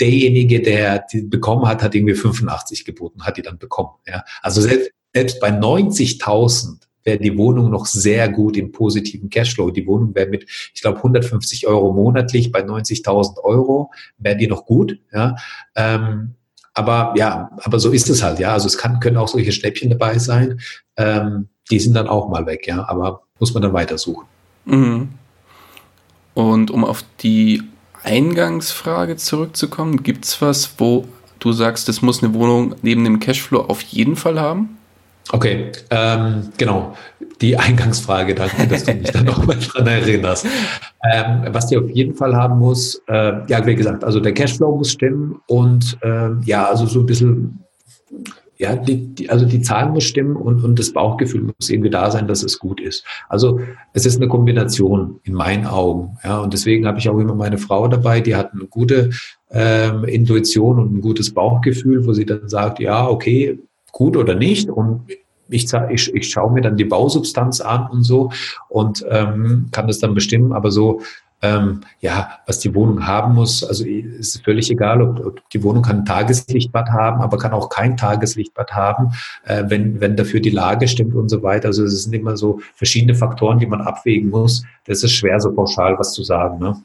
Derjenige, 0.00 0.62
der 0.62 1.04
die 1.12 1.22
bekommen 1.22 1.68
hat, 1.68 1.82
hat 1.82 1.94
irgendwie 1.94 2.14
85 2.14 2.86
geboten, 2.86 3.24
hat 3.24 3.36
die 3.36 3.42
dann 3.42 3.58
bekommen. 3.58 3.90
Ja. 4.06 4.24
Also 4.40 4.62
selbst, 4.62 4.90
selbst 5.14 5.40
bei 5.40 5.50
90.000 5.50 6.78
wäre 7.04 7.18
die 7.18 7.36
Wohnung 7.36 7.70
noch 7.70 7.86
sehr 7.86 8.28
gut 8.28 8.56
im 8.56 8.72
positiven 8.72 9.30
Cashflow. 9.30 9.70
Die 9.70 9.86
Wohnung 9.86 10.14
wäre 10.14 10.28
mit, 10.28 10.44
ich 10.74 10.80
glaube, 10.80 10.98
150 10.98 11.66
Euro 11.66 11.92
monatlich 11.92 12.52
bei 12.52 12.60
90.000 12.60 13.42
Euro, 13.42 13.90
wäre 14.18 14.36
die 14.36 14.46
noch 14.46 14.66
gut. 14.66 14.98
Ja. 15.12 15.36
Ähm, 15.74 16.34
aber 16.74 17.14
ja, 17.16 17.50
aber 17.62 17.78
so 17.78 17.90
ist 17.90 18.08
es 18.08 18.22
halt, 18.22 18.38
ja. 18.38 18.52
Also 18.52 18.66
es 18.66 18.78
kann, 18.78 19.00
können 19.00 19.16
auch 19.16 19.28
solche 19.28 19.52
Schnäppchen 19.52 19.90
dabei 19.90 20.18
sein. 20.18 20.60
Ähm, 20.96 21.48
die 21.70 21.78
sind 21.78 21.94
dann 21.94 22.08
auch 22.08 22.28
mal 22.28 22.46
weg, 22.46 22.66
ja. 22.66 22.88
Aber 22.88 23.22
muss 23.38 23.52
man 23.54 23.62
dann 23.62 23.72
weitersuchen. 23.72 24.26
Mhm. 24.64 25.10
Und 26.34 26.70
um 26.70 26.84
auf 26.84 27.04
die 27.20 27.62
Eingangsfrage 28.02 29.16
zurückzukommen, 29.16 30.02
gibt 30.02 30.24
es 30.24 30.40
was, 30.40 30.74
wo 30.78 31.06
du 31.38 31.52
sagst, 31.52 31.88
es 31.88 32.02
muss 32.02 32.22
eine 32.22 32.34
Wohnung 32.34 32.74
neben 32.82 33.04
dem 33.04 33.20
Cashflow 33.20 33.60
auf 33.60 33.80
jeden 33.82 34.16
Fall 34.16 34.40
haben? 34.40 34.78
Okay, 35.30 35.70
ähm, 35.90 36.48
genau. 36.58 36.96
Die 37.40 37.56
Eingangsfrage, 37.58 38.34
danke, 38.34 38.66
dass 38.66 38.84
du 38.84 38.94
mich 38.94 39.10
dann 39.10 39.24
nochmal 39.24 39.56
dran 39.58 39.86
erinnerst. 39.86 40.46
Ähm, 41.12 41.44
was 41.48 41.66
die 41.66 41.76
auf 41.76 41.88
jeden 41.90 42.14
Fall 42.14 42.34
haben 42.34 42.58
muss, 42.58 43.02
äh, 43.08 43.32
ja, 43.48 43.64
wie 43.66 43.74
gesagt, 43.74 44.04
also 44.04 44.20
der 44.20 44.32
Cashflow 44.32 44.76
muss 44.76 44.92
stimmen 44.92 45.40
und 45.46 45.98
äh, 46.02 46.30
ja, 46.44 46.66
also 46.66 46.86
so 46.86 47.00
ein 47.00 47.06
bisschen 47.06 47.64
ja, 48.62 48.76
die, 48.76 49.12
die, 49.12 49.28
also 49.28 49.44
die 49.44 49.60
Zahlen 49.60 49.92
muss 49.92 50.04
stimmen 50.04 50.36
und, 50.36 50.62
und 50.62 50.78
das 50.78 50.92
Bauchgefühl 50.92 51.42
muss 51.42 51.68
irgendwie 51.68 51.90
da 51.90 52.12
sein, 52.12 52.28
dass 52.28 52.44
es 52.44 52.60
gut 52.60 52.80
ist. 52.80 53.04
Also 53.28 53.58
es 53.92 54.06
ist 54.06 54.18
eine 54.18 54.28
Kombination 54.28 55.18
in 55.24 55.34
meinen 55.34 55.66
Augen. 55.66 56.16
Ja, 56.22 56.38
und 56.38 56.52
deswegen 56.52 56.86
habe 56.86 57.00
ich 57.00 57.08
auch 57.08 57.18
immer 57.18 57.34
meine 57.34 57.58
Frau 57.58 57.88
dabei, 57.88 58.20
die 58.20 58.36
hat 58.36 58.52
eine 58.52 58.66
gute 58.66 59.10
ähm, 59.50 60.04
Intuition 60.04 60.78
und 60.78 60.94
ein 60.94 61.00
gutes 61.00 61.34
Bauchgefühl, 61.34 62.06
wo 62.06 62.12
sie 62.12 62.24
dann 62.24 62.48
sagt, 62.48 62.78
ja, 62.78 63.08
okay, 63.08 63.58
gut 63.92 64.16
oder 64.16 64.34
nicht. 64.34 64.68
Und 64.68 65.06
ich, 65.48 65.72
ich, 65.90 66.14
ich 66.14 66.30
schaue 66.30 66.52
mir 66.52 66.62
dann 66.62 66.76
die 66.76 66.84
Bausubstanz 66.84 67.60
an 67.60 67.88
und 67.90 68.02
so 68.02 68.32
und 68.68 69.04
ähm, 69.08 69.68
kann 69.70 69.86
das 69.86 69.98
dann 69.98 70.14
bestimmen. 70.14 70.52
Aber 70.52 70.70
so 70.70 71.02
ähm, 71.42 71.80
ja, 72.00 72.38
was 72.46 72.60
die 72.60 72.74
Wohnung 72.74 73.06
haben 73.06 73.34
muss. 73.34 73.64
Also 73.64 73.84
ist 73.84 74.42
völlig 74.44 74.70
egal, 74.70 75.02
ob, 75.02 75.26
ob, 75.26 75.50
die 75.50 75.62
Wohnung 75.62 75.82
kann 75.82 75.98
ein 75.98 76.04
Tageslichtbad 76.04 76.88
haben, 76.90 77.20
aber 77.20 77.36
kann 77.36 77.52
auch 77.52 77.68
kein 77.68 77.96
Tageslichtbad 77.96 78.72
haben, 78.72 79.12
äh, 79.44 79.64
wenn, 79.66 80.00
wenn 80.00 80.16
dafür 80.16 80.40
die 80.40 80.50
Lage 80.50 80.86
stimmt 80.86 81.14
und 81.14 81.28
so 81.28 81.42
weiter. 81.42 81.68
Also 81.68 81.84
es 81.84 82.04
sind 82.04 82.14
immer 82.14 82.36
so 82.36 82.60
verschiedene 82.76 83.16
Faktoren, 83.16 83.58
die 83.58 83.66
man 83.66 83.80
abwägen 83.80 84.30
muss. 84.30 84.64
Das 84.86 85.02
ist 85.02 85.12
schwer, 85.12 85.40
so 85.40 85.52
pauschal 85.52 85.98
was 85.98 86.12
zu 86.12 86.22
sagen. 86.22 86.60
Ne? 86.60 86.80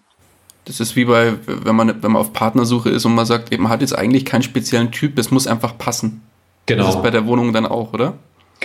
Das 0.66 0.80
ist 0.80 0.96
wie 0.96 1.06
bei, 1.06 1.34
wenn 1.46 1.76
man, 1.76 2.02
wenn 2.02 2.12
man 2.12 2.22
auf 2.22 2.34
Partnersuche 2.34 2.90
ist 2.90 3.06
und 3.06 3.14
man 3.14 3.28
sagt, 3.28 3.56
man 3.58 3.70
hat 3.70 3.82
jetzt 3.82 3.98
eigentlich 3.98 4.26
keinen 4.26 4.44
speziellen 4.44 4.92
Typ, 4.92 5.16
das 5.16 5.30
muss 5.30 5.46
einfach 5.46 5.78
passen. 5.78 6.24
Genau. 6.68 6.86
Das 6.86 6.96
ist 6.96 7.02
bei 7.02 7.10
der 7.10 7.26
Wohnung 7.26 7.52
dann 7.52 7.66
auch, 7.66 7.94
oder? 7.94 8.14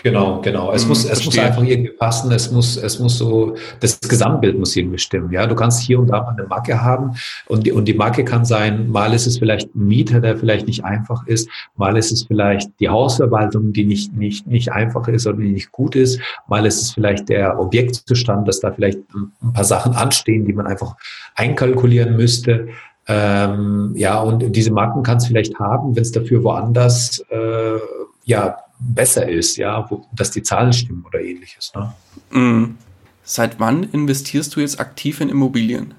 Genau, 0.02 0.40
genau. 0.40 0.72
Es, 0.72 0.82
hm, 0.82 0.88
muss, 0.88 1.04
es 1.04 1.24
muss 1.24 1.38
einfach 1.38 1.62
irgendwie 1.62 1.92
passen. 1.92 2.32
Es 2.32 2.50
muss, 2.50 2.76
es 2.76 2.98
muss 2.98 3.18
so, 3.18 3.54
das 3.80 4.00
Gesamtbild 4.00 4.58
muss 4.58 4.74
irgendwie 4.74 4.98
stimmen. 4.98 5.30
Ja, 5.30 5.46
du 5.46 5.54
kannst 5.54 5.82
hier 5.82 5.98
und 6.00 6.08
da 6.08 6.22
mal 6.22 6.34
eine 6.36 6.46
Macke 6.48 6.82
haben 6.82 7.12
und 7.46 7.66
die, 7.66 7.72
und 7.72 7.84
die 7.86 7.94
Macke 7.94 8.24
kann 8.24 8.44
sein, 8.44 8.88
mal 8.88 9.12
ist 9.12 9.26
es 9.26 9.38
vielleicht 9.38 9.74
ein 9.74 9.86
Mieter, 9.86 10.20
der 10.20 10.36
vielleicht 10.36 10.66
nicht 10.66 10.84
einfach 10.84 11.26
ist, 11.26 11.48
mal 11.76 11.96
ist 11.96 12.10
es 12.10 12.24
vielleicht 12.24 12.70
die 12.80 12.88
Hausverwaltung, 12.88 13.72
die 13.72 13.84
nicht, 13.84 14.12
nicht, 14.14 14.46
nicht 14.46 14.72
einfach 14.72 15.06
ist 15.08 15.26
oder 15.26 15.38
die 15.38 15.52
nicht 15.52 15.70
gut 15.70 15.94
ist, 15.94 16.20
mal 16.48 16.66
ist 16.66 16.82
es 16.82 16.90
vielleicht 16.92 17.28
der 17.28 17.60
Objektzustand, 17.60 18.48
dass 18.48 18.60
da 18.60 18.72
vielleicht 18.72 18.98
ein 19.14 19.52
paar 19.52 19.64
Sachen 19.64 19.92
anstehen, 19.92 20.46
die 20.46 20.52
man 20.52 20.66
einfach 20.66 20.96
einkalkulieren 21.36 22.16
müsste. 22.16 22.68
Ähm, 23.08 23.92
ja, 23.96 24.20
und 24.20 24.54
diese 24.54 24.72
Marken 24.72 25.02
kann 25.02 25.16
es 25.16 25.26
vielleicht 25.26 25.58
haben, 25.58 25.96
wenn 25.96 26.02
es 26.02 26.12
dafür 26.12 26.44
woanders 26.44 27.18
äh, 27.30 27.78
ja 28.24 28.58
besser 28.78 29.28
ist, 29.28 29.56
ja, 29.56 29.86
wo, 29.90 30.04
dass 30.12 30.30
die 30.30 30.42
Zahlen 30.42 30.72
stimmen 30.72 31.04
oder 31.06 31.20
ähnliches. 31.20 31.72
Ne? 31.74 31.92
Mhm. 32.30 32.76
Seit 33.24 33.60
wann 33.60 33.84
investierst 33.84 34.54
du 34.56 34.60
jetzt 34.60 34.80
aktiv 34.80 35.20
in 35.20 35.28
Immobilien? 35.28 35.94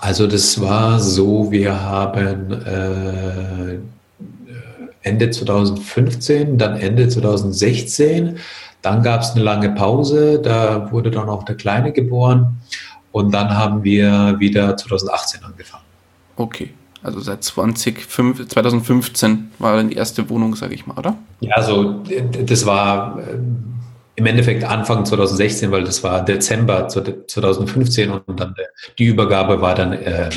Also 0.00 0.26
das 0.26 0.60
war 0.60 1.00
so, 1.00 1.50
wir 1.50 1.80
haben 1.80 2.52
äh, 2.52 3.78
Ende 5.02 5.30
2015, 5.30 6.58
dann 6.58 6.76
Ende 6.78 7.08
2016, 7.08 8.38
dann 8.82 9.02
gab 9.02 9.22
es 9.22 9.30
eine 9.30 9.42
lange 9.42 9.70
Pause, 9.70 10.40
da 10.40 10.92
wurde 10.92 11.10
dann 11.10 11.28
auch 11.28 11.42
der 11.44 11.56
Kleine 11.56 11.92
geboren 11.92 12.60
und 13.12 13.32
dann 13.32 13.50
haben 13.50 13.84
wir 13.84 14.36
wieder 14.38 14.76
2018 14.76 15.44
angefangen. 15.44 15.84
Okay. 16.36 16.70
Also 17.02 17.20
seit 17.20 17.44
20, 17.44 18.08
2015 18.08 19.52
war 19.58 19.76
dann 19.76 19.90
die 19.90 19.96
erste 19.96 20.28
Wohnung, 20.30 20.56
sage 20.56 20.74
ich 20.74 20.86
mal, 20.86 20.98
oder? 20.98 21.16
Ja, 21.40 21.54
also 21.54 22.02
das 22.44 22.66
war 22.66 23.20
äh, 23.20 23.38
im 24.16 24.26
Endeffekt 24.26 24.64
Anfang 24.64 25.04
2016, 25.04 25.70
weil 25.70 25.84
das 25.84 26.02
war 26.02 26.24
Dezember 26.24 26.88
2015 26.88 28.10
und 28.10 28.40
dann 28.40 28.54
die 28.98 29.04
Übergabe 29.04 29.60
war 29.60 29.76
dann 29.76 29.92
äh, 29.92 30.28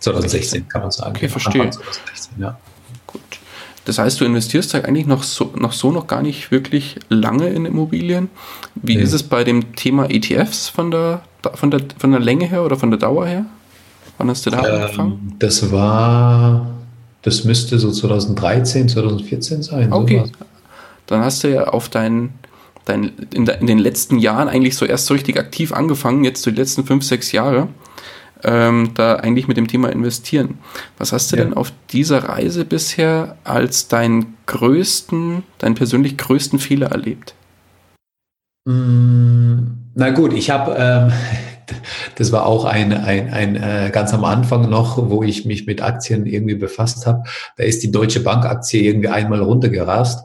2016, 0.00 0.68
kann 0.68 0.82
man 0.82 0.90
sagen. 0.90 1.14
Okay, 1.14 1.28
verstehe. 1.28 1.70
2016, 1.70 2.42
ja. 2.42 2.58
Gut. 3.06 3.20
Das 3.84 3.98
heißt, 3.98 4.20
du 4.20 4.24
investierst 4.24 4.74
halt 4.74 4.84
eigentlich 4.84 5.06
noch 5.06 5.22
so, 5.22 5.52
noch 5.56 5.72
so 5.72 5.92
noch 5.92 6.06
gar 6.08 6.22
nicht 6.22 6.50
wirklich 6.50 6.96
lange 7.08 7.48
in 7.50 7.66
Immobilien. 7.66 8.30
Wie 8.74 8.96
nee. 8.96 9.02
ist 9.02 9.12
es 9.12 9.22
bei 9.22 9.44
dem 9.44 9.76
Thema 9.76 10.10
ETFs 10.10 10.68
von 10.68 10.90
der, 10.90 11.22
von, 11.54 11.70
der, 11.70 11.80
von 11.98 12.10
der 12.10 12.20
Länge 12.20 12.46
her 12.46 12.64
oder 12.64 12.76
von 12.76 12.90
der 12.90 12.98
Dauer 12.98 13.26
her? 13.26 13.46
Wann 14.18 14.28
hast 14.28 14.44
du 14.46 14.50
da 14.50 14.58
ähm, 14.58 14.82
angefangen? 14.82 15.36
Das 15.38 15.72
war, 15.72 16.66
das 17.22 17.44
müsste 17.44 17.78
so 17.78 17.90
2013, 17.90 18.88
2014 18.88 19.62
sein. 19.62 19.92
Okay. 19.92 20.18
Sowas. 20.18 20.30
Dann 21.06 21.24
hast 21.24 21.42
du 21.42 21.48
ja 21.48 21.64
auf 21.64 21.88
deinen 21.88 22.34
dein, 22.84 23.12
in, 23.32 23.46
in, 23.46 23.66
den 23.66 23.78
letzten 23.78 24.18
Jahren 24.18 24.48
eigentlich 24.48 24.76
so 24.76 24.84
erst 24.84 25.06
so 25.06 25.14
richtig 25.14 25.38
aktiv 25.38 25.72
angefangen, 25.72 26.24
jetzt 26.24 26.42
so 26.42 26.50
die 26.50 26.56
letzten 26.56 26.84
fünf, 26.84 27.04
sechs 27.04 27.32
Jahre, 27.32 27.68
ähm, 28.42 28.90
da 28.94 29.16
eigentlich 29.16 29.48
mit 29.48 29.56
dem 29.56 29.68
Thema 29.68 29.90
investieren. 29.90 30.58
Was 30.98 31.12
hast 31.12 31.32
du 31.32 31.36
ja. 31.36 31.44
denn 31.44 31.54
auf 31.54 31.72
dieser 31.90 32.24
Reise 32.24 32.64
bisher 32.64 33.36
als 33.44 33.88
deinen 33.88 34.36
größten, 34.46 35.42
deinen 35.58 35.74
persönlich 35.74 36.16
größten 36.16 36.58
Fehler 36.58 36.88
erlebt? 36.88 37.34
Mm, 38.70 39.90
na 39.94 40.10
gut, 40.10 40.32
ich 40.32 40.50
habe 40.50 40.76
ähm, 40.78 41.12
das 42.16 42.32
war 42.32 42.46
auch 42.46 42.64
ein, 42.64 42.92
ein, 42.92 43.32
ein 43.32 43.56
äh, 43.56 43.90
ganz 43.92 44.12
am 44.14 44.24
Anfang 44.24 44.68
noch, 44.68 45.10
wo 45.10 45.22
ich 45.22 45.44
mich 45.44 45.66
mit 45.66 45.82
Aktien 45.82 46.26
irgendwie 46.26 46.56
befasst 46.56 47.06
habe. 47.06 47.24
Da 47.56 47.64
ist 47.64 47.82
die 47.82 47.90
Deutsche 47.90 48.20
Bank 48.20 48.44
Aktie 48.44 48.82
irgendwie 48.82 49.08
einmal 49.08 49.40
runtergerast. 49.40 50.24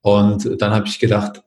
Und 0.00 0.60
dann 0.60 0.72
habe 0.72 0.86
ich 0.86 0.98
gedacht, 0.98 1.42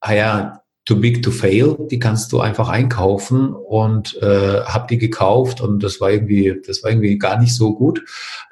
ah 0.00 0.14
ja, 0.14 0.62
too 0.84 0.96
big 0.96 1.22
to 1.22 1.32
fail, 1.32 1.76
die 1.90 1.98
kannst 1.98 2.32
du 2.32 2.40
einfach 2.40 2.68
einkaufen 2.68 3.52
und 3.52 4.16
äh, 4.22 4.60
habe 4.62 4.86
die 4.88 4.98
gekauft 4.98 5.60
und 5.60 5.82
das 5.82 6.00
war 6.00 6.12
irgendwie, 6.12 6.62
das 6.64 6.84
war 6.84 6.90
irgendwie 6.90 7.18
gar 7.18 7.40
nicht 7.40 7.54
so 7.54 7.74
gut, 7.74 8.02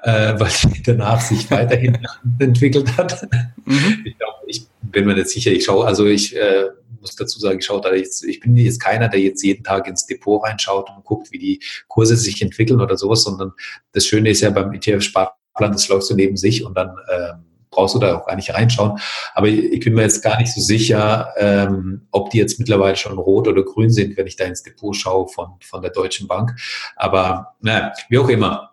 äh, 0.02 0.34
weil 0.38 0.50
die 0.74 0.82
danach 0.82 1.20
sich 1.20 1.48
weiterhin 1.50 1.98
entwickelt 2.40 2.96
hat. 2.96 3.28
Mhm. 3.64 4.02
Ich, 4.04 4.18
glaub, 4.18 4.34
ich 4.46 4.66
bin 4.82 5.06
mir 5.06 5.14
nicht 5.14 5.28
sicher, 5.28 5.52
ich 5.52 5.64
schaue, 5.64 5.86
also 5.86 6.06
ich 6.06 6.36
äh, 6.36 6.70
muss 7.04 7.16
dazu 7.16 7.38
sagen, 7.38 7.58
ich, 7.58 7.66
schaue 7.66 7.82
da 7.82 7.94
jetzt, 7.94 8.24
ich 8.24 8.40
bin 8.40 8.56
jetzt 8.56 8.80
keiner, 8.80 9.08
der 9.08 9.20
jetzt 9.20 9.42
jeden 9.42 9.62
Tag 9.62 9.86
ins 9.86 10.06
Depot 10.06 10.42
reinschaut 10.42 10.88
und 10.88 11.04
guckt, 11.04 11.30
wie 11.30 11.38
die 11.38 11.60
Kurse 11.86 12.16
sich 12.16 12.40
entwickeln 12.42 12.80
oder 12.80 12.96
sowas, 12.96 13.22
sondern 13.22 13.52
das 13.92 14.06
Schöne 14.06 14.30
ist 14.30 14.40
ja 14.40 14.50
beim 14.50 14.72
ETF-Sparplan, 14.72 15.72
das 15.72 15.88
läuft 15.88 16.06
so 16.06 16.14
neben 16.14 16.36
sich 16.36 16.64
und 16.64 16.76
dann 16.76 16.96
ähm, 17.12 17.44
brauchst 17.70 17.94
du 17.94 17.98
da 17.98 18.16
auch 18.16 18.26
gar 18.26 18.36
nicht 18.36 18.54
reinschauen. 18.54 18.98
Aber 19.34 19.48
ich 19.48 19.80
bin 19.80 19.94
mir 19.94 20.02
jetzt 20.02 20.22
gar 20.22 20.38
nicht 20.38 20.52
so 20.52 20.60
sicher, 20.60 21.28
ähm, 21.36 22.06
ob 22.10 22.30
die 22.30 22.38
jetzt 22.38 22.58
mittlerweile 22.58 22.96
schon 22.96 23.18
rot 23.18 23.48
oder 23.48 23.62
grün 23.62 23.90
sind, 23.90 24.16
wenn 24.16 24.26
ich 24.26 24.36
da 24.36 24.44
ins 24.44 24.62
Depot 24.62 24.96
schaue 24.96 25.28
von, 25.28 25.54
von 25.60 25.82
der 25.82 25.90
Deutschen 25.90 26.26
Bank. 26.26 26.54
Aber 26.96 27.54
naja, 27.60 27.92
wie 28.08 28.18
auch 28.18 28.28
immer. 28.28 28.70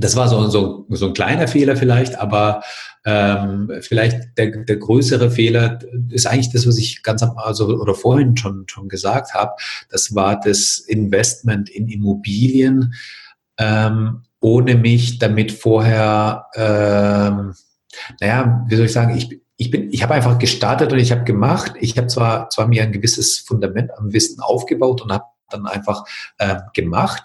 Das 0.00 0.14
war 0.14 0.28
so, 0.28 0.46
so, 0.46 0.86
so 0.90 1.06
ein 1.06 1.12
kleiner 1.12 1.48
Fehler 1.48 1.76
vielleicht, 1.76 2.16
aber 2.16 2.62
ähm, 3.10 3.72
vielleicht 3.80 4.36
der, 4.36 4.64
der 4.64 4.76
größere 4.76 5.30
Fehler 5.30 5.78
ist 6.10 6.26
eigentlich 6.26 6.50
das, 6.50 6.66
was 6.66 6.76
ich 6.76 7.02
ganz 7.02 7.22
am, 7.22 7.38
also 7.38 7.68
oder 7.68 7.94
vorhin 7.94 8.36
schon, 8.36 8.64
schon 8.68 8.90
gesagt 8.90 9.32
habe. 9.32 9.52
Das 9.88 10.14
war 10.14 10.38
das 10.38 10.78
Investment 10.78 11.70
in 11.70 11.88
Immobilien, 11.88 12.92
ähm, 13.56 14.24
ohne 14.40 14.74
mich 14.74 15.18
damit 15.18 15.52
vorher, 15.52 16.48
ähm, 16.54 17.54
naja, 18.20 18.66
wie 18.68 18.76
soll 18.76 18.84
ich 18.84 18.92
sagen, 18.92 19.16
ich, 19.16 19.40
ich 19.56 19.70
bin, 19.70 19.90
ich 19.90 20.02
habe 20.02 20.12
einfach 20.12 20.38
gestartet 20.38 20.92
und 20.92 20.98
ich 20.98 21.10
habe 21.10 21.24
gemacht. 21.24 21.72
Ich 21.80 21.96
habe 21.96 22.08
zwar, 22.08 22.50
zwar 22.50 22.68
mir 22.68 22.82
ein 22.82 22.92
gewisses 22.92 23.38
Fundament 23.38 23.90
am 23.96 24.12
Wissen 24.12 24.40
aufgebaut 24.40 25.00
und 25.00 25.12
habe 25.12 25.24
dann 25.48 25.66
einfach 25.66 26.04
äh, 26.36 26.56
gemacht, 26.74 27.22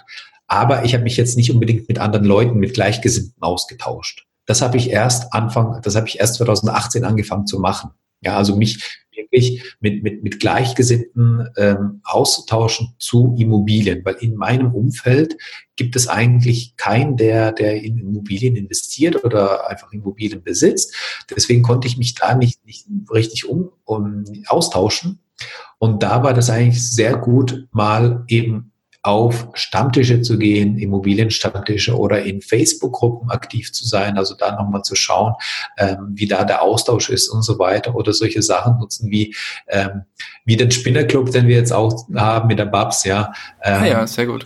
aber 0.48 0.86
ich 0.86 0.94
habe 0.94 1.04
mich 1.04 1.18
jetzt 1.18 1.36
nicht 1.36 1.52
unbedingt 1.52 1.90
mit 1.90 2.00
anderen 2.00 2.26
Leuten, 2.26 2.58
mit 2.58 2.74
Gleichgesinnten 2.74 3.44
ausgetauscht. 3.44 4.26
Das 4.46 4.62
habe 4.62 4.78
ich 4.78 4.90
erst 4.90 5.34
Anfang, 5.34 5.82
das 5.82 5.96
habe 5.96 6.08
ich 6.08 6.20
erst 6.20 6.36
2018 6.36 7.06
angefangen 7.06 7.48
zu 7.48 7.60
machen. 7.60 7.92
Ja, 8.22 8.38
also 8.38 8.56
mich 8.56 9.04
wirklich 9.16 9.76
mit, 9.80 10.04
mit, 10.04 10.24
mit 10.24 10.40
Gleichgesinnten 10.40 11.50
ähm, 11.58 12.02
auszutauschen 12.04 12.96
zu 13.00 13.36
Immobilien, 13.38 14.04
weil 14.06 14.16
in 14.16 14.36
meinem 14.36 14.74
Umfeld 14.74 15.38
gibt 15.76 15.96
es 15.96 16.08
eigentlich 16.08 16.76
keinen, 16.78 17.18
der, 17.18 17.52
der 17.52 17.82
in 17.82 17.98
Immobilien 17.98 18.56
investiert 18.56 19.24
oder 19.24 19.70
einfach 19.70 19.92
Immobilien 19.92 20.44
besitzt. 20.44 20.96
Deswegen 21.30 21.64
konnte 21.64 21.88
ich 21.88 21.98
mich 21.98 22.16
da 22.16 22.36
nicht, 22.36 22.66
nicht 22.66 22.88
richtig 23.12 23.46
um, 23.46 23.72
um 23.84 24.24
austauschen. 24.48 25.20
Und 25.80 26.04
da 26.04 26.24
war 26.24 26.34
das 26.34 26.50
eigentlich 26.50 26.90
sehr 26.90 27.18
gut, 27.18 27.68
mal 27.72 28.24
eben 28.28 28.73
auf 29.04 29.50
Stammtische 29.54 30.22
zu 30.22 30.38
gehen, 30.38 30.78
Immobilienstammtische 30.78 31.98
oder 31.98 32.24
in 32.24 32.42
Facebook-Gruppen 32.42 33.30
aktiv 33.30 33.74
zu 33.74 33.86
sein, 33.86 34.18
also 34.18 34.34
da 34.34 34.56
nochmal 34.56 34.84
zu 34.84 34.96
schauen, 34.96 35.34
ähm, 35.78 36.14
wie 36.14 36.26
da 36.26 36.46
der 36.46 36.62
Austausch 36.62 37.10
ist 37.10 37.28
und 37.28 37.44
so 37.44 37.60
weiter 37.60 37.96
oder 37.96 38.14
solche 38.14 38.42
Sachen 38.42 38.80
nutzen 38.80 39.12
wie, 39.12 39.36
ähm, 39.68 40.04
wie 40.46 40.56
den 40.56 40.72
Spinnerclub, 40.72 41.32
den 41.32 41.48
wir 41.48 41.58
jetzt 41.58 41.74
auch 41.74 42.08
haben 42.16 42.48
mit 42.48 42.60
der 42.60 42.66
Babs, 42.66 43.04
ja. 43.04 43.34
Ähm, 43.62 43.82
ah 43.82 43.86
ja, 43.86 44.08
sehr 44.08 44.26
gut 44.26 44.46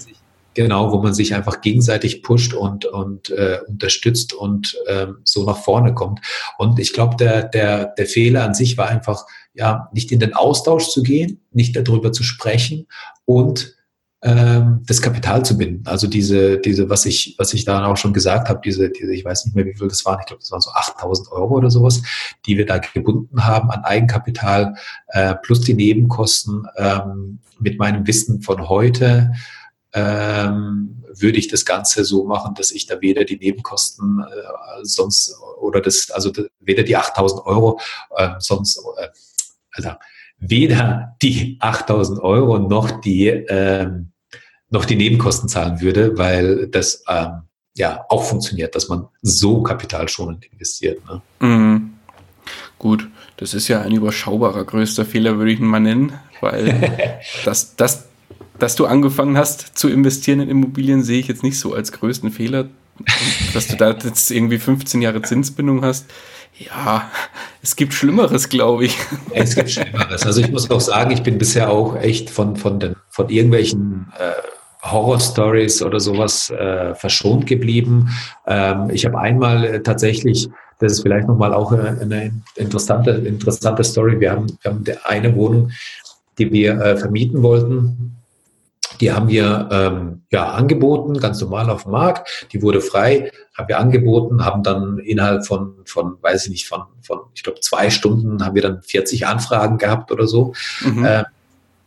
genau, 0.58 0.91
wo 0.91 0.97
man 1.03 1.14
sich 1.14 1.36
einfach 1.36 1.62
gegenseitig 1.62 2.24
pusht 2.24 2.55
und, 2.55 2.86
und 2.86 3.30
äh, 3.30 3.60
unterstützt 3.68 4.34
und 4.34 4.76
ähm, 4.88 5.18
so 5.24 5.45
nach 5.45 5.58
vorne 5.58 5.93
kommt. 5.93 6.20
Und 6.58 6.80
ich 6.80 6.93
glaube, 6.93 7.16
der, 7.16 7.43
der, 7.43 7.86
der 7.86 8.08
Fehler 8.08 8.43
an 8.43 8.55
sich 8.55 8.76
war 8.76 8.88
einfach, 8.88 9.28
ja, 9.53 9.88
nicht 9.93 10.12
in 10.12 10.20
den 10.20 10.34
Austausch 10.34 10.89
zu 10.89 11.03
gehen, 11.03 11.41
nicht 11.51 11.76
darüber 11.76 12.12
zu 12.12 12.24
sprechen 12.24 12.88
und 13.26 13.76
das 14.20 14.99
Kapital 14.99 15.45
zu 15.45 15.59
binden. 15.59 15.86
Also 15.86 16.07
diese, 16.07 16.57
diese, 16.57 16.89
was 16.89 17.05
ich, 17.05 17.36
was 17.38 17.53
ich 17.53 17.65
da 17.65 17.86
auch 17.86 17.97
schon 17.97 18.13
gesagt 18.13 18.49
habe, 18.49 18.59
diese, 18.65 18.89
diese, 18.89 19.13
ich 19.13 19.24
weiß 19.24 19.45
nicht 19.45 19.55
mehr, 19.55 19.65
wie 19.65 19.76
viel 19.76 19.88
das 19.88 20.05
waren, 20.05 20.20
ich 20.20 20.26
glaube, 20.26 20.39
das 20.39 20.51
waren 20.51 20.61
so 20.61 20.72
8000 20.72 21.32
Euro 21.32 21.53
oder 21.55 21.70
sowas, 21.70 22.01
die 22.47 22.57
wir 22.57 22.65
da 22.65 22.80
gebunden 22.80 23.45
haben 23.45 23.70
an 23.70 23.84
Eigenkapital, 23.84 24.74
äh, 25.09 25.36
plus 25.36 25.61
die 25.61 25.76
Nebenkosten 25.76 26.68
ähm, 26.78 27.39
mit 27.59 27.78
meinem 27.78 28.07
Wissen 28.07 28.41
von 28.41 28.68
heute, 28.68 29.34
ähm, 29.93 31.03
würde 31.13 31.38
ich 31.38 31.47
das 31.47 31.65
Ganze 31.65 32.03
so 32.03 32.26
machen, 32.26 32.55
dass 32.55 32.72
ich 32.72 32.86
da 32.86 33.01
weder 33.01 33.24
die 33.24 33.38
Nebenkosten 33.38 34.20
äh, 34.20 34.84
sonst 34.84 35.36
oder 35.59 35.82
das, 35.82 36.11
also 36.11 36.32
weder 36.59 36.84
die 36.84 36.95
8000 36.95 37.45
Euro 37.45 37.80
äh, 38.15 38.32
sonst, 38.39 38.78
äh, 38.97 39.07
also 39.74 39.91
weder 40.39 41.15
die 41.21 41.57
8000 41.59 42.19
Euro 42.19 42.59
noch 42.59 43.01
die, 43.01 43.27
ähm, 43.27 44.11
noch 44.69 44.85
die 44.85 44.95
Nebenkosten 44.95 45.49
zahlen 45.49 45.81
würde, 45.81 46.17
weil 46.17 46.67
das 46.67 47.03
ähm, 47.07 47.43
ja 47.75 48.05
auch 48.09 48.23
funktioniert, 48.23 48.75
dass 48.75 48.89
man 48.89 49.07
so 49.21 49.63
kapitalschonend 49.63 50.45
investiert. 50.51 50.99
Ne? 51.07 51.21
Mhm. 51.39 51.93
Gut, 52.79 53.07
das 53.38 53.53
ist 53.53 53.67
ja 53.67 53.81
ein 53.81 53.91
überschaubarer 53.91 54.63
größter 54.63 55.05
Fehler, 55.05 55.38
würde 55.38 55.51
ich 55.51 55.59
ihn 55.59 55.65
mal 55.65 55.79
nennen, 55.79 56.13
weil 56.41 57.19
das, 57.45 57.75
das, 57.75 58.07
dass 58.59 58.75
du 58.75 58.85
angefangen 58.85 59.38
hast 59.38 59.77
zu 59.77 59.89
investieren 59.89 60.39
in 60.39 60.49
Immobilien, 60.49 61.03
sehe 61.03 61.19
ich 61.19 61.27
jetzt 61.27 61.43
nicht 61.43 61.59
so 61.59 61.73
als 61.73 61.91
größten 61.91 62.31
Fehler. 62.31 62.69
Und 62.99 63.55
dass 63.55 63.67
du 63.67 63.77
da 63.77 63.91
jetzt 63.91 64.31
irgendwie 64.31 64.57
15 64.57 65.01
Jahre 65.01 65.21
Zinsbindung 65.21 65.83
hast, 65.83 66.05
ja, 66.57 67.11
es 67.62 67.76
gibt 67.76 67.93
Schlimmeres, 67.93 68.49
glaube 68.49 68.86
ich. 68.86 68.97
Es 69.34 69.55
gibt 69.55 69.72
Schlimmeres. 69.72 70.26
Also 70.26 70.41
ich 70.41 70.51
muss 70.51 70.70
auch 70.70 70.82
sagen, 70.82 71.12
ich 71.12 71.24
bin 71.24 71.38
bisher 71.38 71.70
auch 71.70 71.95
echt 71.95 72.30
von, 72.30 72.55
von, 72.55 72.80
den, 72.80 72.95
von 73.10 73.30
irgendwelchen 73.30 74.08
äh, 74.18 74.32
Horror-Stories 74.89 75.82
oder 75.82 75.99
sowas 75.99 76.49
äh, 76.49 76.95
verschont 76.95 77.45
geblieben. 77.45 78.10
Ähm, 78.45 78.89
ich 78.91 79.05
habe 79.05 79.20
einmal 79.20 79.64
äh, 79.64 79.84
tatsächlich, 79.84 80.49
das 80.80 80.93
ist 80.93 81.01
vielleicht 81.01 81.28
nochmal 81.28 81.53
auch 81.53 81.72
eine, 81.72 81.99
eine 81.99 82.32
interessante, 82.55 83.12
interessante 83.12 83.84
Story, 83.84 84.20
wir 84.20 84.32
haben, 84.32 84.47
wir 84.62 84.72
haben 84.72 84.84
eine 85.03 85.36
Wohnung, 85.36 85.72
die 86.38 86.51
wir 86.51 86.80
äh, 86.80 86.97
vermieten 86.97 87.41
wollten 87.41 88.16
die 88.99 89.11
haben 89.11 89.27
wir 89.27 89.69
ähm, 89.71 90.23
ja 90.31 90.51
angeboten, 90.51 91.19
ganz 91.19 91.41
normal 91.41 91.69
auf 91.69 91.83
dem 91.83 91.91
Markt. 91.91 92.47
Die 92.51 92.61
wurde 92.61 92.81
frei, 92.81 93.31
haben 93.55 93.67
wir 93.67 93.79
angeboten, 93.79 94.45
haben 94.45 94.63
dann 94.63 94.99
innerhalb 94.99 95.45
von, 95.45 95.75
von 95.85 96.17
weiß 96.21 96.45
ich 96.45 96.51
nicht, 96.51 96.67
von, 96.67 96.83
von 97.01 97.19
ich 97.33 97.43
glaube, 97.43 97.59
zwei 97.61 97.89
Stunden 97.89 98.43
haben 98.43 98.55
wir 98.55 98.61
dann 98.61 98.81
40 98.81 99.27
Anfragen 99.27 99.77
gehabt 99.77 100.11
oder 100.11 100.27
so. 100.27 100.53
Mhm. 100.83 101.05
Äh, 101.05 101.23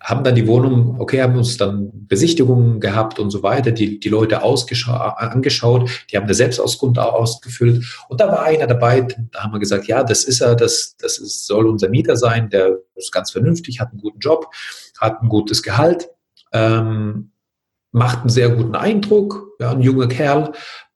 haben 0.01 0.25
dann 0.25 0.35
die 0.35 0.47
Wohnung, 0.47 0.99
okay, 0.99 1.21
haben 1.21 1.37
uns 1.37 1.59
dann 1.59 1.91
Besichtigungen 1.93 2.81
gehabt 2.81 3.19
und 3.19 3.31
so 3.31 3.43
weiter, 3.43 3.71
die, 3.71 4.01
die 4.01 4.09
Leute 4.09 4.43
angeschaut, 4.43 5.91
die 6.11 6.17
haben 6.17 6.25
eine 6.25 6.35
Selbstauskunft 6.35 6.99
ausgefüllt 6.99 7.85
und 8.09 8.21
da 8.21 8.29
war 8.29 8.43
einer 8.43 8.67
dabei, 8.67 9.03
da 9.03 9.41
haben 9.41 9.53
wir 9.53 9.59
gesagt, 9.59 9.87
ja, 9.89 10.03
das 10.03 10.25
ist 10.25 10.41
er, 10.41 10.55
das, 10.55 10.97
das 10.99 11.19
ist, 11.19 11.47
soll 11.47 11.67
unser 11.67 11.91
Mieter 11.91 12.17
sein, 12.17 12.49
der 12.49 12.79
ist 12.95 13.13
ganz 13.13 13.31
vernünftig, 13.31 13.79
hat 13.79 13.91
einen 13.91 14.01
guten 14.01 14.21
Job, 14.21 14.51
hat 14.99 15.23
ein 15.23 15.29
gutes 15.29 15.63
Gehalt, 15.63 16.09
ähm, 16.53 17.33
macht 17.93 18.21
einen 18.21 18.29
sehr 18.29 18.51
guten 18.51 18.75
Eindruck, 18.75 19.57
ja, 19.59 19.71
ein 19.73 19.81
junger 19.81 20.07
Kerl, 20.07 20.53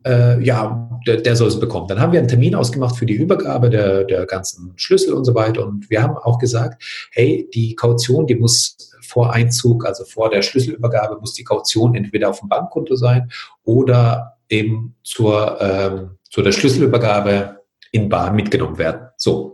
äh, 0.06 0.42
ja, 0.42 0.90
der, 1.06 1.16
der 1.18 1.36
soll 1.36 1.48
es 1.48 1.58
bekommen. 1.58 1.88
Dann 1.88 2.00
haben 2.00 2.12
wir 2.12 2.20
einen 2.20 2.28
Termin 2.28 2.54
ausgemacht 2.54 2.96
für 2.96 3.06
die 3.06 3.14
Übergabe 3.14 3.70
der, 3.70 4.04
der 4.04 4.26
ganzen 4.26 4.72
Schlüssel 4.76 5.14
und 5.14 5.24
so 5.24 5.34
weiter 5.34 5.66
und 5.66 5.90
wir 5.90 6.02
haben 6.02 6.16
auch 6.16 6.38
gesagt, 6.38 6.82
hey, 7.12 7.48
die 7.52 7.74
Kaution, 7.74 8.26
die 8.26 8.36
muss 8.36 8.92
vor 9.02 9.32
Einzug, 9.32 9.84
also 9.86 10.04
vor 10.04 10.30
der 10.30 10.42
Schlüsselübergabe, 10.42 11.18
muss 11.20 11.34
die 11.34 11.44
Kaution 11.44 11.94
entweder 11.94 12.30
auf 12.30 12.40
dem 12.40 12.48
Bankkonto 12.48 12.96
sein 12.96 13.30
oder 13.64 14.38
eben 14.48 14.94
zur, 15.02 15.60
ähm, 15.60 16.10
zu 16.30 16.42
der 16.42 16.52
Schlüsselübergabe 16.52 17.60
in 17.92 18.08
Bar 18.08 18.32
mitgenommen 18.32 18.78
werden. 18.78 19.08
So, 19.16 19.53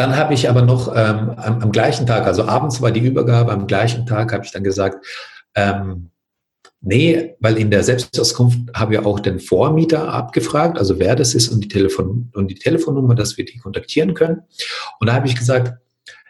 dann 0.00 0.16
habe 0.16 0.32
ich 0.32 0.48
aber 0.48 0.62
noch 0.62 0.88
ähm, 0.88 1.34
am, 1.36 1.60
am, 1.60 1.72
gleichen 1.72 2.06
Tag, 2.06 2.26
also 2.26 2.44
abends 2.44 2.80
war 2.80 2.90
die 2.90 3.00
Übergabe, 3.00 3.52
am 3.52 3.66
gleichen 3.66 4.06
Tag 4.06 4.32
habe 4.32 4.46
ich 4.46 4.50
dann 4.50 4.64
gesagt, 4.64 5.04
ähm, 5.54 6.08
nee, 6.80 7.36
weil 7.38 7.58
in 7.58 7.70
der 7.70 7.82
Selbstauskunft 7.82 8.60
haben 8.72 8.92
wir 8.92 9.04
auch 9.04 9.20
den 9.20 9.40
Vormieter 9.40 10.08
abgefragt, 10.08 10.78
also 10.78 10.98
wer 10.98 11.16
das 11.16 11.34
ist 11.34 11.50
und 11.50 11.64
die, 11.64 11.68
Telefon 11.68 12.30
und 12.32 12.48
die 12.48 12.54
Telefonnummer, 12.54 13.14
dass 13.14 13.36
wir 13.36 13.44
die 13.44 13.58
kontaktieren 13.58 14.14
können. 14.14 14.40
Und 15.00 15.08
da 15.08 15.12
habe 15.12 15.26
ich 15.26 15.36
gesagt, 15.36 15.74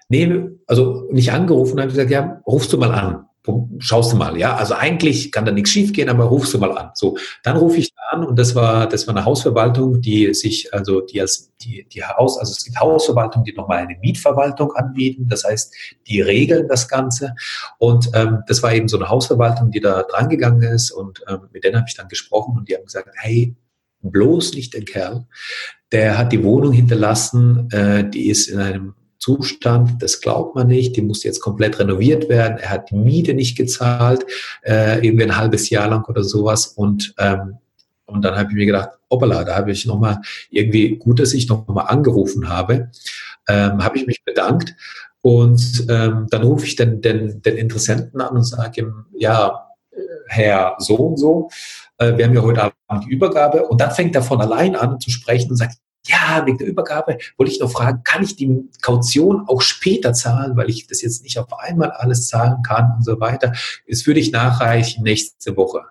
nee, 0.09 0.49
also 0.67 1.09
nicht 1.13 1.31
angerufen, 1.31 1.79
habe 1.79 1.91
ich 1.91 1.95
gesagt, 1.95 2.11
ja, 2.11 2.43
rufst 2.49 2.73
du 2.73 2.77
mal 2.77 2.91
an 2.91 3.27
schaust 3.79 4.13
du 4.13 4.17
mal, 4.17 4.37
ja. 4.37 4.57
Also 4.57 4.75
eigentlich 4.75 5.33
kann 5.33 5.45
da 5.45 5.53
nichts 5.53 5.71
schiefgehen, 5.71 6.09
aber 6.09 6.25
rufst 6.25 6.55
du 6.55 6.59
mal 6.59 6.77
an. 6.77 6.91
So, 6.95 7.17
dann 7.43 7.57
rufe 7.57 7.79
ich 7.79 7.93
da 7.95 8.17
an 8.17 8.25
und 8.25 8.39
das 8.39 8.55
war, 8.55 8.89
das 8.89 9.07
war 9.07 9.17
eine 9.17 9.25
Hausverwaltung, 9.25 10.01
die 10.01 10.33
sich, 10.35 10.73
also 10.75 11.01
die 11.01 11.21
als 11.21 11.53
die, 11.61 11.87
die 11.93 12.03
Haus, 12.03 12.39
also 12.39 12.53
es 12.53 12.65
gibt 12.65 12.81
Hausverwaltungen, 12.81 13.45
die 13.45 13.53
nochmal 13.53 13.79
eine 13.79 13.97
Mietverwaltung 13.99 14.73
anbieten. 14.73 15.29
Das 15.29 15.45
heißt, 15.45 15.75
die 16.07 16.21
regeln 16.21 16.69
das 16.69 16.89
Ganze. 16.89 17.35
Und 17.79 18.11
ähm, 18.15 18.43
das 18.47 18.63
war 18.63 18.73
eben 18.73 18.89
so 18.89 18.97
eine 18.97 19.09
Hausverwaltung, 19.09 19.71
die 19.71 19.81
da 19.81 20.03
drangegangen 20.03 20.63
ist 20.63 20.91
und 20.91 21.23
ähm, 21.29 21.49
mit 21.53 21.65
denen 21.65 21.77
habe 21.77 21.87
ich 21.89 21.97
dann 21.97 22.09
gesprochen 22.09 22.57
und 22.57 22.69
die 22.69 22.75
haben 22.75 22.85
gesagt, 22.85 23.09
hey, 23.17 23.55
bloß 24.03 24.55
nicht 24.55 24.75
den 24.75 24.85
Kerl. 24.85 25.27
Der 25.93 26.19
hat 26.19 26.33
die 26.33 26.45
Wohnung 26.45 26.73
hinterlassen, 26.73 27.69
äh, 27.71 28.09
die 28.09 28.29
ist 28.29 28.49
in 28.49 28.61
einem 28.61 28.95
Zustand, 29.21 30.03
das 30.03 30.21
glaubt 30.21 30.55
man 30.57 30.67
nicht, 30.67 30.97
die 30.97 31.03
muss 31.03 31.23
jetzt 31.23 31.41
komplett 31.41 31.79
renoviert 31.79 32.29
werden, 32.29 32.59
er 32.59 32.71
hat 32.71 32.91
die 32.91 32.97
Miete 32.97 33.35
nicht 33.35 33.57
gezahlt, 33.57 34.25
äh, 34.63 35.05
irgendwie 35.07 35.25
ein 35.25 35.37
halbes 35.37 35.71
Jahr 35.71 35.89
lang 35.89 36.05
oder 36.09 36.25
sowas 36.25 36.67
und 36.67 37.15
ähm, 37.19 37.59
und 38.07 38.23
dann 38.23 38.35
habe 38.35 38.49
ich 38.51 38.57
mir 38.57 38.67
gedacht, 38.67 38.91
hoppala, 39.09 39.45
da 39.45 39.55
habe 39.55 39.71
ich 39.71 39.87
nochmal 39.87 40.21
irgendwie 40.51 40.97
gut, 40.97 41.21
dass 41.21 41.33
ich 41.33 41.49
nochmal 41.49 41.87
angerufen 41.87 42.49
habe, 42.49 42.91
ähm, 43.49 43.85
habe 43.85 43.99
ich 43.99 44.07
mich 44.07 44.25
bedankt 44.25 44.75
und 45.23 45.87
ähm, 45.89 46.27
dann 46.29 46.43
rufe 46.43 46.67
ich 46.67 46.77
den, 46.77 47.01
den, 47.01 47.41
den 47.43 47.57
Interessenten 47.57 48.21
an 48.21 48.37
und 48.37 48.45
sage 48.45 48.81
ihm, 48.81 49.07
ja, 49.17 49.67
Herr 50.27 50.77
so 50.79 50.95
und 50.97 51.19
so, 51.19 51.51
äh, 51.99 52.17
wir 52.17 52.25
haben 52.25 52.35
ja 52.35 52.43
heute 52.43 52.73
Abend 52.87 53.05
die 53.07 53.11
Übergabe 53.13 53.67
und 53.67 53.81
dann 53.81 53.91
fängt 53.91 54.15
er 54.15 54.23
von 54.23 54.41
allein 54.41 54.77
an 54.77 55.01
zu 55.01 55.11
sprechen 55.11 55.51
und 55.51 55.57
sagt, 55.57 55.77
ja, 56.07 56.45
wegen 56.47 56.59
der 56.59 56.67
Übergabe 56.67 57.19
wollte 57.37 57.53
ich 57.53 57.61
noch 57.61 57.71
fragen, 57.71 58.03
kann 58.05 58.23
ich 58.23 58.37
die 58.37 58.69
Kaution 58.83 59.45
auch 59.47 59.61
später 59.61 60.13
zahlen, 60.13 60.57
weil 60.57 60.71
ich 60.71 60.87
das 60.87 61.03
jetzt 61.03 61.23
nicht 61.23 61.39
auf 61.39 61.53
einmal 61.59 61.91
alles 61.91 62.29
zahlen 62.29 62.63
kann 62.63 62.95
und 62.97 63.05
so 63.05 63.21
weiter. 63.21 63.53
Es 63.87 64.07
würde 64.07 64.21
ich 64.21 64.33
nachreichen 64.33 65.03
nächste 65.03 65.57
Woche. 65.57 65.83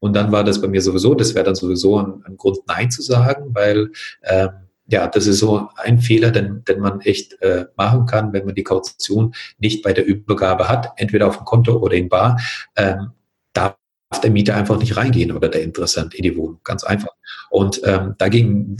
Und 0.00 0.14
dann 0.14 0.32
war 0.32 0.42
das 0.42 0.60
bei 0.60 0.66
mir 0.66 0.82
sowieso, 0.82 1.14
das 1.14 1.34
wäre 1.34 1.44
dann 1.44 1.54
sowieso 1.54 1.98
ein, 1.98 2.24
ein, 2.26 2.36
Grund, 2.36 2.58
Nein 2.66 2.90
zu 2.90 3.02
sagen, 3.02 3.54
weil 3.54 3.92
ähm, 4.24 4.50
ja, 4.88 5.06
das 5.06 5.28
ist 5.28 5.38
so 5.38 5.68
ein 5.76 6.00
Fehler, 6.00 6.32
den, 6.32 6.64
den 6.64 6.80
man 6.80 7.00
echt 7.00 7.40
äh, 7.40 7.66
machen 7.76 8.06
kann, 8.06 8.32
wenn 8.32 8.44
man 8.44 8.56
die 8.56 8.64
Kaution 8.64 9.32
nicht 9.58 9.82
bei 9.82 9.92
der 9.92 10.04
Übergabe 10.04 10.68
hat, 10.68 10.92
entweder 10.96 11.28
auf 11.28 11.36
dem 11.36 11.44
Konto 11.44 11.76
oder 11.76 11.94
in 11.94 12.08
Bar. 12.08 12.40
Ähm, 12.74 13.12
darf 13.52 13.76
der 14.20 14.30
Mieter 14.30 14.56
einfach 14.56 14.78
nicht 14.78 14.96
reingehen 14.96 15.32
oder 15.32 15.48
der 15.48 15.62
Interessent 15.62 16.14
in 16.14 16.22
die 16.22 16.36
Wohnung. 16.36 16.60
Ganz 16.64 16.84
einfach. 16.84 17.12
Und 17.50 17.82
ähm, 17.84 18.14
da 18.18 18.28
ging, 18.28 18.76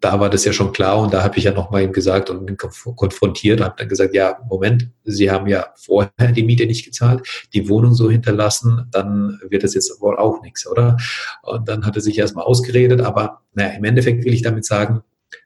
da 0.00 0.18
war 0.18 0.30
das 0.30 0.44
ja 0.44 0.52
schon 0.52 0.72
klar 0.72 0.98
und 1.00 1.14
da 1.14 1.22
habe 1.22 1.38
ich 1.38 1.44
ja 1.44 1.52
nochmal 1.52 1.82
ihm 1.82 1.92
gesagt 1.92 2.28
und 2.28 2.50
ihn 2.50 2.56
konfrontiert 2.56 3.60
und 3.60 3.66
habe 3.66 3.76
dann 3.78 3.88
gesagt, 3.88 4.14
ja, 4.14 4.38
Moment, 4.48 4.90
Sie 5.04 5.30
haben 5.30 5.46
ja 5.46 5.66
vorher 5.76 6.32
die 6.32 6.42
Miete 6.42 6.66
nicht 6.66 6.84
gezahlt, 6.84 7.26
die 7.54 7.68
Wohnung 7.68 7.94
so 7.94 8.10
hinterlassen, 8.10 8.86
dann 8.90 9.38
wird 9.48 9.62
das 9.62 9.74
jetzt 9.74 10.00
wohl 10.00 10.16
auch 10.16 10.42
nichts, 10.42 10.66
oder? 10.66 10.96
Und 11.42 11.68
dann 11.68 11.86
hat 11.86 11.96
er 11.96 12.02
sich 12.02 12.18
erstmal 12.18 12.44
ausgeredet, 12.44 13.00
aber 13.00 13.42
naja, 13.54 13.76
im 13.76 13.84
Endeffekt 13.84 14.24
will 14.24 14.34
ich 14.34 14.42
damit 14.42 14.64
sagen, 14.64 15.02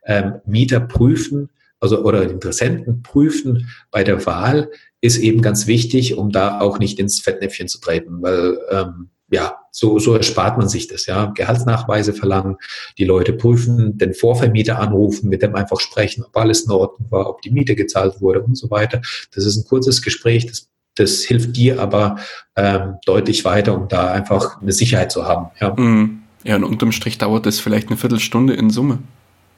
ähm, 0.06 0.36
Mieter 0.46 0.80
prüfen, 0.80 1.50
also 1.80 2.02
oder 2.02 2.22
Interessenten 2.22 3.02
prüfen 3.02 3.68
bei 3.90 4.04
der 4.04 4.24
Wahl 4.24 4.70
ist 5.02 5.18
eben 5.18 5.42
ganz 5.42 5.66
wichtig, 5.66 6.16
um 6.16 6.30
da 6.30 6.60
auch 6.60 6.78
nicht 6.78 6.98
ins 6.98 7.20
Fettnäpfchen 7.20 7.68
zu 7.68 7.78
treten, 7.78 8.22
weil 8.22 8.58
ähm, 8.70 9.10
ja, 9.34 9.56
so, 9.70 9.98
so 9.98 10.14
erspart 10.14 10.56
man 10.56 10.68
sich 10.68 10.86
das, 10.86 11.06
ja. 11.06 11.26
Gehaltsnachweise 11.26 12.14
verlangen, 12.14 12.56
die 12.96 13.04
Leute 13.04 13.32
prüfen, 13.32 13.98
den 13.98 14.14
Vorvermieter 14.14 14.78
anrufen, 14.78 15.28
mit 15.28 15.42
dem 15.42 15.54
einfach 15.56 15.80
sprechen, 15.80 16.24
ob 16.24 16.36
alles 16.36 16.62
in 16.62 16.70
Ordnung 16.70 17.10
war, 17.10 17.28
ob 17.28 17.42
die 17.42 17.50
Miete 17.50 17.74
gezahlt 17.74 18.20
wurde 18.20 18.40
und 18.40 18.56
so 18.56 18.70
weiter. 18.70 19.02
Das 19.34 19.44
ist 19.44 19.56
ein 19.56 19.64
kurzes 19.64 20.00
Gespräch, 20.02 20.46
das, 20.46 20.68
das 20.94 21.24
hilft 21.24 21.56
dir 21.56 21.80
aber 21.80 22.18
ähm, 22.54 22.94
deutlich 23.04 23.44
weiter, 23.44 23.76
um 23.76 23.88
da 23.88 24.12
einfach 24.12 24.62
eine 24.62 24.72
Sicherheit 24.72 25.10
zu 25.10 25.26
haben, 25.26 25.50
ja. 25.60 25.74
Mhm. 25.76 26.20
Ja, 26.44 26.56
und 26.56 26.64
unterm 26.64 26.92
Strich 26.92 27.16
dauert 27.16 27.46
das 27.46 27.58
vielleicht 27.58 27.88
eine 27.88 27.96
Viertelstunde 27.96 28.52
in 28.52 28.68
Summe. 28.68 28.98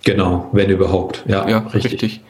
Genau, 0.05 0.49
wenn 0.53 0.71
überhaupt, 0.71 1.25
ja. 1.27 1.49
Ja, 1.49 1.59
richtig. 1.59 1.93
richtig. 1.93 2.21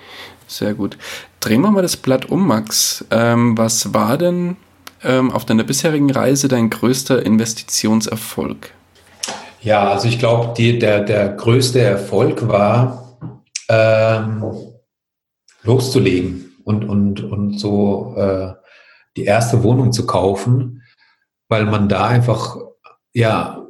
Sehr 0.48 0.74
gut. 0.74 0.96
Drehen 1.40 1.60
wir 1.60 1.70
mal 1.70 1.82
das 1.82 1.96
Blatt 1.96 2.30
um, 2.30 2.46
Max. 2.46 3.04
Ähm, 3.10 3.58
was 3.58 3.92
war 3.92 4.16
denn 4.16 4.56
ähm, 5.04 5.30
auf 5.30 5.44
deiner 5.44 5.64
bisherigen 5.64 6.10
Reise 6.10 6.48
dein 6.48 6.70
größter 6.70 7.24
Investitionserfolg? 7.24 8.72
Ja, 9.60 9.90
also 9.90 10.08
ich 10.08 10.18
glaube, 10.18 10.54
der, 10.56 11.00
der 11.00 11.28
größte 11.30 11.80
Erfolg 11.80 12.46
war, 12.48 13.18
ähm, 13.68 14.44
loszulegen 15.62 16.54
und, 16.64 16.84
und, 16.84 17.22
und 17.22 17.58
so 17.58 18.14
äh, 18.16 18.52
die 19.16 19.24
erste 19.24 19.62
Wohnung 19.62 19.92
zu 19.92 20.06
kaufen, 20.06 20.82
weil 21.48 21.64
man 21.64 21.88
da 21.88 22.06
einfach, 22.06 22.56
ja, 23.12 23.66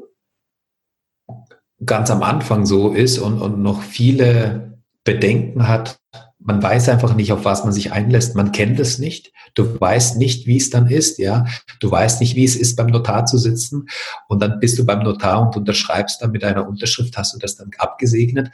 ganz 1.84 2.10
am 2.10 2.22
Anfang 2.22 2.66
so 2.66 2.92
ist 2.92 3.18
und, 3.18 3.40
und 3.40 3.62
noch 3.62 3.82
viele 3.82 4.80
Bedenken 5.04 5.68
hat. 5.68 5.98
Man 6.38 6.62
weiß 6.62 6.88
einfach 6.90 7.14
nicht, 7.14 7.32
auf 7.32 7.44
was 7.44 7.64
man 7.64 7.72
sich 7.72 7.92
einlässt. 7.92 8.36
Man 8.36 8.52
kennt 8.52 8.78
es 8.78 8.98
nicht. 8.98 9.32
Du 9.54 9.80
weißt 9.80 10.16
nicht, 10.18 10.46
wie 10.46 10.58
es 10.58 10.70
dann 10.70 10.86
ist, 10.86 11.18
ja. 11.18 11.46
Du 11.80 11.90
weißt 11.90 12.20
nicht, 12.20 12.36
wie 12.36 12.44
es 12.44 12.56
ist, 12.56 12.76
beim 12.76 12.88
Notar 12.88 13.24
zu 13.26 13.38
sitzen. 13.38 13.88
Und 14.28 14.42
dann 14.42 14.60
bist 14.60 14.78
du 14.78 14.84
beim 14.84 15.02
Notar 15.02 15.40
und 15.42 15.56
unterschreibst 15.56 16.22
dann 16.22 16.32
mit 16.32 16.44
einer 16.44 16.68
Unterschrift, 16.68 17.16
hast 17.16 17.34
du 17.34 17.38
das 17.38 17.56
dann 17.56 17.70
abgesegnet 17.78 18.50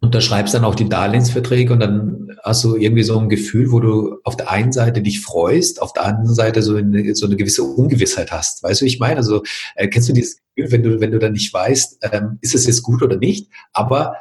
unterschreibst 0.00 0.54
dann 0.54 0.64
auch 0.64 0.74
die 0.74 0.88
Darlehensverträge 0.88 1.72
und 1.72 1.80
dann 1.80 2.36
hast 2.42 2.62
du 2.64 2.76
irgendwie 2.76 3.02
so 3.02 3.18
ein 3.18 3.28
Gefühl, 3.28 3.72
wo 3.72 3.80
du 3.80 4.18
auf 4.24 4.36
der 4.36 4.50
einen 4.50 4.72
Seite 4.72 5.00
dich 5.02 5.20
freust, 5.20 5.80
auf 5.80 5.92
der 5.92 6.04
anderen 6.04 6.34
Seite 6.34 6.62
so 6.62 6.76
eine, 6.76 7.14
so 7.14 7.26
eine 7.26 7.36
gewisse 7.36 7.62
Ungewissheit 7.62 8.30
hast. 8.30 8.62
Weißt 8.62 8.82
du, 8.82 8.84
ich 8.84 8.98
meine? 8.98 9.16
Also 9.16 9.42
äh, 9.74 9.88
kennst 9.88 10.08
du 10.08 10.12
dieses 10.12 10.38
Gefühl, 10.54 10.72
wenn 10.72 10.82
du, 10.82 11.00
wenn 11.00 11.12
du 11.12 11.18
dann 11.18 11.32
nicht 11.32 11.52
weißt, 11.52 11.98
ähm, 12.12 12.38
ist 12.42 12.54
es 12.54 12.66
jetzt 12.66 12.82
gut 12.82 13.02
oder 13.02 13.16
nicht, 13.16 13.50
aber 13.72 14.14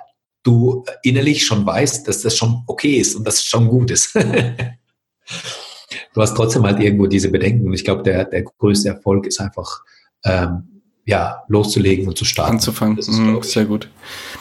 du 0.46 0.86
innerlich 1.04 1.46
schon 1.46 1.66
weißt, 1.66 2.08
dass 2.08 2.22
das 2.22 2.38
schon 2.38 2.64
okay 2.68 2.96
ist 2.98 3.16
und 3.16 3.28
dass 3.28 3.36
es 3.36 3.46
schon 3.46 3.68
gut 3.68 3.92
ist. 3.92 4.16
du 6.14 6.22
hast 6.22 6.36
trotzdem 6.36 6.64
halt 6.64 6.80
irgendwo 6.80 7.08
diese 7.08 7.30
Bedenken 7.30 7.68
und 7.68 7.74
ich 7.74 7.84
glaube, 7.84 8.04
der, 8.04 8.26
der 8.26 8.44
größte 8.44 8.90
Erfolg 8.90 9.26
ist 9.26 9.42
einfach, 9.42 9.82
ähm, 10.24 10.82
ja, 11.06 11.44
loszulegen 11.48 12.08
und 12.08 12.18
zu 12.18 12.26
starten. 12.26 12.54
Anzufangen, 12.54 12.98
ist, 12.98 13.10
mhm, 13.10 13.42
sehr 13.44 13.66
gut. 13.66 13.90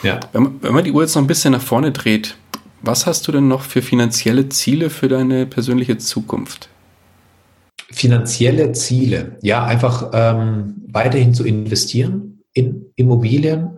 Ja. 0.01 0.19
Wenn, 0.31 0.43
man, 0.43 0.63
wenn 0.63 0.73
man 0.73 0.83
die 0.83 0.91
Uhr 0.91 1.01
jetzt 1.01 1.15
noch 1.15 1.21
ein 1.21 1.27
bisschen 1.27 1.51
nach 1.51 1.61
vorne 1.61 1.91
dreht, 1.91 2.35
was 2.81 3.05
hast 3.05 3.27
du 3.27 3.31
denn 3.31 3.47
noch 3.47 3.61
für 3.61 3.81
finanzielle 3.81 4.49
Ziele 4.49 4.89
für 4.89 5.07
deine 5.07 5.45
persönliche 5.45 5.97
Zukunft? 5.97 6.69
Finanzielle 7.91 8.71
Ziele, 8.71 9.37
ja, 9.41 9.63
einfach 9.63 10.09
ähm, 10.13 10.83
weiterhin 10.87 11.33
zu 11.33 11.45
investieren 11.45 12.43
in 12.53 12.91
Immobilien, 12.95 13.77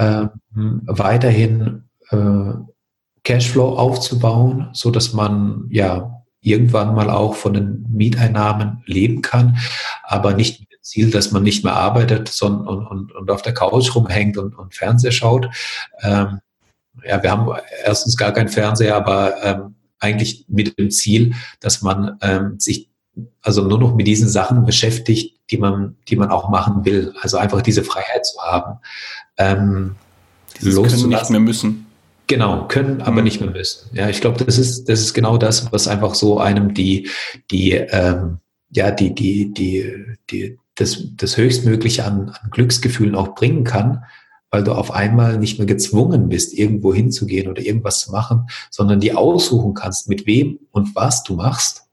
ähm, 0.00 0.82
weiterhin 0.86 1.84
äh, 2.10 2.52
Cashflow 3.22 3.76
aufzubauen, 3.76 4.70
so 4.72 4.90
dass 4.90 5.12
man 5.12 5.66
ja 5.70 6.24
irgendwann 6.40 6.94
mal 6.94 7.10
auch 7.10 7.34
von 7.34 7.52
den 7.52 7.86
Mieteinnahmen 7.90 8.82
leben 8.86 9.20
kann, 9.20 9.58
aber 10.04 10.32
nicht 10.32 10.66
Ziel, 10.90 11.10
dass 11.10 11.30
man 11.30 11.42
nicht 11.42 11.62
mehr 11.62 11.74
arbeitet 11.74 12.28
sondern, 12.28 12.66
und, 12.66 12.86
und, 12.86 13.12
und 13.12 13.30
auf 13.30 13.42
der 13.42 13.54
Couch 13.54 13.94
rumhängt 13.94 14.36
und, 14.36 14.58
und 14.58 14.74
Fernseher 14.74 15.12
schaut. 15.12 15.48
Ähm, 16.02 16.40
ja, 17.04 17.22
wir 17.22 17.30
haben 17.30 17.48
erstens 17.84 18.16
gar 18.16 18.32
keinen 18.32 18.48
Fernseher, 18.48 18.96
aber 18.96 19.42
ähm, 19.44 19.74
eigentlich 20.00 20.46
mit 20.48 20.78
dem 20.78 20.90
Ziel, 20.90 21.34
dass 21.60 21.82
man 21.82 22.18
ähm, 22.22 22.58
sich 22.58 22.90
also 23.42 23.62
nur 23.62 23.78
noch 23.78 23.94
mit 23.94 24.06
diesen 24.06 24.28
Sachen 24.28 24.64
beschäftigt, 24.64 25.38
die 25.50 25.58
man, 25.58 25.96
die 26.08 26.16
man 26.16 26.30
auch 26.30 26.48
machen 26.48 26.84
will. 26.84 27.12
Also 27.20 27.36
einfach 27.36 27.62
diese 27.62 27.84
Freiheit 27.84 28.24
zu 28.24 28.40
haben. 28.40 28.78
Ähm, 29.40 29.96
loszulassen. 30.60 31.00
Können 31.00 31.10
nicht 31.10 31.30
mehr 31.30 31.40
müssen. 31.40 31.86
Genau, 32.26 32.68
können, 32.68 33.02
aber 33.02 33.18
mhm. 33.18 33.24
nicht 33.24 33.40
mehr 33.40 33.50
müssen. 33.50 33.90
Ja, 33.92 34.08
ich 34.08 34.20
glaube, 34.20 34.44
das 34.44 34.56
ist, 34.56 34.88
das 34.88 35.00
ist 35.00 35.14
genau 35.14 35.36
das, 35.36 35.72
was 35.72 35.88
einfach 35.88 36.14
so 36.14 36.38
einem 36.38 36.74
die, 36.74 37.08
die, 37.50 37.72
ähm, 37.72 38.38
ja, 38.70 38.92
die, 38.92 39.12
die, 39.12 39.52
die, 39.52 40.16
die, 40.30 40.58
das, 40.76 41.02
das 41.16 41.36
Höchstmögliche 41.36 42.04
an, 42.04 42.28
an 42.28 42.50
Glücksgefühlen 42.50 43.16
auch 43.16 43.34
bringen 43.34 43.64
kann, 43.64 44.04
weil 44.50 44.62
du 44.62 44.72
auf 44.72 44.92
einmal 44.92 45.38
nicht 45.38 45.58
mehr 45.58 45.66
gezwungen 45.66 46.28
bist, 46.28 46.54
irgendwo 46.54 46.94
hinzugehen 46.94 47.48
oder 47.48 47.62
irgendwas 47.62 48.00
zu 48.00 48.12
machen, 48.12 48.46
sondern 48.70 49.00
die 49.00 49.14
aussuchen 49.14 49.74
kannst, 49.74 50.08
mit 50.08 50.26
wem 50.26 50.60
und 50.70 50.94
was 50.94 51.24
du 51.24 51.34
machst 51.34 51.88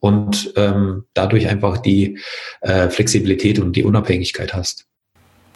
und 0.00 0.52
ähm, 0.56 1.04
dadurch 1.14 1.48
einfach 1.48 1.78
die 1.78 2.18
äh, 2.60 2.88
Flexibilität 2.88 3.58
und 3.58 3.76
die 3.76 3.84
Unabhängigkeit 3.84 4.54
hast. 4.54 4.86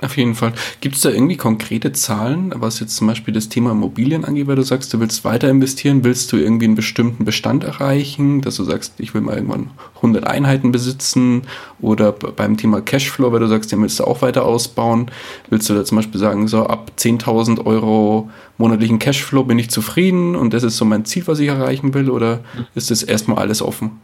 Auf 0.01 0.17
jeden 0.17 0.37
Fall. 0.37 0.53
Gibt 0.81 0.95
es 0.95 1.01
da 1.01 1.11
irgendwie 1.11 1.37
konkrete 1.37 1.91
Zahlen, 1.91 2.53
was 2.55 2.79
jetzt 2.79 2.95
zum 2.95 3.09
Beispiel 3.09 3.35
das 3.35 3.49
Thema 3.49 3.73
Immobilien 3.73 4.25
angeht, 4.25 4.47
weil 4.47 4.55
du 4.55 4.63
sagst, 4.63 4.95
du 4.95 5.01
willst 5.01 5.25
weiter 5.25 5.51
investieren, 5.51 6.05
willst 6.05 6.31
du 6.31 6.37
irgendwie 6.37 6.67
einen 6.67 6.77
bestimmten 6.77 7.25
Bestand 7.25 7.65
erreichen, 7.65 8.41
dass 8.41 8.55
du 8.55 8.63
sagst, 8.63 8.95
ich 8.99 9.13
will 9.13 9.23
mal 9.23 9.35
irgendwann 9.35 9.71
100 9.97 10.25
Einheiten 10.25 10.71
besitzen 10.71 11.43
oder 11.81 12.13
beim 12.13 12.57
Thema 12.57 12.81
Cashflow, 12.81 13.33
weil 13.33 13.41
du 13.41 13.49
sagst, 13.49 13.73
den 13.73 13.83
willst 13.83 13.99
du 13.99 14.05
auch 14.05 14.23
weiter 14.23 14.45
ausbauen, 14.45 15.11
willst 15.51 15.69
du 15.69 15.75
da 15.75 15.85
zum 15.85 15.97
Beispiel 15.97 16.21
sagen, 16.21 16.47
so 16.47 16.65
ab 16.65 16.93
10.000 16.97 17.67
Euro 17.67 18.31
monatlichen 18.57 19.01
Cashflow 19.01 19.43
bin 19.43 19.59
ich 19.59 19.69
zufrieden 19.69 20.37
und 20.37 20.55
das 20.55 20.63
ist 20.63 20.77
so 20.77 20.85
mein 20.85 21.07
Ziel, 21.07 21.27
was 21.27 21.41
ich 21.41 21.49
erreichen 21.49 21.93
will 21.93 22.09
oder 22.09 22.39
ist 22.77 22.93
das 22.93 23.03
erstmal 23.03 23.39
alles 23.39 23.63
offen? 23.63 23.99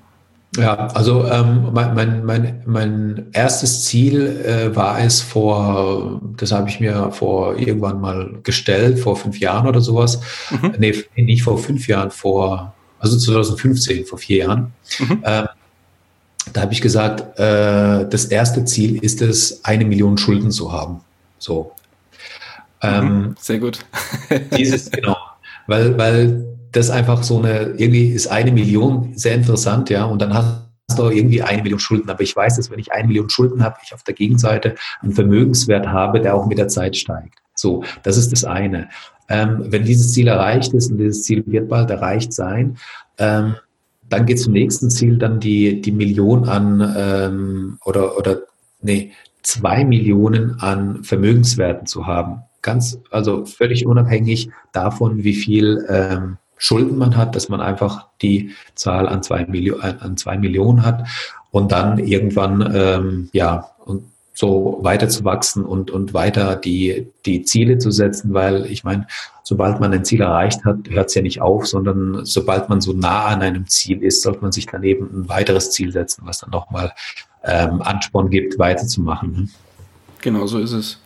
Ja, 0.57 0.87
also 0.89 1.27
ähm, 1.27 1.71
mein, 1.73 1.95
mein, 1.95 2.25
mein, 2.25 2.63
mein 2.65 3.27
erstes 3.33 3.85
Ziel 3.85 4.27
äh, 4.45 4.75
war 4.77 5.01
es 5.01 5.21
vor, 5.21 6.21
das 6.37 6.53
habe 6.53 6.69
ich 6.69 6.81
mir 6.81 7.11
vor 7.13 7.57
irgendwann 7.59 8.01
mal 8.01 8.35
gestellt, 8.43 8.99
vor 8.99 9.17
fünf 9.17 9.41
Jahren 9.41 9.67
oder 9.67 9.81
sowas. 9.81 10.21
Mhm. 10.51 10.75
Nee, 10.79 11.05
nicht 11.17 11.43
vor 11.43 11.59
fünf 11.59 11.89
Jahren, 11.89 12.11
vor, 12.11 12.75
also 13.01 13.19
2015, 13.19 14.07
vor 14.07 14.19
vier 14.19 14.45
Jahren. 14.45 14.73
Mhm. 14.99 15.23
Ähm, 15.25 15.49
da 16.53 16.61
habe 16.61 16.73
ich 16.73 16.81
gesagt, 16.81 17.39
äh, 17.39 18.09
das 18.09 18.27
erste 18.27 18.65
Ziel 18.65 18.99
ist 19.03 19.23
es, 19.23 19.65
eine 19.65 19.85
Million 19.85 20.19
Schulden 20.19 20.51
zu 20.51 20.73
haben. 20.73 21.01
So. 21.39 21.73
Mhm. 22.83 22.89
Ähm, 22.89 23.37
Sehr 23.41 23.59
gut. 23.59 23.81
dieses, 24.57 24.91
genau. 24.91 25.17
Weil, 25.67 25.97
weil 25.97 26.54
das 26.75 26.91
einfach 26.91 27.23
so 27.23 27.39
eine, 27.39 27.75
irgendwie 27.77 28.09
ist 28.09 28.27
eine 28.27 28.53
Million 28.53 29.13
sehr 29.15 29.35
interessant, 29.35 29.91
ja, 29.91 30.05
und 30.05 30.21
dann 30.21 30.35
hast 30.35 30.65
du 30.97 31.09
irgendwie 31.09 31.41
eine 31.41 31.63
Million 31.63 31.79
Schulden. 31.79 32.11
Aber 32.11 32.21
ich 32.21 32.35
weiß, 32.35 32.57
dass 32.57 32.71
wenn 32.71 32.79
ich 32.79 32.93
eine 32.93 33.09
Million 33.09 33.31
Schulden 33.31 33.63
habe, 33.63 33.77
ich 33.83 33.95
auf 33.95 34.03
der 34.03 34.15
Gegenseite 34.15 34.75
einen 35.01 35.13
Vermögenswert 35.13 35.87
habe, 35.87 36.21
der 36.21 36.35
auch 36.35 36.47
mit 36.47 36.59
der 36.59 36.69
Zeit 36.69 36.97
steigt. 36.97 37.39
So, 37.55 37.85
das 38.03 38.17
ist 38.17 38.33
das 38.33 38.45
eine. 38.45 38.89
Ähm, 39.29 39.67
wenn 39.69 39.85
dieses 39.85 40.13
Ziel 40.13 40.27
erreicht 40.27 40.75
ist, 40.75 40.91
und 40.91 40.99
dieses 40.99 41.23
Ziel 41.23 41.45
wird 41.47 41.69
bald 41.69 41.91
erreicht 41.91 42.33
sein, 42.33 42.77
ähm, 43.19 43.55
dann 44.09 44.27
geht 44.27 44.41
zum 44.41 44.53
nächsten 44.53 44.91
Ziel, 44.91 45.17
dann 45.17 45.41
die, 45.41 45.81
die 45.81 45.93
Million 45.93 46.49
an, 46.49 46.95
ähm, 46.97 47.79
oder, 47.85 48.19
oder, 48.19 48.43
nee, 48.83 49.13
zwei 49.43 49.85
Millionen 49.85 50.59
an 50.61 51.05
Vermögenswerten 51.05 51.87
zu 51.87 52.07
haben. 52.07 52.43
Ganz, 52.63 52.99
also 53.11 53.45
völlig 53.45 53.87
unabhängig 53.87 54.51
davon, 54.73 55.23
wie 55.23 55.35
viel 55.35 55.87
ähm, 55.89 56.39
Schulden 56.57 56.97
man 56.97 57.17
hat, 57.17 57.37
dass 57.37 57.49
man 57.49 57.61
einfach 57.61 58.09
die 58.23 58.51
Zahl 58.75 59.09
an 59.09 59.23
zwei, 59.23 59.45
Millionen, 59.47 59.83
äh, 59.83 59.95
an 60.01 60.17
zwei 60.17 60.37
Millionen 60.37 60.85
hat 60.85 61.07
und 61.51 61.73
dann 61.73 61.99
irgendwann, 61.99 62.73
ähm, 62.75 63.29
ja, 63.33 63.71
und 63.85 64.05
so 64.35 64.81
weiter 64.83 65.09
zu 65.09 65.25
wachsen 65.25 65.65
und, 65.65 65.93
und 65.93 66.13
weiter 66.13 66.57
die, 66.57 67.07
die 67.25 67.45
Ziele 67.45 67.79
zu 67.79 67.93
setzen, 67.93 68.35
weil 68.35 68.67
ich 68.67 68.83
meine, 68.83 69.07
sobald 69.45 69.79
man 69.79 69.93
ein 69.93 70.05
Ziel 70.05 70.23
erreicht 70.23 70.65
hat, 70.65 70.79
hört 70.89 71.09
es 71.09 71.15
ja 71.15 71.23
nicht 71.23 71.41
auf, 71.41 71.67
sondern 71.67 72.25
sobald 72.25 72.69
man 72.69 72.81
so 72.81 72.93
nah 72.93 73.27
an 73.27 73.43
einem 73.43 73.69
Ziel 73.69 74.03
ist, 74.03 74.23
sollte 74.23 74.41
man 74.41 74.51
sich 74.51 74.67
daneben 74.67 75.09
ein 75.13 75.29
weiteres 75.29 75.71
Ziel 75.71 75.93
setzen, 75.93 76.23
was 76.25 76.39
dann 76.39 76.51
nochmal 76.51 76.93
ähm, 77.45 77.81
Ansporn 77.83 78.29
gibt, 78.29 78.59
weiterzumachen. 78.59 79.33
Ne? 79.33 79.49
Genau 80.21 80.47
so 80.47 80.59
ist 80.59 80.73
es. 80.73 81.01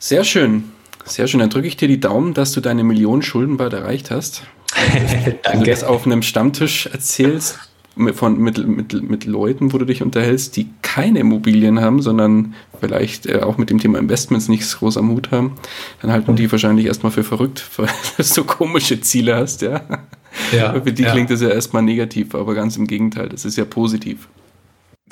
Sehr 0.00 0.24
schön. 0.24 0.71
Sehr 1.04 1.26
schön. 1.26 1.40
Dann 1.40 1.50
drücke 1.50 1.68
ich 1.68 1.76
dir 1.76 1.88
die 1.88 2.00
Daumen, 2.00 2.34
dass 2.34 2.52
du 2.52 2.60
deine 2.60 2.84
Millionen 2.84 3.22
Schulden 3.22 3.56
bald 3.56 3.72
erreicht 3.72 4.10
hast. 4.10 4.42
Danke. 4.74 5.38
Wenn 5.50 5.60
du 5.60 5.70
das 5.70 5.84
auf 5.84 6.06
einem 6.06 6.22
Stammtisch 6.22 6.86
erzählst, 6.86 7.58
von, 8.14 8.38
mit, 8.38 8.66
mit, 8.66 9.02
mit 9.02 9.24
Leuten, 9.26 9.72
wo 9.72 9.78
du 9.78 9.84
dich 9.84 10.02
unterhältst, 10.02 10.56
die 10.56 10.68
keine 10.80 11.20
Immobilien 11.20 11.80
haben, 11.80 12.00
sondern 12.00 12.54
vielleicht 12.80 13.26
äh, 13.26 13.40
auch 13.40 13.58
mit 13.58 13.70
dem 13.70 13.78
Thema 13.78 13.98
Investments 13.98 14.48
nichts 14.48 14.78
groß 14.78 14.96
am 14.96 15.10
Hut 15.10 15.30
haben, 15.30 15.56
dann 16.00 16.10
halten 16.10 16.34
die 16.36 16.50
wahrscheinlich 16.50 16.86
erstmal 16.86 17.12
für 17.12 17.22
verrückt, 17.22 17.64
weil 17.76 17.88
du 18.16 18.22
so 18.22 18.44
komische 18.44 19.00
Ziele 19.00 19.36
hast, 19.36 19.62
ja. 19.62 19.82
ja 20.52 20.80
für 20.80 20.92
die 20.92 21.02
ja. 21.02 21.12
klingt 21.12 21.30
das 21.30 21.42
ja 21.42 21.50
erstmal 21.50 21.82
negativ, 21.82 22.34
aber 22.34 22.54
ganz 22.54 22.76
im 22.76 22.86
Gegenteil, 22.86 23.28
das 23.28 23.44
ist 23.44 23.56
ja 23.56 23.64
positiv. 23.64 24.28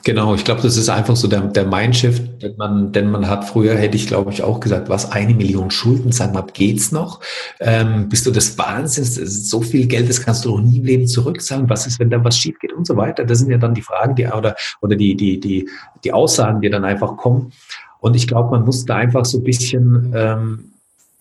Genau, 0.03 0.35
ich 0.35 0.45
glaube, 0.45 0.63
das 0.63 0.77
ist 0.77 0.89
einfach 0.89 1.17
so 1.17 1.29
der, 1.29 1.43
der 1.43 1.67
Mindshift, 1.67 2.43
den 2.43 2.57
man, 2.57 2.93
denn 2.93 3.11
man 3.11 3.29
hat 3.29 3.45
früher, 3.45 3.75
hätte 3.75 3.97
ich 3.97 4.07
glaube 4.07 4.33
ich 4.33 4.43
auch 4.43 4.61
gesagt, 4.61 4.89
was 4.89 5.13
eine 5.13 5.35
Million 5.35 5.71
Schulden, 5.71 6.13
sag 6.13 6.33
mal, 6.33 6.45
geht's 6.53 6.91
noch? 6.91 7.21
Ähm, 7.61 8.09
bist 8.09 8.27
du 8.27 8.31
des 8.31 8.57
Wahnsinns? 8.57 9.15
So 9.15 9.61
viel 9.61 9.87
Geld, 9.87 10.09
das 10.09 10.23
kannst 10.23 10.45
du 10.45 10.51
doch 10.51 10.61
nie 10.61 10.79
im 10.79 10.85
Leben 10.85 11.07
zurückzahlen. 11.07 11.69
Was 11.69 11.87
ist, 11.87 12.01
wenn 12.01 12.11
da 12.11 12.23
was 12.25 12.39
schief 12.39 12.59
geht 12.59 12.73
und 12.73 12.87
so 12.87 12.97
weiter? 12.97 13.25
Das 13.25 13.39
sind 13.41 13.51
ja 13.51 13.59
dann 13.59 13.75
die 13.75 13.83
Fragen, 13.83 14.15
die 14.15 14.27
oder, 14.27 14.57
oder 14.81 14.97
die, 14.97 15.15
die, 15.17 15.39
die, 15.39 15.69
die 16.03 16.13
Aussagen, 16.13 16.61
die 16.61 16.71
dann 16.71 16.85
einfach 16.85 17.17
kommen. 17.17 17.53
Und 18.01 18.17
ich 18.17 18.27
glaube, 18.27 18.51
man 18.51 18.65
muss 18.65 18.87
da 18.87 18.97
einfach 18.97 19.27
so 19.27 19.39
ein 19.39 19.45
bisschen, 19.45 20.13
ähm, 20.17 20.70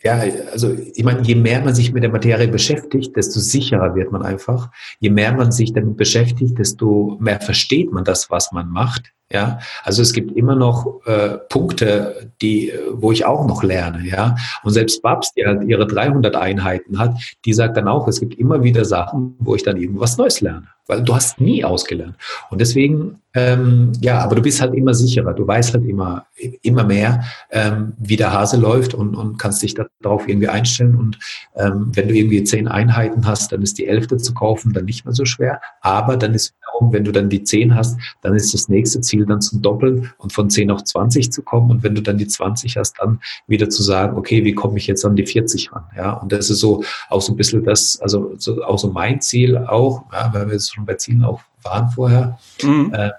ja, 0.03 0.23
also 0.51 0.73
ich 0.73 1.03
meine, 1.03 1.21
je 1.21 1.35
mehr 1.35 1.61
man 1.61 1.75
sich 1.75 1.91
mit 1.91 2.03
der 2.03 2.11
Materie 2.11 2.47
beschäftigt, 2.47 3.15
desto 3.15 3.39
sicherer 3.39 3.95
wird 3.95 4.11
man 4.11 4.23
einfach. 4.23 4.71
Je 4.99 5.09
mehr 5.09 5.33
man 5.33 5.51
sich 5.51 5.73
damit 5.73 5.97
beschäftigt, 5.97 6.57
desto 6.57 7.17
mehr 7.19 7.41
versteht 7.41 7.91
man 7.91 8.03
das, 8.05 8.29
was 8.29 8.51
man 8.51 8.69
macht. 8.69 9.13
Ja, 9.31 9.59
also 9.83 10.01
es 10.01 10.13
gibt 10.13 10.35
immer 10.35 10.55
noch 10.55 11.05
äh, 11.05 11.37
Punkte, 11.49 12.31
die, 12.41 12.73
wo 12.91 13.11
ich 13.11 13.25
auch 13.25 13.45
noch 13.45 13.61
lerne. 13.61 14.07
Ja, 14.07 14.35
und 14.63 14.73
selbst 14.73 15.03
Babs, 15.03 15.33
die 15.33 15.45
halt 15.45 15.63
ihre 15.63 15.85
300 15.85 16.35
Einheiten 16.35 16.97
hat, 16.97 17.15
die 17.45 17.53
sagt 17.53 17.77
dann 17.77 17.87
auch, 17.87 18.07
es 18.07 18.19
gibt 18.19 18.35
immer 18.35 18.63
wieder 18.63 18.85
Sachen, 18.85 19.35
wo 19.39 19.55
ich 19.55 19.63
dann 19.63 19.77
irgendwas 19.77 20.17
Neues 20.17 20.41
lerne 20.41 20.67
weil 20.89 21.03
du 21.03 21.15
hast 21.15 21.39
nie 21.39 21.63
ausgelernt. 21.63 22.15
Und 22.49 22.59
deswegen, 22.59 23.21
ähm, 23.35 23.91
ja, 24.01 24.19
aber 24.21 24.35
du 24.35 24.41
bist 24.41 24.59
halt 24.59 24.73
immer 24.73 24.95
sicherer. 24.95 25.35
Du 25.35 25.47
weißt 25.47 25.75
halt 25.75 25.85
immer, 25.85 26.25
immer 26.63 26.83
mehr, 26.83 27.23
ähm, 27.51 27.93
wie 27.99 28.15
der 28.15 28.33
Hase 28.33 28.57
läuft 28.57 28.95
und, 28.95 29.15
und 29.15 29.37
kannst 29.37 29.61
dich 29.61 29.75
darauf 30.01 30.27
irgendwie 30.27 30.47
einstellen. 30.47 30.95
Und 30.95 31.19
ähm, 31.55 31.91
wenn 31.93 32.07
du 32.07 32.15
irgendwie 32.15 32.43
zehn 32.43 32.67
Einheiten 32.67 33.27
hast, 33.27 33.51
dann 33.51 33.61
ist 33.61 33.77
die 33.77 33.85
elfte 33.85 34.17
zu 34.17 34.33
kaufen 34.33 34.73
dann 34.73 34.85
nicht 34.85 35.05
mehr 35.05 35.13
so 35.13 35.25
schwer. 35.25 35.61
Aber 35.81 36.17
dann 36.17 36.33
ist 36.33 36.55
wiederum, 36.79 36.93
wenn 36.93 37.03
du 37.03 37.11
dann 37.11 37.29
die 37.29 37.43
zehn 37.43 37.75
hast, 37.75 37.99
dann 38.21 38.35
ist 38.35 38.53
das 38.53 38.69
nächste 38.69 39.01
Ziel 39.01 39.25
dann 39.25 39.41
zum 39.41 39.61
Doppeln 39.61 40.11
und 40.17 40.33
von 40.33 40.49
zehn 40.49 40.71
auf 40.71 40.83
20 40.83 41.31
zu 41.31 41.41
kommen. 41.41 41.71
Und 41.71 41.83
wenn 41.83 41.95
du 41.95 42.01
dann 42.01 42.17
die 42.17 42.27
20 42.27 42.77
hast, 42.77 42.95
dann 42.99 43.19
wieder 43.47 43.69
zu 43.69 43.83
sagen, 43.83 44.17
okay, 44.17 44.43
wie 44.43 44.53
komme 44.53 44.77
ich 44.77 44.87
jetzt 44.87 45.05
an 45.05 45.15
die 45.15 45.25
40 45.25 45.73
ran? 45.73 45.83
Ja, 45.95 46.13
und 46.13 46.31
das 46.31 46.49
ist 46.49 46.59
so 46.59 46.83
auch 47.09 47.21
so 47.21 47.33
ein 47.33 47.37
bisschen 47.37 47.63
das, 47.63 47.99
also 48.01 48.33
so, 48.37 48.63
auch 48.63 48.79
so 48.79 48.89
mein 48.89 49.21
Ziel 49.21 49.57
auch, 49.57 50.03
ja, 50.11 50.33
weil 50.33 50.47
wir 50.47 50.53
jetzt 50.53 50.73
schon 50.73 50.85
bei 50.85 50.95
Zielen 50.95 51.23
auch 51.23 51.41
waren 51.63 51.89
vorher, 51.89 52.39
mhm. 52.63 52.93
äh, 52.93 53.11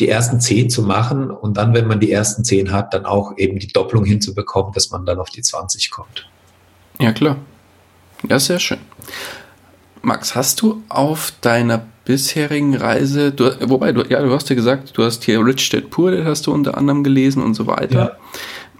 die 0.00 0.08
ersten 0.08 0.40
zehn 0.40 0.68
zu 0.68 0.82
machen 0.82 1.30
und 1.30 1.56
dann, 1.56 1.72
wenn 1.72 1.86
man 1.86 2.00
die 2.00 2.10
ersten 2.10 2.42
zehn 2.42 2.72
hat, 2.72 2.92
dann 2.92 3.06
auch 3.06 3.38
eben 3.38 3.60
die 3.60 3.68
Doppelung 3.68 4.04
hinzubekommen, 4.04 4.72
dass 4.72 4.90
man 4.90 5.06
dann 5.06 5.20
auf 5.20 5.30
die 5.30 5.42
20 5.42 5.90
kommt. 5.90 6.28
Ja, 6.98 7.12
klar. 7.12 7.36
Ja, 8.28 8.40
sehr 8.40 8.58
schön. 8.58 8.78
Max, 10.02 10.34
hast 10.34 10.60
du 10.60 10.82
auf 10.88 11.32
deiner 11.40 11.86
bisherigen 12.04 12.74
Reise, 12.74 13.32
du, 13.32 13.50
wobei, 13.68 13.92
du, 13.92 14.02
ja, 14.08 14.22
du 14.22 14.32
hast 14.32 14.48
ja 14.50 14.56
gesagt, 14.56 14.96
du 14.96 15.02
hast 15.02 15.24
hier 15.24 15.44
Rich 15.44 15.70
Dad 15.70 15.90
Poor 15.90 16.10
Dad 16.10 16.24
hast 16.24 16.46
du 16.46 16.52
unter 16.52 16.76
anderem 16.76 17.02
gelesen 17.02 17.42
und 17.42 17.54
so 17.54 17.66
weiter. 17.66 17.98
Ja. 17.98 18.16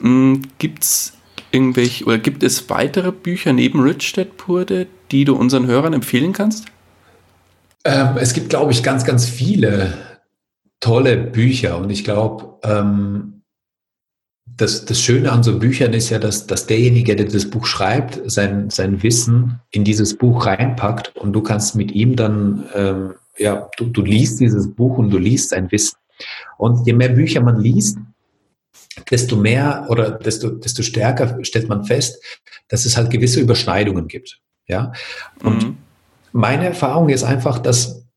Hm, 0.01 0.43
Gibt 0.59 0.83
es 0.85 1.15
irgendwelche, 1.51 2.05
oder 2.05 2.19
gibt 2.19 2.43
es 2.43 2.69
weitere 2.69 3.13
Bücher 3.13 3.53
neben 3.53 3.81
Rich 3.81 4.13
Dad 4.13 4.37
Poor 4.37 4.65
Dad, 4.65 4.89
die 5.11 5.25
du 5.25 5.35
unseren 5.37 5.67
Hörern 5.67 5.93
empfehlen 5.93 6.33
kannst? 6.33 6.67
Ähm, 7.85 8.17
es 8.17 8.33
gibt, 8.33 8.51
glaube 8.51 8.73
ich, 8.73 8.83
ganz, 8.83 9.05
ganz 9.05 9.27
viele 9.27 9.95
tolle 10.81 11.17
Bücher 11.17 11.79
und 11.79 11.91
ich 11.91 12.05
glaube, 12.05 12.59
ähm, 12.63 13.34
das, 14.47 14.85
das 14.85 15.01
Schöne 15.01 15.33
an 15.33 15.43
so 15.43 15.59
Büchern 15.59 15.93
ist 15.95 16.11
ja, 16.11 16.19
dass, 16.19 16.47
dass 16.47 16.67
derjenige, 16.67 17.17
der 17.17 17.27
das 17.27 17.51
Buch 17.51 17.67
schreibt, 17.67 18.21
sein, 18.31 18.71
sein 18.71 19.03
Wissen 19.03 19.61
in 19.71 19.85
dieses 19.85 20.17
Buch 20.17 20.47
reinpackt 20.47 21.17
und 21.17 21.33
du 21.33 21.43
kannst 21.43 21.75
mit 21.75 21.93
ihm 21.93 22.15
dann, 22.15 22.69
ähm, 22.75 23.15
ja, 23.37 23.69
du, 23.77 23.87
du 23.87 24.03
liest 24.03 24.41
dieses 24.41 24.73
Buch 24.73 24.99
und 24.99 25.11
du 25.11 25.19
liest 25.19 25.51
sein 25.51 25.71
Wissen. 25.73 25.97
Und 26.59 26.87
je 26.87 26.93
mehr 26.93 27.09
Bücher 27.09 27.41
man 27.41 27.61
liest, 27.61 27.99
desto 29.11 29.37
mehr 29.37 29.87
oder 29.89 30.13
desto, 30.13 30.51
desto 30.51 30.83
stärker 30.83 31.43
stellt 31.45 31.69
man 31.69 31.85
fest, 31.85 32.23
dass 32.69 32.85
es 32.85 32.97
halt 32.97 33.11
gewisse 33.11 33.41
Überschneidungen 33.41 34.07
gibt. 34.07 34.41
Ja. 34.69 34.93
Und 35.43 35.65
mhm. 35.65 35.79
Meine 36.37 36.67
Erfahrung 36.67 37.11
ist 37.11 37.23
einfach, 37.23 37.61
dass 37.61 38.09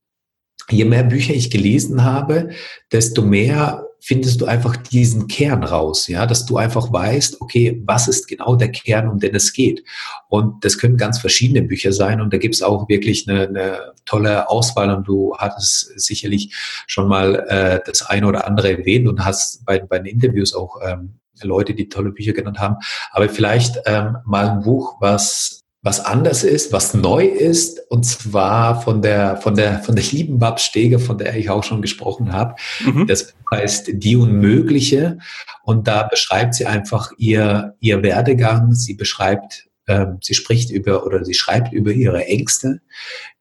je 0.72 0.86
mehr 0.86 1.04
Bücher 1.04 1.36
ich 1.36 1.52
gelesen 1.52 2.04
habe, 2.04 2.50
desto 2.92 3.22
mehr 3.22 3.87
findest 4.00 4.42
du 4.42 4.46
einfach 4.46 4.78
diesen 4.78 5.28
Kern 5.28 5.64
raus, 5.64 6.08
ja, 6.08 6.26
dass 6.26 6.46
du 6.46 6.58
einfach 6.58 6.92
weißt, 6.92 7.42
okay, 7.42 7.82
was 7.86 8.08
ist 8.08 8.28
genau 8.28 8.56
der 8.56 8.72
Kern, 8.72 9.10
um 9.10 9.20
den 9.20 9.36
es 9.36 9.54
geht. 9.54 9.84
Und 10.30 10.64
das 10.64 10.78
können 10.78 10.98
ganz 10.98 11.20
verschiedene 11.20 11.64
Bücher 11.64 11.92
sein 11.92 12.22
und 12.22 12.32
da 12.32 12.38
gibt 12.38 12.56
es 12.56 12.62
auch 12.62 12.88
wirklich 12.90 13.28
eine, 13.28 13.48
eine, 13.48 13.94
tolle 14.06 14.50
Auswahl 14.50 14.90
und 14.96 15.06
du 15.06 15.36
hattest 15.38 16.00
sicherlich 16.00 16.56
schon 16.88 17.10
mal 17.10 17.46
äh, 17.50 17.82
das 17.86 18.04
eine 18.04 18.26
oder 18.26 18.48
andere 18.48 18.78
erwähnt 18.78 19.06
und 19.08 19.26
hast 19.26 19.66
bei, 19.66 19.80
bei 19.80 20.00
den 20.00 20.06
Interviews 20.06 20.56
auch 20.56 20.80
ähm, 20.82 21.20
Leute, 21.44 21.74
die 21.74 21.90
tolle 21.90 22.12
Bücher 22.12 22.34
genannt 22.34 22.60
haben. 22.60 22.78
Aber 23.12 23.28
vielleicht 23.30 23.80
ähm, 23.86 24.18
mal 24.26 24.50
ein 24.50 24.62
Buch, 24.62 24.96
was 25.00 25.57
was 25.82 26.00
anders 26.00 26.44
ist, 26.44 26.74
was 26.74 26.94
neu 26.94 27.26
ist, 27.26 27.80
und 27.90 28.04
zwar 28.04 28.82
von 28.82 29.02
der, 29.02 29.38
von 29.38 29.56
der, 29.56 29.80
von 29.80 29.96
der 29.96 30.04
lieben 30.06 30.40
Bab 30.40 30.60
Steger, 30.60 31.00
von 31.00 31.18
der 31.18 31.36
ich 31.36 31.50
auch 31.50 31.64
schon 31.64 31.82
gesprochen 31.82 32.34
habe. 32.34 32.56
Mhm. 32.84 33.08
Das 33.08 33.34
heißt 33.52 33.92
Die 33.94 34.16
Unmögliche. 34.16 35.20
Und 35.64 35.88
da 35.88 36.04
beschreibt 36.04 36.56
sie 36.56 36.66
einfach 36.66 37.12
ihr, 37.18 37.76
ihr 37.80 38.02
Werdegang. 38.02 38.74
Sie 38.74 38.96
beschreibt, 38.96 39.68
ähm, 39.88 40.18
sie 40.22 40.34
spricht 40.34 40.72
über 40.72 41.06
oder 41.06 41.24
sie 41.24 41.36
schreibt 41.36 41.72
über 41.74 41.92
ihre 41.92 42.26
Ängste, 42.26 42.82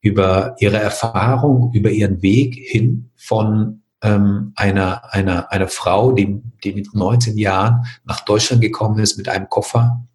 über 0.00 0.56
ihre 0.58 0.78
Erfahrung, 0.78 1.72
über 1.72 1.90
ihren 1.90 2.20
Weg 2.22 2.54
hin 2.54 3.10
von 3.16 3.82
ähm, 4.02 4.52
einer, 4.56 5.12
einer, 5.12 5.50
einer 5.50 5.68
Frau, 5.68 6.12
die, 6.12 6.42
die 6.62 6.74
mit 6.74 6.94
19 6.94 7.38
Jahren 7.38 7.86
nach 8.04 8.20
Deutschland 8.20 8.60
gekommen 8.60 8.98
ist 8.98 9.16
mit 9.16 9.28
einem 9.28 9.48
Koffer 9.48 10.05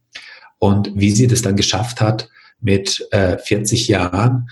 und 0.62 0.92
wie 0.94 1.10
sie 1.10 1.26
das 1.26 1.42
dann 1.42 1.56
geschafft 1.56 2.02
hat, 2.02 2.30
mit 2.60 3.08
äh, 3.10 3.40
40 3.40 3.88
Jahren 3.88 4.48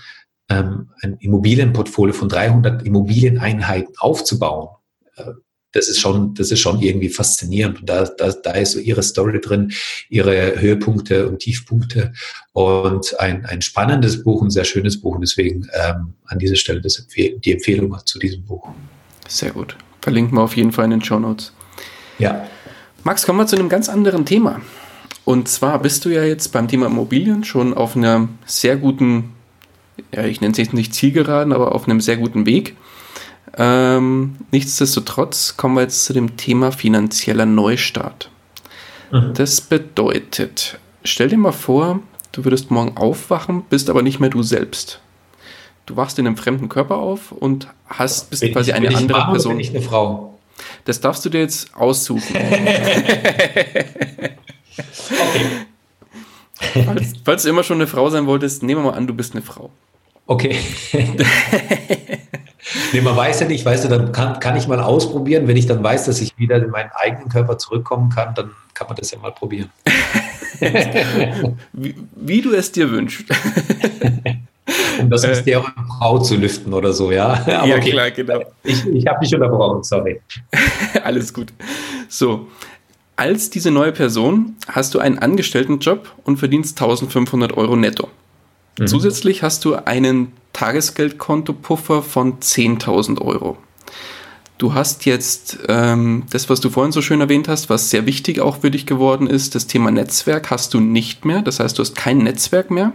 ähm, 0.48 0.90
ein 1.02 1.16
Immobilienportfolio 1.20 2.12
von 2.12 2.28
300 2.28 2.82
Immobilieneinheiten 2.82 3.94
aufzubauen. 3.96 4.70
Äh, 5.14 5.22
das 5.70 5.88
ist 5.88 6.00
schon, 6.00 6.34
das 6.34 6.50
ist 6.50 6.58
schon 6.58 6.80
irgendwie 6.80 7.10
faszinierend. 7.10 7.78
Und 7.78 7.88
da, 7.88 8.06
da, 8.06 8.32
da 8.32 8.50
ist 8.50 8.72
so 8.72 8.80
ihre 8.80 9.04
Story 9.04 9.40
drin, 9.40 9.70
ihre 10.08 10.60
Höhepunkte 10.60 11.28
und 11.28 11.38
Tiefpunkte 11.38 12.12
und 12.54 13.20
ein, 13.20 13.46
ein 13.46 13.62
spannendes 13.62 14.24
Buch, 14.24 14.42
ein 14.42 14.50
sehr 14.50 14.64
schönes 14.64 15.00
Buch. 15.00 15.14
Und 15.14 15.20
deswegen 15.20 15.68
ähm, 15.74 16.14
an 16.24 16.40
dieser 16.40 16.56
Stelle 16.56 16.80
das, 16.80 17.06
die 17.06 17.52
Empfehlung 17.52 17.96
zu 18.04 18.18
diesem 18.18 18.44
Buch. 18.44 18.68
Sehr 19.28 19.52
gut. 19.52 19.76
Verlinken 20.00 20.36
wir 20.36 20.42
auf 20.42 20.56
jeden 20.56 20.72
Fall 20.72 20.86
in 20.86 20.90
den 20.90 21.04
Show 21.04 21.20
Notes. 21.20 21.52
Ja. 22.18 22.44
Max, 23.04 23.24
kommen 23.24 23.38
wir 23.38 23.46
zu 23.46 23.54
einem 23.54 23.68
ganz 23.68 23.88
anderen 23.88 24.26
Thema. 24.26 24.60
Und 25.24 25.48
zwar 25.48 25.78
bist 25.80 26.04
du 26.04 26.08
ja 26.08 26.24
jetzt 26.24 26.48
beim 26.48 26.68
Thema 26.68 26.86
Immobilien 26.86 27.44
schon 27.44 27.74
auf 27.74 27.96
einer 27.96 28.28
sehr 28.46 28.76
guten, 28.76 29.32
ja, 30.14 30.24
ich 30.24 30.40
nenne 30.40 30.52
es 30.52 30.58
jetzt 30.58 30.74
nicht 30.74 30.94
Zielgeraden, 30.94 31.52
aber 31.52 31.74
auf 31.74 31.86
einem 31.86 32.00
sehr 32.00 32.16
guten 32.16 32.46
Weg. 32.46 32.76
Ähm, 33.56 34.36
nichtsdestotrotz 34.50 35.56
kommen 35.56 35.76
wir 35.76 35.82
jetzt 35.82 36.04
zu 36.04 36.12
dem 36.12 36.36
Thema 36.36 36.72
finanzieller 36.72 37.46
Neustart. 37.46 38.30
Mhm. 39.10 39.34
Das 39.34 39.60
bedeutet, 39.60 40.78
stell 41.04 41.28
dir 41.28 41.36
mal 41.36 41.52
vor, 41.52 42.00
du 42.32 42.44
würdest 42.44 42.70
morgen 42.70 42.96
aufwachen, 42.96 43.64
bist 43.68 43.90
aber 43.90 44.02
nicht 44.02 44.20
mehr 44.20 44.30
du 44.30 44.42
selbst. 44.42 45.00
Du 45.86 45.96
wachst 45.96 46.18
in 46.18 46.26
einem 46.26 46.36
fremden 46.36 46.68
Körper 46.68 46.98
auf 46.98 47.32
und 47.32 47.68
hast 47.86 48.30
bist 48.30 48.42
bin 48.42 48.52
quasi 48.52 48.70
ich, 48.70 48.76
eine 48.76 48.96
andere 48.96 49.18
Mann 49.18 49.30
Person. 49.30 49.56
Bin 49.56 49.60
ich 49.60 49.70
eine 49.70 49.82
Frau? 49.82 50.38
Das 50.84 51.00
darfst 51.00 51.24
du 51.24 51.30
dir 51.30 51.40
jetzt 51.40 51.74
aussuchen. 51.74 52.22
Okay. 54.78 55.46
Falls, 56.84 57.12
falls, 57.24 57.42
du 57.42 57.48
immer 57.48 57.62
schon 57.62 57.78
eine 57.78 57.86
Frau 57.86 58.10
sein 58.10 58.26
wolltest, 58.26 58.62
nehmen 58.62 58.84
wir 58.84 58.90
mal 58.90 58.96
an, 58.96 59.06
du 59.06 59.14
bist 59.14 59.34
eine 59.34 59.42
Frau. 59.42 59.70
Okay. 60.26 60.56
nee, 62.92 63.00
man 63.00 63.16
weiß 63.16 63.40
ja 63.40 63.46
nicht, 63.48 63.64
weißt 63.64 63.84
du, 63.84 63.88
dann 63.88 64.12
kann, 64.12 64.38
kann 64.38 64.56
ich 64.56 64.68
mal 64.68 64.80
ausprobieren. 64.80 65.48
Wenn 65.48 65.56
ich 65.56 65.66
dann 65.66 65.82
weiß, 65.82 66.04
dass 66.04 66.20
ich 66.20 66.38
wieder 66.38 66.56
in 66.56 66.70
meinen 66.70 66.90
eigenen 66.94 67.28
Körper 67.28 67.58
zurückkommen 67.58 68.10
kann, 68.10 68.34
dann 68.34 68.50
kann 68.74 68.86
man 68.86 68.96
das 68.96 69.10
ja 69.10 69.18
mal 69.18 69.32
probieren. 69.32 69.70
wie, 71.72 71.94
wie 72.14 72.42
du 72.42 72.52
es 72.52 72.70
dir 72.70 72.90
wünschst. 72.90 73.24
um 75.00 75.10
das 75.10 75.26
Mysterium 75.26 75.66
äh, 75.66 75.98
Frau 75.98 76.18
zu 76.18 76.36
lüften 76.36 76.72
oder 76.72 76.92
so, 76.92 77.10
ja. 77.10 77.28
Aber 77.28 77.66
ja, 77.66 77.76
okay. 77.76 77.90
klar, 77.90 78.10
genau. 78.10 78.40
Ich, 78.62 78.86
ich 78.86 79.06
habe 79.06 79.24
dich 79.24 79.34
unterbrochen, 79.34 79.82
sorry. 79.82 80.20
Alles 81.02 81.32
gut. 81.32 81.52
So, 82.08 82.46
als 83.20 83.50
diese 83.50 83.70
neue 83.70 83.92
Person 83.92 84.56
hast 84.66 84.94
du 84.94 84.98
einen 84.98 85.18
Angestelltenjob 85.18 86.10
und 86.24 86.38
verdienst 86.38 86.80
1500 86.80 87.54
Euro 87.54 87.76
netto. 87.76 88.08
Mhm. 88.78 88.86
Zusätzlich 88.86 89.42
hast 89.42 89.62
du 89.66 89.74
einen 89.74 90.32
Tagesgeldkontopuffer 90.54 92.02
von 92.02 92.40
10.000 92.40 93.20
Euro. 93.20 93.58
Du 94.56 94.72
hast 94.72 95.04
jetzt 95.04 95.58
ähm, 95.68 96.22
das, 96.30 96.48
was 96.48 96.60
du 96.60 96.70
vorhin 96.70 96.92
so 96.92 97.02
schön 97.02 97.20
erwähnt 97.20 97.46
hast, 97.46 97.68
was 97.68 97.90
sehr 97.90 98.06
wichtig 98.06 98.40
auch 98.40 98.62
für 98.62 98.70
dich 98.70 98.86
geworden 98.86 99.26
ist, 99.26 99.54
das 99.54 99.66
Thema 99.66 99.90
Netzwerk 99.90 100.50
hast 100.50 100.72
du 100.72 100.80
nicht 100.80 101.26
mehr. 101.26 101.42
Das 101.42 101.60
heißt, 101.60 101.76
du 101.78 101.82
hast 101.82 101.94
kein 101.94 102.18
Netzwerk 102.18 102.70
mehr. 102.70 102.94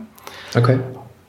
Okay. 0.56 0.80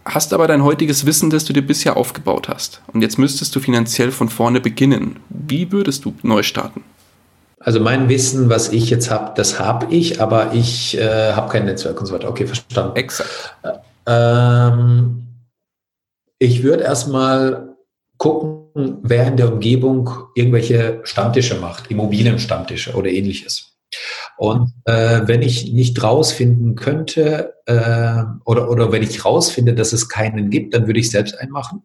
Hast 0.07 0.33
aber 0.33 0.47
dein 0.47 0.65
heutiges 0.65 1.05
Wissen, 1.05 1.29
das 1.29 1.45
du 1.45 1.53
dir 1.53 1.67
bisher 1.67 1.99
aufgebaut 1.99 2.49
hast. 2.49 2.81
Und 2.95 3.03
jetzt 3.03 3.19
müsstest 3.19 3.55
du 3.55 3.61
finanziell 3.61 4.11
von 4.11 4.31
vorne 4.31 4.63
beginnen. 4.63 5.17
Wie 5.29 5.71
würdest 5.71 6.07
du 6.07 6.15
neu 6.23 6.43
starten? 6.43 6.83
Also 7.67 7.81
mein 7.81 8.09
Wissen, 8.09 8.49
was 8.49 8.69
ich 8.69 8.91
jetzt 8.91 9.11
habe, 9.11 9.33
das 9.35 9.59
habe 9.59 9.93
ich, 9.93 10.21
aber 10.21 10.55
ich 10.55 10.97
äh, 10.97 11.33
habe 11.33 11.51
kein 11.51 11.65
Netzwerk 11.65 11.99
und 11.99 12.07
so 12.07 12.15
weiter. 12.15 12.29
Okay, 12.29 12.47
verstanden. 12.47 12.95
Exakt. 12.95 13.57
Ähm, 14.07 15.27
ich 16.39 16.63
würde 16.63 16.85
erstmal 16.85 17.77
gucken, 18.19 18.99
wer 19.03 19.27
in 19.27 19.37
der 19.37 19.53
Umgebung 19.53 20.09
irgendwelche 20.37 21.01
Stammtische 21.03 21.57
macht, 21.57 21.91
Immobilienstammtische 21.91 22.95
oder 22.95 23.11
ähnliches. 23.11 23.77
Und 24.37 24.73
äh, 24.85 25.23
wenn 25.25 25.43
ich 25.43 25.73
nicht 25.73 26.01
rausfinden 26.01 26.77
könnte 26.77 27.55
äh, 27.67 28.23
oder, 28.45 28.71
oder 28.71 28.93
wenn 28.93 29.03
ich 29.03 29.25
rausfinde, 29.25 29.75
dass 29.75 29.93
es 29.93 30.09
keinen 30.09 30.51
gibt, 30.51 30.73
dann 30.73 30.87
würde 30.87 31.01
ich 31.01 31.11
selbst 31.11 31.37
einen 31.37 31.51
machen. 31.51 31.83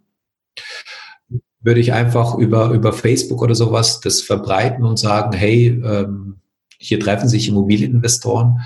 Würde 1.62 1.80
ich 1.80 1.94
einfach 1.94 2.36
über, 2.36 2.70
über 2.72 2.94
Facebook 2.94 3.42
oder 3.42 3.56
sowas 3.56 4.00
das 4.00 4.22
verbreiten 4.22 4.84
und 4.84 4.98
sagen, 4.98 5.34
hey, 5.34 5.68
ähm, 5.68 6.40
hier 6.78 7.00
treffen 7.00 7.30
sich 7.30 7.48
Immobilieninvestoren 7.48 8.62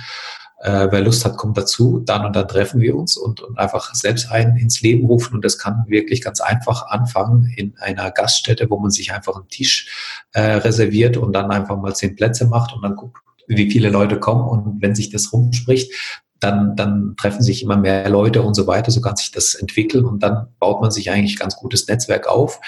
äh, 0.66 0.88
wer 0.90 1.02
Lust 1.02 1.24
hat, 1.26 1.38
kommt 1.38 1.58
dazu, 1.58 2.02
dann 2.04 2.26
und 2.26 2.36
dann 2.36 2.48
treffen 2.48 2.82
wir 2.82 2.96
uns 2.96 3.18
und, 3.18 3.42
und 3.42 3.60
einfach 3.60 3.94
selbst 3.94 4.32
einen 4.32 4.58
ins 4.58 4.82
Leben 4.82 5.06
rufen. 5.06 5.36
Und 5.36 5.46
das 5.46 5.60
kann 5.60 5.86
wirklich 5.88 6.22
ganz 6.22 6.42
einfach 6.42 6.88
anfangen 6.88 7.54
in 7.56 7.78
einer 7.78 8.10
Gaststätte, 8.10 8.70
wo 8.70 8.80
man 8.80 8.90
sich 8.90 9.14
einfach 9.14 9.36
einen 9.36 9.48
Tisch 9.48 10.26
äh, 10.34 10.42
reserviert 10.42 11.18
und 11.18 11.34
dann 11.34 11.52
einfach 11.52 11.78
mal 11.78 11.96
zehn 11.96 12.16
Plätze 12.16 12.48
macht 12.48 12.74
und 12.74 12.82
dann 12.82 12.96
guckt, 12.96 13.22
wie 13.48 13.70
viele 13.70 13.90
Leute 13.90 14.20
kommen. 14.20 14.48
Und 14.48 14.82
wenn 14.82 14.96
sich 14.96 15.12
das 15.12 15.32
rumspricht, 15.32 15.94
dann, 16.40 16.76
dann 16.76 17.16
treffen 17.18 17.42
sich 17.42 17.64
immer 17.64 17.78
mehr 17.78 18.10
Leute 18.10 18.42
und 18.42 18.54
so 18.54 18.68
weiter. 18.68 18.92
So 18.92 19.02
kann 19.02 19.16
sich 19.16 19.32
das 19.32 19.56
entwickeln 19.56 20.06
und 20.06 20.22
dann 20.22 20.48
baut 20.60 20.82
man 20.82 20.92
sich 20.92 21.10
eigentlich 21.12 21.40
ganz 21.40 21.56
gutes 21.56 21.88
Netzwerk 21.88 22.28
auf. 22.28 22.60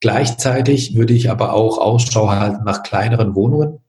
Gleichzeitig 0.00 0.94
würde 0.94 1.12
ich 1.12 1.30
aber 1.30 1.52
auch 1.52 1.78
Ausschau 1.78 2.30
halten 2.30 2.64
nach 2.64 2.82
kleineren 2.82 3.34
Wohnungen, 3.34 3.80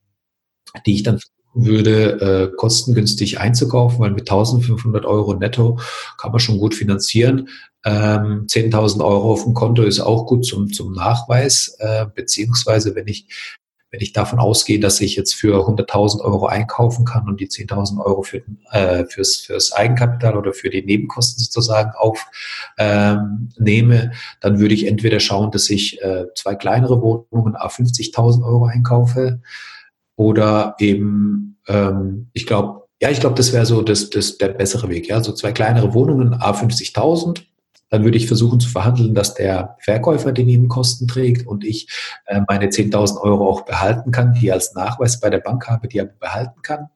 die 0.86 0.96
ich 0.96 1.04
dann 1.04 1.20
würde, 1.54 2.52
äh, 2.52 2.56
kostengünstig 2.56 3.40
einzukaufen, 3.40 4.00
weil 4.00 4.12
mit 4.12 4.30
1500 4.30 5.06
Euro 5.06 5.34
netto 5.34 5.80
kann 6.18 6.32
man 6.32 6.40
schon 6.40 6.58
gut 6.58 6.74
finanzieren. 6.74 7.50
Ähm, 7.84 8.46
10.000 8.48 9.04
Euro 9.04 9.34
auf 9.34 9.44
dem 9.44 9.54
Konto 9.54 9.84
ist 9.84 10.00
auch 10.00 10.28
gut 10.28 10.46
zum, 10.46 10.72
zum 10.72 10.94
Nachweis, 10.94 11.76
äh, 11.80 12.06
beziehungsweise 12.14 12.96
wenn 12.96 13.08
ich 13.08 13.28
wenn 13.92 14.00
ich 14.00 14.14
davon 14.14 14.40
ausgehe, 14.40 14.80
dass 14.80 15.02
ich 15.02 15.16
jetzt 15.16 15.36
für 15.36 15.68
100.000 15.68 16.22
Euro 16.22 16.48
einkaufen 16.48 17.06
kann 17.06 17.28
und 17.28 17.40
die 17.40 17.50
10.000 17.50 18.04
Euro 18.04 18.24
für, 18.24 18.42
äh, 18.72 19.06
fürs, 19.06 19.38
fürs 19.38 19.74
Eigenkapital 19.74 20.38
oder 20.38 20.54
für 20.54 20.70
die 20.70 20.82
Nebenkosten 20.84 21.44
sozusagen 21.44 21.92
aufnehme, 21.98 22.34
ähm, 22.78 24.12
dann 24.40 24.60
würde 24.60 24.74
ich 24.74 24.88
entweder 24.88 25.20
schauen, 25.20 25.52
dass 25.52 25.70
ich 25.70 26.02
äh, 26.02 26.26
zwei 26.36 26.56
kleinere 26.56 27.02
Wohnungen 27.02 27.56
a 27.56 27.68
50.000 27.68 28.46
Euro 28.46 28.66
einkaufe, 28.66 29.42
oder 30.22 30.76
eben, 30.80 31.58
ähm, 31.68 32.30
ich 32.34 32.46
glaube, 32.46 32.84
ja, 33.02 33.10
ich 33.10 33.20
glaube, 33.20 33.36
das 33.36 33.54
wäre 33.54 33.66
so 33.66 33.82
das, 33.82 34.12
das, 34.12 34.38
der 34.38 34.50
bessere 34.50 34.88
Weg. 34.90 35.08
Ja, 35.08 35.24
so 35.24 35.32
zwei 35.32 35.52
kleinere 35.52 35.96
Wohnungen, 35.96 36.36
A 36.36 36.52
50.000. 36.52 37.42
Dann 37.92 38.04
würde 38.06 38.18
ich 38.18 38.26
versuchen 38.26 38.60
zu 38.60 38.70
verhandeln, 38.70 39.14
dass 39.14 39.36
der 39.36 39.76
Verkäufer 39.80 40.32
die 40.32 40.46
Nebenkosten 40.46 41.08
trägt 41.08 41.46
und 41.46 41.64
ich 41.66 41.88
äh, 42.26 42.42
meine 42.48 42.68
10.000 42.68 43.22
Euro 43.22 43.48
auch 43.50 43.62
behalten 43.62 44.12
kann, 44.12 44.34
die 44.34 44.52
als 44.52 44.74
Nachweis 44.74 45.20
bei 45.20 45.30
der 45.30 45.40
Bank 45.40 45.68
habe, 45.68 45.88
die 45.88 46.02
aber 46.02 46.14
behalten 46.20 46.62
kann. 46.64 46.88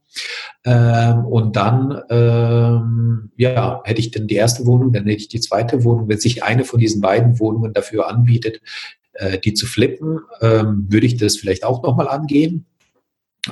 Ähm, 0.64 1.26
und 1.26 1.58
dann, 1.58 2.02
ähm, 2.10 3.32
ja, 3.36 3.82
hätte 3.84 4.00
ich 4.00 4.12
dann 4.12 4.28
die 4.28 4.36
erste 4.36 4.66
Wohnung, 4.66 4.94
dann 4.94 5.04
hätte 5.04 5.18
ich 5.18 5.28
die 5.28 5.42
zweite 5.42 5.84
Wohnung. 5.84 6.08
Wenn 6.08 6.20
sich 6.20 6.44
eine 6.44 6.64
von 6.64 6.80
diesen 6.80 7.02
beiden 7.02 7.40
Wohnungen 7.40 7.74
dafür 7.74 8.08
anbietet, 8.08 8.62
äh, 9.14 9.38
die 9.38 9.54
zu 9.54 9.66
flippen, 9.66 10.20
ähm, 10.42 10.86
würde 10.90 11.08
ich 11.08 11.18
das 11.18 11.36
vielleicht 11.36 11.66
auch 11.66 11.84
nochmal 11.84 12.08
angehen. 12.08 12.66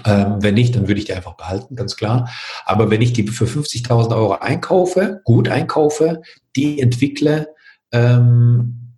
Ähm, 0.06 0.38
wenn 0.40 0.56
nicht, 0.56 0.76
dann 0.76 0.88
würde 0.88 1.00
ich 1.00 1.06
die 1.06 1.14
einfach 1.14 1.36
behalten, 1.36 1.76
ganz 1.76 1.96
klar. 1.96 2.30
Aber 2.66 2.90
wenn 2.90 3.02
ich 3.02 3.14
die 3.14 3.28
für 3.28 3.46
50.000 3.46 4.16
Euro 4.16 4.34
einkaufe, 4.34 5.22
gut 5.24 5.50
einkaufe, 5.50 6.22
die 6.56 6.82
entwickle, 6.82 7.50
ähm, 7.92 8.98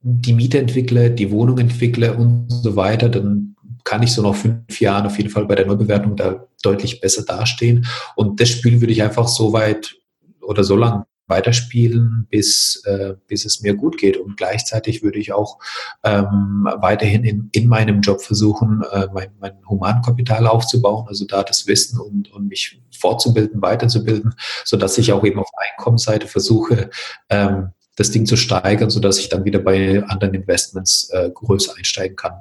die 0.00 0.32
Miete 0.32 0.58
entwickle, 0.58 1.10
die 1.10 1.30
Wohnung 1.30 1.58
entwickle 1.58 2.14
und 2.14 2.50
so 2.50 2.76
weiter, 2.76 3.08
dann 3.08 3.56
kann 3.84 4.02
ich 4.02 4.12
so 4.12 4.22
nach 4.22 4.34
fünf 4.34 4.80
Jahren 4.80 5.06
auf 5.06 5.16
jeden 5.16 5.30
Fall 5.30 5.46
bei 5.46 5.54
der 5.54 5.66
Neubewertung 5.66 6.16
da 6.16 6.46
deutlich 6.62 7.00
besser 7.00 7.24
dastehen. 7.24 7.86
Und 8.16 8.40
das 8.40 8.48
Spiel 8.48 8.80
würde 8.80 8.92
ich 8.92 9.02
einfach 9.02 9.28
so 9.28 9.52
weit 9.52 9.96
oder 10.40 10.64
so 10.64 10.76
lang 10.76 11.04
weiterspielen, 11.26 12.26
bis, 12.30 12.82
äh, 12.84 13.14
bis 13.26 13.44
es 13.44 13.60
mir 13.60 13.74
gut 13.74 13.98
geht. 13.98 14.16
Und 14.16 14.36
gleichzeitig 14.36 15.02
würde 15.02 15.18
ich 15.18 15.32
auch 15.32 15.58
ähm, 16.04 16.68
weiterhin 16.80 17.24
in, 17.24 17.48
in 17.52 17.68
meinem 17.68 18.00
Job 18.00 18.20
versuchen, 18.20 18.82
äh, 18.92 19.08
mein, 19.12 19.30
mein 19.40 19.54
Humankapital 19.68 20.46
aufzubauen, 20.46 21.06
also 21.08 21.24
da 21.26 21.42
das 21.42 21.66
Wissen 21.66 22.00
und, 22.00 22.32
und 22.32 22.48
mich 22.48 22.80
fortzubilden, 22.96 23.60
weiterzubilden, 23.60 24.34
so 24.64 24.76
dass 24.76 24.98
ich 24.98 25.12
auch 25.12 25.24
eben 25.24 25.40
auf 25.40 25.50
Einkommensseite 25.56 26.26
versuche, 26.26 26.90
ähm, 27.28 27.70
das 27.96 28.10
Ding 28.10 28.26
zu 28.26 28.36
steigern, 28.36 28.90
so 28.90 29.00
dass 29.00 29.18
ich 29.18 29.28
dann 29.28 29.44
wieder 29.44 29.58
bei 29.58 30.02
anderen 30.04 30.34
Investments 30.34 31.10
äh, 31.10 31.30
größer 31.32 31.74
einsteigen 31.76 32.16
kann. 32.16 32.40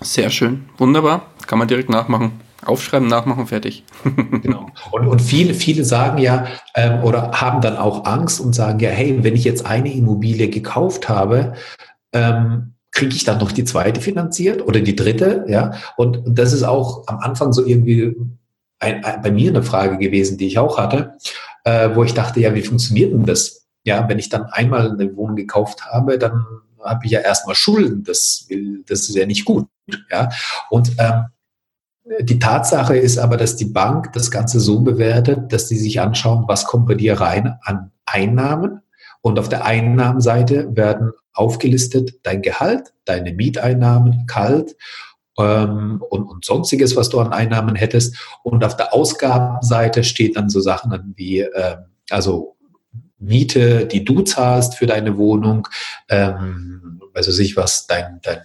Sehr 0.00 0.28
schön, 0.30 0.64
wunderbar, 0.76 1.32
kann 1.46 1.58
man 1.58 1.68
direkt 1.68 1.88
nachmachen. 1.88 2.43
Aufschreiben, 2.64 3.08
nachmachen, 3.08 3.46
fertig. 3.46 3.84
genau. 4.42 4.66
Und, 4.90 5.06
und 5.06 5.20
viele, 5.20 5.54
viele 5.54 5.84
sagen 5.84 6.18
ja 6.18 6.46
ähm, 6.74 7.02
oder 7.02 7.32
haben 7.32 7.60
dann 7.60 7.76
auch 7.76 8.04
Angst 8.04 8.40
und 8.40 8.54
sagen 8.54 8.80
ja, 8.80 8.90
hey, 8.90 9.22
wenn 9.22 9.34
ich 9.34 9.44
jetzt 9.44 9.66
eine 9.66 9.92
Immobilie 9.92 10.48
gekauft 10.48 11.08
habe, 11.08 11.54
ähm, 12.12 12.74
kriege 12.94 13.14
ich 13.14 13.24
dann 13.24 13.38
noch 13.38 13.52
die 13.52 13.64
zweite 13.64 14.00
finanziert 14.00 14.62
oder 14.62 14.80
die 14.80 14.96
dritte, 14.96 15.44
ja? 15.48 15.72
Und, 15.96 16.22
das 16.26 16.52
ist 16.52 16.62
auch 16.62 17.06
am 17.08 17.18
Anfang 17.18 17.52
so 17.52 17.66
irgendwie 17.66 18.14
ein, 18.78 19.04
ein, 19.04 19.22
bei 19.22 19.30
mir 19.30 19.50
eine 19.50 19.62
Frage 19.62 19.98
gewesen, 19.98 20.38
die 20.38 20.46
ich 20.46 20.58
auch 20.58 20.78
hatte, 20.78 21.14
äh, 21.64 21.90
wo 21.94 22.04
ich 22.04 22.14
dachte, 22.14 22.40
ja, 22.40 22.54
wie 22.54 22.62
funktioniert 22.62 23.12
denn 23.12 23.26
das? 23.26 23.66
Ja, 23.84 24.08
wenn 24.08 24.18
ich 24.18 24.28
dann 24.28 24.44
einmal 24.44 24.92
eine 24.92 25.14
Wohnung 25.16 25.36
gekauft 25.36 25.84
habe, 25.86 26.18
dann 26.18 26.46
habe 26.82 27.04
ich 27.04 27.10
ja 27.10 27.20
erstmal 27.20 27.54
Schulden. 27.54 28.04
Das, 28.04 28.48
das 28.86 29.08
ist 29.08 29.14
ja 29.14 29.26
nicht 29.26 29.44
gut. 29.44 29.66
Ja, 30.10 30.30
und 30.70 30.92
ähm, 30.98 31.24
die 32.20 32.38
Tatsache 32.38 32.96
ist 32.96 33.18
aber, 33.18 33.36
dass 33.36 33.56
die 33.56 33.64
Bank 33.64 34.12
das 34.12 34.30
Ganze 34.30 34.60
so 34.60 34.80
bewertet, 34.80 35.52
dass 35.52 35.68
die 35.68 35.78
sich 35.78 36.00
anschauen, 36.00 36.44
was 36.46 36.66
kommt 36.66 36.86
bei 36.86 36.94
dir 36.94 37.20
rein 37.20 37.58
an 37.62 37.92
Einnahmen. 38.04 38.82
Und 39.22 39.38
auf 39.38 39.48
der 39.48 39.64
Einnahmenseite 39.64 40.76
werden 40.76 41.12
aufgelistet 41.32 42.20
dein 42.22 42.42
Gehalt, 42.42 42.92
deine 43.06 43.32
Mieteinnahmen, 43.32 44.26
Kalt 44.26 44.76
ähm, 45.38 46.02
und, 46.10 46.24
und 46.24 46.44
sonstiges, 46.44 46.94
was 46.94 47.08
du 47.08 47.20
an 47.20 47.32
Einnahmen 47.32 47.74
hättest. 47.74 48.16
Und 48.42 48.64
auf 48.64 48.76
der 48.76 48.92
Ausgabenseite 48.92 50.04
steht 50.04 50.36
dann 50.36 50.50
so 50.50 50.60
Sachen 50.60 51.14
wie, 51.16 51.40
äh, 51.40 51.76
also 52.10 52.56
Miete, 53.18 53.86
die 53.86 54.04
du 54.04 54.20
zahlst 54.20 54.74
für 54.74 54.86
deine 54.86 55.16
Wohnung, 55.16 55.66
ähm, 56.10 57.00
also 57.14 57.32
sich 57.32 57.56
was 57.56 57.86
dein, 57.86 58.20
dein 58.22 58.42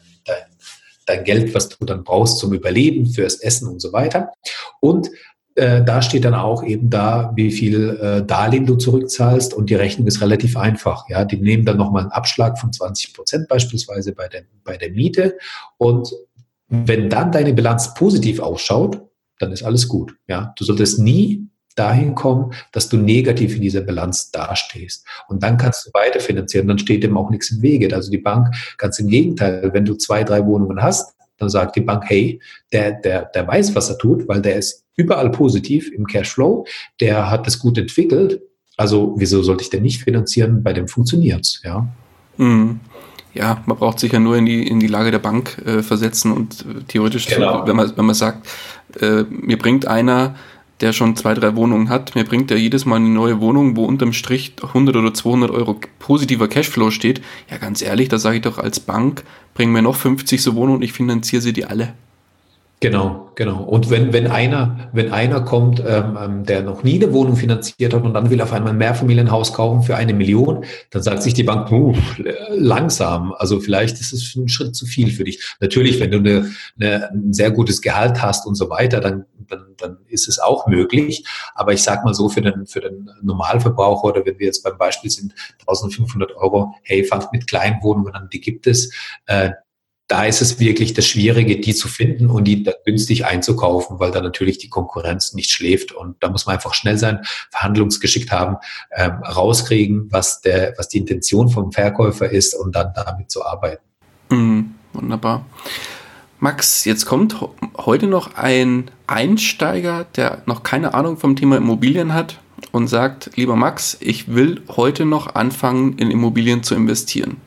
dein 1.09 1.23
Geld, 1.23 1.53
was 1.53 1.69
du 1.69 1.85
dann 1.85 2.03
brauchst 2.03 2.39
zum 2.39 2.53
Überleben, 2.53 3.07
fürs 3.07 3.35
Essen 3.41 3.67
und 3.67 3.81
so 3.81 3.91
weiter. 3.91 4.29
Und 4.79 5.09
äh, 5.55 5.83
da 5.83 6.01
steht 6.01 6.23
dann 6.25 6.35
auch 6.35 6.63
eben 6.63 6.89
da, 6.89 7.33
wie 7.35 7.51
viel 7.51 7.97
äh, 8.01 8.25
Darlehen 8.25 8.65
du 8.65 8.75
zurückzahlst 8.75 9.53
und 9.53 9.69
die 9.69 9.75
Rechnung 9.75 10.07
ist 10.07 10.21
relativ 10.21 10.55
einfach. 10.55 11.09
Ja, 11.09 11.25
die 11.25 11.37
nehmen 11.37 11.65
dann 11.65 11.77
nochmal 11.77 12.03
einen 12.03 12.11
Abschlag 12.11 12.57
von 12.57 12.71
20 12.71 13.13
Prozent 13.13 13.47
beispielsweise 13.47 14.13
bei 14.13 14.27
der, 14.27 14.43
bei 14.63 14.77
der 14.77 14.91
Miete 14.91 15.37
und 15.77 16.13
wenn 16.67 17.09
dann 17.09 17.31
deine 17.31 17.53
Bilanz 17.53 17.93
positiv 17.95 18.39
ausschaut, 18.39 19.01
dann 19.39 19.51
ist 19.51 19.63
alles 19.63 19.87
gut. 19.87 20.15
Ja, 20.27 20.53
du 20.57 20.63
solltest 20.63 20.99
nie 20.99 21.47
dahin 21.79 22.15
kommen, 22.15 22.53
dass 22.71 22.89
du 22.89 22.97
negativ 22.97 23.55
in 23.55 23.61
dieser 23.61 23.81
Bilanz 23.81 24.31
dastehst. 24.31 25.05
Und 25.27 25.41
dann 25.43 25.57
kannst 25.57 25.87
du 25.87 25.91
weiter 25.93 26.19
finanzieren, 26.19 26.67
dann 26.67 26.79
steht 26.79 27.03
dem 27.03 27.17
auch 27.17 27.29
nichts 27.29 27.51
im 27.51 27.61
Wege. 27.61 27.93
Also 27.95 28.11
die 28.11 28.17
Bank, 28.17 28.53
ganz 28.77 28.99
im 28.99 29.07
Gegenteil, 29.07 29.69
wenn 29.73 29.85
du 29.85 29.95
zwei, 29.95 30.23
drei 30.23 30.45
Wohnungen 30.45 30.81
hast, 30.81 31.15
dann 31.37 31.49
sagt 31.49 31.75
die 31.77 31.81
Bank, 31.81 32.03
hey, 32.07 32.41
der, 32.73 32.91
der, 32.91 33.25
der 33.33 33.47
weiß, 33.47 33.73
was 33.75 33.89
er 33.89 33.97
tut, 33.97 34.27
weil 34.27 34.41
der 34.41 34.57
ist 34.57 34.83
überall 34.97 35.31
positiv 35.31 35.91
im 35.93 36.05
Cashflow, 36.05 36.65
der 36.99 37.31
hat 37.31 37.47
das 37.47 37.59
gut 37.59 37.77
entwickelt. 37.77 38.41
Also 38.75 39.15
wieso 39.17 39.41
sollte 39.41 39.63
ich 39.63 39.69
denn 39.69 39.83
nicht 39.83 40.03
finanzieren? 40.03 40.63
Bei 40.63 40.73
dem 40.73 40.87
funktioniert's, 40.87 41.61
ja. 41.63 41.87
Mhm 42.37 42.81
ja, 43.33 43.61
man 43.65 43.77
braucht 43.77 43.99
sich 43.99 44.11
ja 44.11 44.19
nur 44.19 44.37
in 44.37 44.45
die, 44.45 44.67
in 44.67 44.79
die 44.79 44.87
Lage 44.87 45.11
der 45.11 45.19
Bank 45.19 45.57
äh, 45.65 45.83
versetzen 45.83 46.31
und 46.31 46.61
äh, 46.61 46.83
theoretisch, 46.87 47.27
genau. 47.27 47.65
wenn, 47.65 47.75
man, 47.75 47.95
wenn 47.95 48.05
man 48.05 48.15
sagt, 48.15 48.47
äh, 48.99 49.23
mir 49.29 49.57
bringt 49.57 49.87
einer 49.87 50.35
der 50.81 50.93
schon 50.93 51.15
zwei, 51.15 51.33
drei 51.33 51.55
Wohnungen 51.55 51.89
hat, 51.89 52.15
mir 52.15 52.23
bringt 52.23 52.51
er 52.51 52.57
jedes 52.57 52.85
Mal 52.85 52.97
eine 52.97 53.09
neue 53.09 53.41
Wohnung, 53.41 53.75
wo 53.75 53.85
unterm 53.85 54.13
Strich 54.13 54.53
100 54.61 54.95
oder 54.95 55.13
200 55.13 55.51
Euro 55.51 55.79
positiver 55.99 56.47
Cashflow 56.47 56.91
steht. 56.91 57.21
Ja, 57.49 57.57
ganz 57.57 57.81
ehrlich, 57.81 58.09
da 58.09 58.17
sage 58.17 58.37
ich 58.37 58.41
doch 58.41 58.57
als 58.57 58.79
Bank, 58.79 59.23
bring 59.53 59.71
mir 59.71 59.81
noch 59.81 59.95
50 59.95 60.41
so 60.41 60.55
Wohnungen 60.55 60.77
und 60.77 60.83
ich 60.83 60.93
finanziere 60.93 61.41
sie 61.41 61.53
die 61.53 61.65
alle. 61.65 61.93
Genau, 62.81 63.31
genau. 63.35 63.61
Und 63.63 63.89
wenn, 63.89 64.13
wenn 64.13 64.27
einer, 64.27 64.89
wenn 64.93 65.11
einer 65.11 65.41
kommt, 65.41 65.83
ähm, 65.85 66.17
ähm, 66.17 66.43
der 66.45 66.63
noch 66.63 66.81
nie 66.81 66.95
eine 66.95 67.11
Wohnung 67.11 67.35
finanziert 67.35 67.93
hat 67.93 68.03
und 68.03 68.13
dann 68.13 68.29
will 68.29 68.41
auf 68.41 68.53
einmal 68.53 68.71
ein 68.71 68.77
Mehrfamilienhaus 68.77 69.51
kaufen 69.51 69.83
für 69.83 69.97
eine 69.97 70.13
Million, 70.13 70.63
dann 70.89 71.03
sagt 71.03 71.21
sich 71.21 71.33
die 71.33 71.43
Bank, 71.43 71.69
uh, 71.73 71.93
langsam. 72.51 73.33
Also 73.33 73.59
vielleicht 73.59 73.99
ist 73.99 74.13
es 74.13 74.33
ein 74.33 74.47
Schritt 74.47 74.77
zu 74.77 74.85
viel 74.85 75.11
für 75.11 75.25
dich. 75.25 75.43
Natürlich, 75.59 75.99
wenn 75.99 76.11
du 76.11 76.19
eine, 76.19 76.51
eine, 76.79 77.11
ein 77.11 77.33
sehr 77.33 77.51
gutes 77.51 77.81
Gehalt 77.81 78.21
hast 78.21 78.47
und 78.47 78.55
so 78.55 78.69
weiter, 78.69 79.01
dann, 79.01 79.25
dann, 79.37 79.75
dann 79.75 79.97
ist 80.07 80.29
es 80.29 80.39
auch 80.39 80.65
möglich. 80.67 81.25
Aber 81.55 81.73
ich 81.73 81.83
sag 81.83 82.05
mal 82.05 82.13
so, 82.13 82.29
für 82.29 82.41
den, 82.41 82.65
für 82.65 82.79
den 82.79 83.09
Normalverbraucher 83.21 84.05
oder 84.05 84.25
wenn 84.25 84.39
wir 84.39 84.45
jetzt 84.45 84.63
beim 84.63 84.77
Beispiel 84.77 85.11
sind, 85.11 85.33
1500 85.67 86.33
Euro, 86.37 86.73
hey, 86.83 87.03
fangt 87.03 87.33
mit 87.33 87.45
kleinen 87.45 87.83
Wohnungen 87.83 88.13
an, 88.13 88.29
die 88.31 88.39
gibt 88.39 88.67
es. 88.67 88.93
Äh, 89.25 89.51
da 90.09 90.25
ist 90.25 90.41
es 90.41 90.59
wirklich 90.59 90.93
das 90.95 91.05
Schwierige, 91.05 91.59
die 91.59 91.75
zu 91.75 91.87
finden 91.87 92.31
und 92.31 92.45
die 92.45 92.67
günstig 92.83 93.25
einzukaufen, 93.25 93.99
weil 93.99 94.09
da 94.09 94.21
natürlich 94.21 94.57
die 94.57 94.67
Konkurrenz 94.67 95.35
nicht 95.35 95.51
schläft. 95.51 95.91
Und 95.91 96.15
da 96.21 96.29
muss 96.29 96.47
man 96.47 96.55
einfach 96.55 96.73
schnell 96.73 96.97
sein, 96.97 97.19
Verhandlungsgeschick 97.51 98.31
haben, 98.31 98.57
ähm, 98.91 99.23
rauskriegen, 99.23 100.07
was, 100.11 100.41
der, 100.41 100.73
was 100.77 100.89
die 100.89 100.97
Intention 100.97 101.49
vom 101.49 101.71
Verkäufer 101.71 102.27
ist 102.27 102.55
und 102.55 102.75
dann 102.75 102.91
damit 102.95 103.29
zu 103.29 103.45
arbeiten. 103.45 103.83
Mhm, 104.29 104.73
wunderbar. 104.93 105.45
Max, 106.39 106.85
jetzt 106.85 107.05
kommt 107.05 107.35
heute 107.77 108.07
noch 108.07 108.33
ein 108.33 108.89
Einsteiger, 109.05 110.07
der 110.15 110.41
noch 110.47 110.63
keine 110.63 110.95
Ahnung 110.95 111.17
vom 111.17 111.35
Thema 111.35 111.57
Immobilien 111.57 112.15
hat 112.15 112.39
und 112.71 112.87
sagt, 112.87 113.29
lieber 113.35 113.55
Max, 113.55 113.95
ich 113.99 114.33
will 114.33 114.63
heute 114.69 115.05
noch 115.05 115.35
anfangen, 115.35 115.99
in 115.99 116.09
Immobilien 116.09 116.63
zu 116.63 116.73
investieren. 116.73 117.37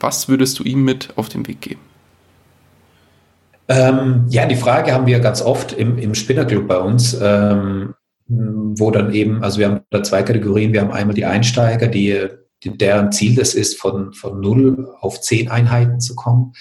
Was 0.00 0.28
würdest 0.28 0.58
du 0.58 0.64
ihm 0.64 0.82
mit 0.84 1.10
auf 1.16 1.28
den 1.28 1.46
Weg 1.46 1.60
geben? 1.60 1.80
Ähm, 3.68 4.26
ja, 4.28 4.46
die 4.46 4.56
Frage 4.56 4.92
haben 4.92 5.06
wir 5.06 5.20
ganz 5.20 5.42
oft 5.42 5.72
im, 5.72 5.96
im 5.98 6.16
Spinnerclub 6.16 6.66
bei 6.66 6.78
uns, 6.78 7.16
ähm, 7.22 7.94
wo 8.26 8.90
dann 8.90 9.12
eben, 9.12 9.44
also 9.44 9.60
wir 9.60 9.68
haben 9.68 9.80
da 9.90 10.02
zwei 10.02 10.22
Kategorien. 10.24 10.72
Wir 10.72 10.80
haben 10.80 10.90
einmal 10.90 11.14
die 11.14 11.24
Einsteiger, 11.24 11.86
die, 11.86 12.26
die 12.64 12.76
deren 12.76 13.12
Ziel 13.12 13.36
das 13.36 13.54
ist, 13.54 13.78
von, 13.78 14.12
von 14.12 14.40
0 14.40 14.88
auf 15.00 15.20
10 15.20 15.48
Einheiten 15.50 16.00
zu 16.00 16.16
kommen. 16.16 16.52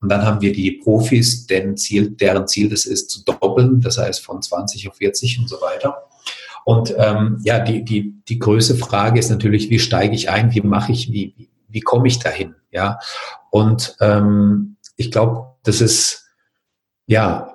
Und 0.00 0.08
dann 0.08 0.22
haben 0.22 0.40
wir 0.40 0.52
die 0.52 0.80
Profis, 0.82 1.46
deren 1.46 1.76
Ziel, 1.76 2.10
deren 2.10 2.48
Ziel 2.48 2.68
das 2.68 2.86
ist, 2.86 3.10
zu 3.10 3.24
doppeln, 3.24 3.80
das 3.80 3.98
heißt 3.98 4.24
von 4.24 4.42
20 4.42 4.88
auf 4.88 4.96
40 4.96 5.38
und 5.40 5.48
so 5.48 5.56
weiter. 5.56 6.08
Und 6.64 6.94
ähm, 6.98 7.38
ja, 7.44 7.60
die, 7.60 7.84
die, 7.84 8.14
die 8.28 8.38
größte 8.38 8.74
Frage 8.74 9.18
ist 9.18 9.30
natürlich, 9.30 9.70
wie 9.70 9.78
steige 9.78 10.14
ich 10.14 10.28
ein, 10.28 10.52
wie 10.54 10.60
mache 10.60 10.92
ich, 10.92 11.12
wie, 11.12 11.48
wie 11.68 11.80
komme 11.80 12.08
ich 12.08 12.18
dahin? 12.18 12.54
Ja, 12.70 12.98
und 13.50 13.96
ähm, 14.00 14.76
ich 14.96 15.10
glaube, 15.10 15.54
das 15.62 15.80
ist 15.80 16.26
ja 17.06 17.54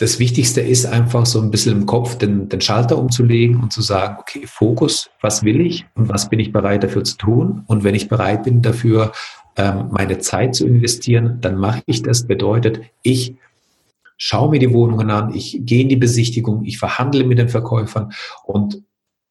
das 0.00 0.18
Wichtigste 0.18 0.62
ist 0.62 0.86
einfach 0.86 1.26
so 1.26 1.42
ein 1.42 1.50
bisschen 1.50 1.80
im 1.80 1.86
Kopf 1.86 2.16
den, 2.16 2.48
den 2.48 2.62
Schalter 2.62 2.96
umzulegen 2.96 3.60
und 3.62 3.70
zu 3.70 3.82
sagen, 3.82 4.16
okay, 4.18 4.46
Fokus, 4.46 5.10
was 5.20 5.42
will 5.44 5.60
ich 5.60 5.84
und 5.94 6.08
was 6.08 6.30
bin 6.30 6.40
ich 6.40 6.52
bereit 6.52 6.82
dafür 6.82 7.04
zu 7.04 7.18
tun? 7.18 7.64
Und 7.66 7.84
wenn 7.84 7.94
ich 7.94 8.08
bereit 8.08 8.44
bin 8.44 8.62
dafür, 8.62 9.12
ähm, 9.56 9.88
meine 9.90 10.18
Zeit 10.18 10.54
zu 10.54 10.66
investieren, 10.66 11.38
dann 11.42 11.56
mache 11.56 11.82
ich 11.84 12.02
das. 12.02 12.26
Bedeutet, 12.26 12.80
ich 13.02 13.36
schaue 14.16 14.50
mir 14.50 14.58
die 14.58 14.72
Wohnungen 14.72 15.10
an, 15.10 15.34
ich 15.34 15.58
gehe 15.60 15.82
in 15.82 15.90
die 15.90 15.96
Besichtigung, 15.96 16.64
ich 16.64 16.78
verhandle 16.78 17.24
mit 17.24 17.38
den 17.38 17.50
Verkäufern 17.50 18.12
und 18.44 18.82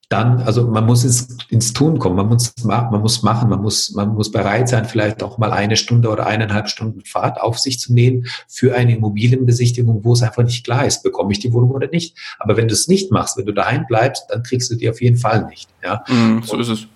dann, 0.10 0.42
also 0.42 0.68
man 0.68 0.88
muss 0.88 1.04
ins, 1.04 1.38
ins 1.50 1.72
Tun 1.72 2.00
kommen, 2.00 2.16
man 2.16 2.28
muss, 2.28 2.54
man 2.64 2.90
muss 3.00 3.22
machen, 3.22 3.48
man 3.48 3.62
muss, 3.62 3.92
man 3.92 4.16
muss 4.16 4.32
bereit 4.32 4.68
sein, 4.68 4.86
vielleicht 4.86 5.22
auch 5.22 5.38
mal 5.38 5.52
eine 5.52 5.78
Stunde 5.78 6.10
oder 6.10 6.26
eineinhalb 6.26 6.68
Stunden 6.68 7.06
Fahrt 7.06 7.40
auf 7.40 7.60
sich 7.60 7.80
zu 7.80 7.94
nehmen 7.94 8.26
für 8.48 8.76
eine 8.76 8.96
Immobilienbesichtigung, 8.96 10.04
wo 10.04 10.14
es 10.14 10.24
einfach 10.24 10.44
nicht 10.44 10.66
klar 10.66 10.86
ist, 10.86 11.04
bekomme 11.04 11.32
ich 11.32 11.40
die 11.40 11.54
Wohnung 11.54 11.70
oder 11.70 11.88
nicht. 11.88 12.18
Aber 12.40 12.58
wenn 12.58 12.68
du 12.68 12.74
es 12.74 12.88
nicht 12.88 13.12
machst, 13.12 13.38
wenn 13.38 13.46
du 13.46 13.54
daheim 13.54 13.86
bleibst, 13.88 14.26
dann 14.30 14.42
kriegst 14.42 14.72
du 14.72 14.76
die 14.76 14.90
auf 14.90 15.00
jeden 15.00 15.18
Fall 15.18 15.46
nicht. 15.46 15.70
Ja? 15.84 16.04
Mm, 16.08 16.42
so 16.42 16.58
ist 16.58 16.70
es. 16.70 16.88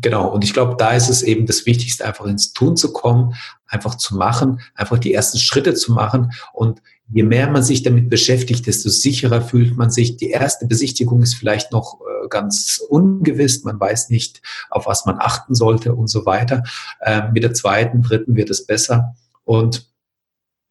Genau, 0.00 0.28
und 0.28 0.42
ich 0.42 0.54
glaube, 0.54 0.74
da 0.78 0.92
ist 0.92 1.10
es 1.10 1.22
eben 1.22 1.46
das 1.46 1.66
Wichtigste, 1.66 2.04
einfach 2.04 2.24
ins 2.24 2.52
Tun 2.52 2.76
zu 2.76 2.92
kommen, 2.92 3.34
einfach 3.68 3.94
zu 3.96 4.16
machen, 4.16 4.60
einfach 4.74 4.98
die 4.98 5.12
ersten 5.12 5.38
Schritte 5.38 5.74
zu 5.74 5.92
machen. 5.92 6.32
Und 6.52 6.80
je 7.08 7.22
mehr 7.22 7.50
man 7.50 7.62
sich 7.62 7.82
damit 7.82 8.08
beschäftigt, 8.08 8.66
desto 8.66 8.88
sicherer 8.88 9.42
fühlt 9.42 9.76
man 9.76 9.90
sich. 9.90 10.16
Die 10.16 10.30
erste 10.30 10.66
Besichtigung 10.66 11.22
ist 11.22 11.34
vielleicht 11.34 11.72
noch 11.72 12.00
äh, 12.00 12.28
ganz 12.28 12.80
ungewiss, 12.88 13.64
man 13.64 13.78
weiß 13.78 14.10
nicht, 14.10 14.40
auf 14.70 14.86
was 14.86 15.04
man 15.06 15.16
achten 15.18 15.54
sollte 15.54 15.94
und 15.94 16.08
so 16.08 16.26
weiter. 16.26 16.62
Ähm, 17.02 17.32
mit 17.32 17.42
der 17.42 17.54
zweiten, 17.54 18.02
dritten 18.02 18.36
wird 18.36 18.50
es 18.50 18.66
besser. 18.66 19.14
Und 19.44 19.88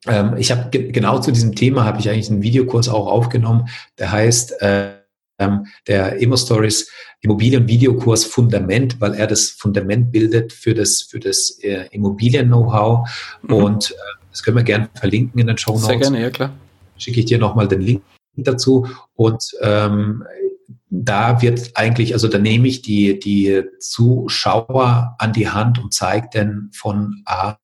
ähm, 0.08 0.36
ich 0.38 0.52
habe 0.52 0.70
ge 0.70 0.92
genau 0.92 1.20
zu 1.20 1.32
diesem 1.32 1.56
Thema 1.56 1.86
habe 1.86 2.00
ich 2.00 2.10
eigentlich 2.10 2.30
einen 2.30 2.42
Videokurs 2.42 2.90
auch 2.90 3.08
aufgenommen, 3.08 3.70
der 4.00 4.12
heißt 4.12 4.62
äh, 4.62 4.94
ähm, 5.40 5.68
der 5.88 6.22
Emo 6.22 6.36
Stories 6.36 6.90
Immobilien-Videokurs 7.22 8.26
Fundament, 8.26 9.00
weil 9.00 9.14
er 9.14 9.28
das 9.28 9.50
Fundament 9.50 10.12
bildet 10.12 10.52
für 10.52 10.74
das, 10.74 11.02
für 11.04 11.20
das 11.20 11.58
äh, 11.62 11.88
Immobilien-Know-how. 11.92 13.08
Mhm. 13.44 13.54
Und 13.54 13.92
äh, 13.92 14.23
das 14.34 14.42
können 14.42 14.58
wir 14.58 14.64
gerne 14.64 14.90
verlinken 14.96 15.40
in 15.40 15.46
den 15.46 15.60
Show 15.60 15.74
Notes. 15.74 15.86
Sehr 15.86 15.98
gerne, 15.98 16.22
ja 16.22 16.32
klar. 16.32 16.54
Schicke 16.98 17.20
ich 17.20 17.28
dir 17.28 17.38
nochmal 17.38 17.68
den 17.68 17.82
Link 17.82 18.02
dazu. 18.36 18.88
Und 19.14 19.44
ähm, 19.62 20.24
da 20.90 21.44
wird 21.44 21.72
eigentlich, 21.76 22.14
also 22.14 22.28
da 22.28 22.40
nehme 22.40 22.68
ich 22.68 22.82
die, 22.82 23.20
die 23.20 23.64
Zuschauer 23.80 25.16
an 25.20 25.34
die 25.34 25.50
Hand 25.50 25.78
und 25.78 25.94
zeige 25.94 26.30
dann 26.34 26.72
von 26.74 27.22
A, 27.26 27.58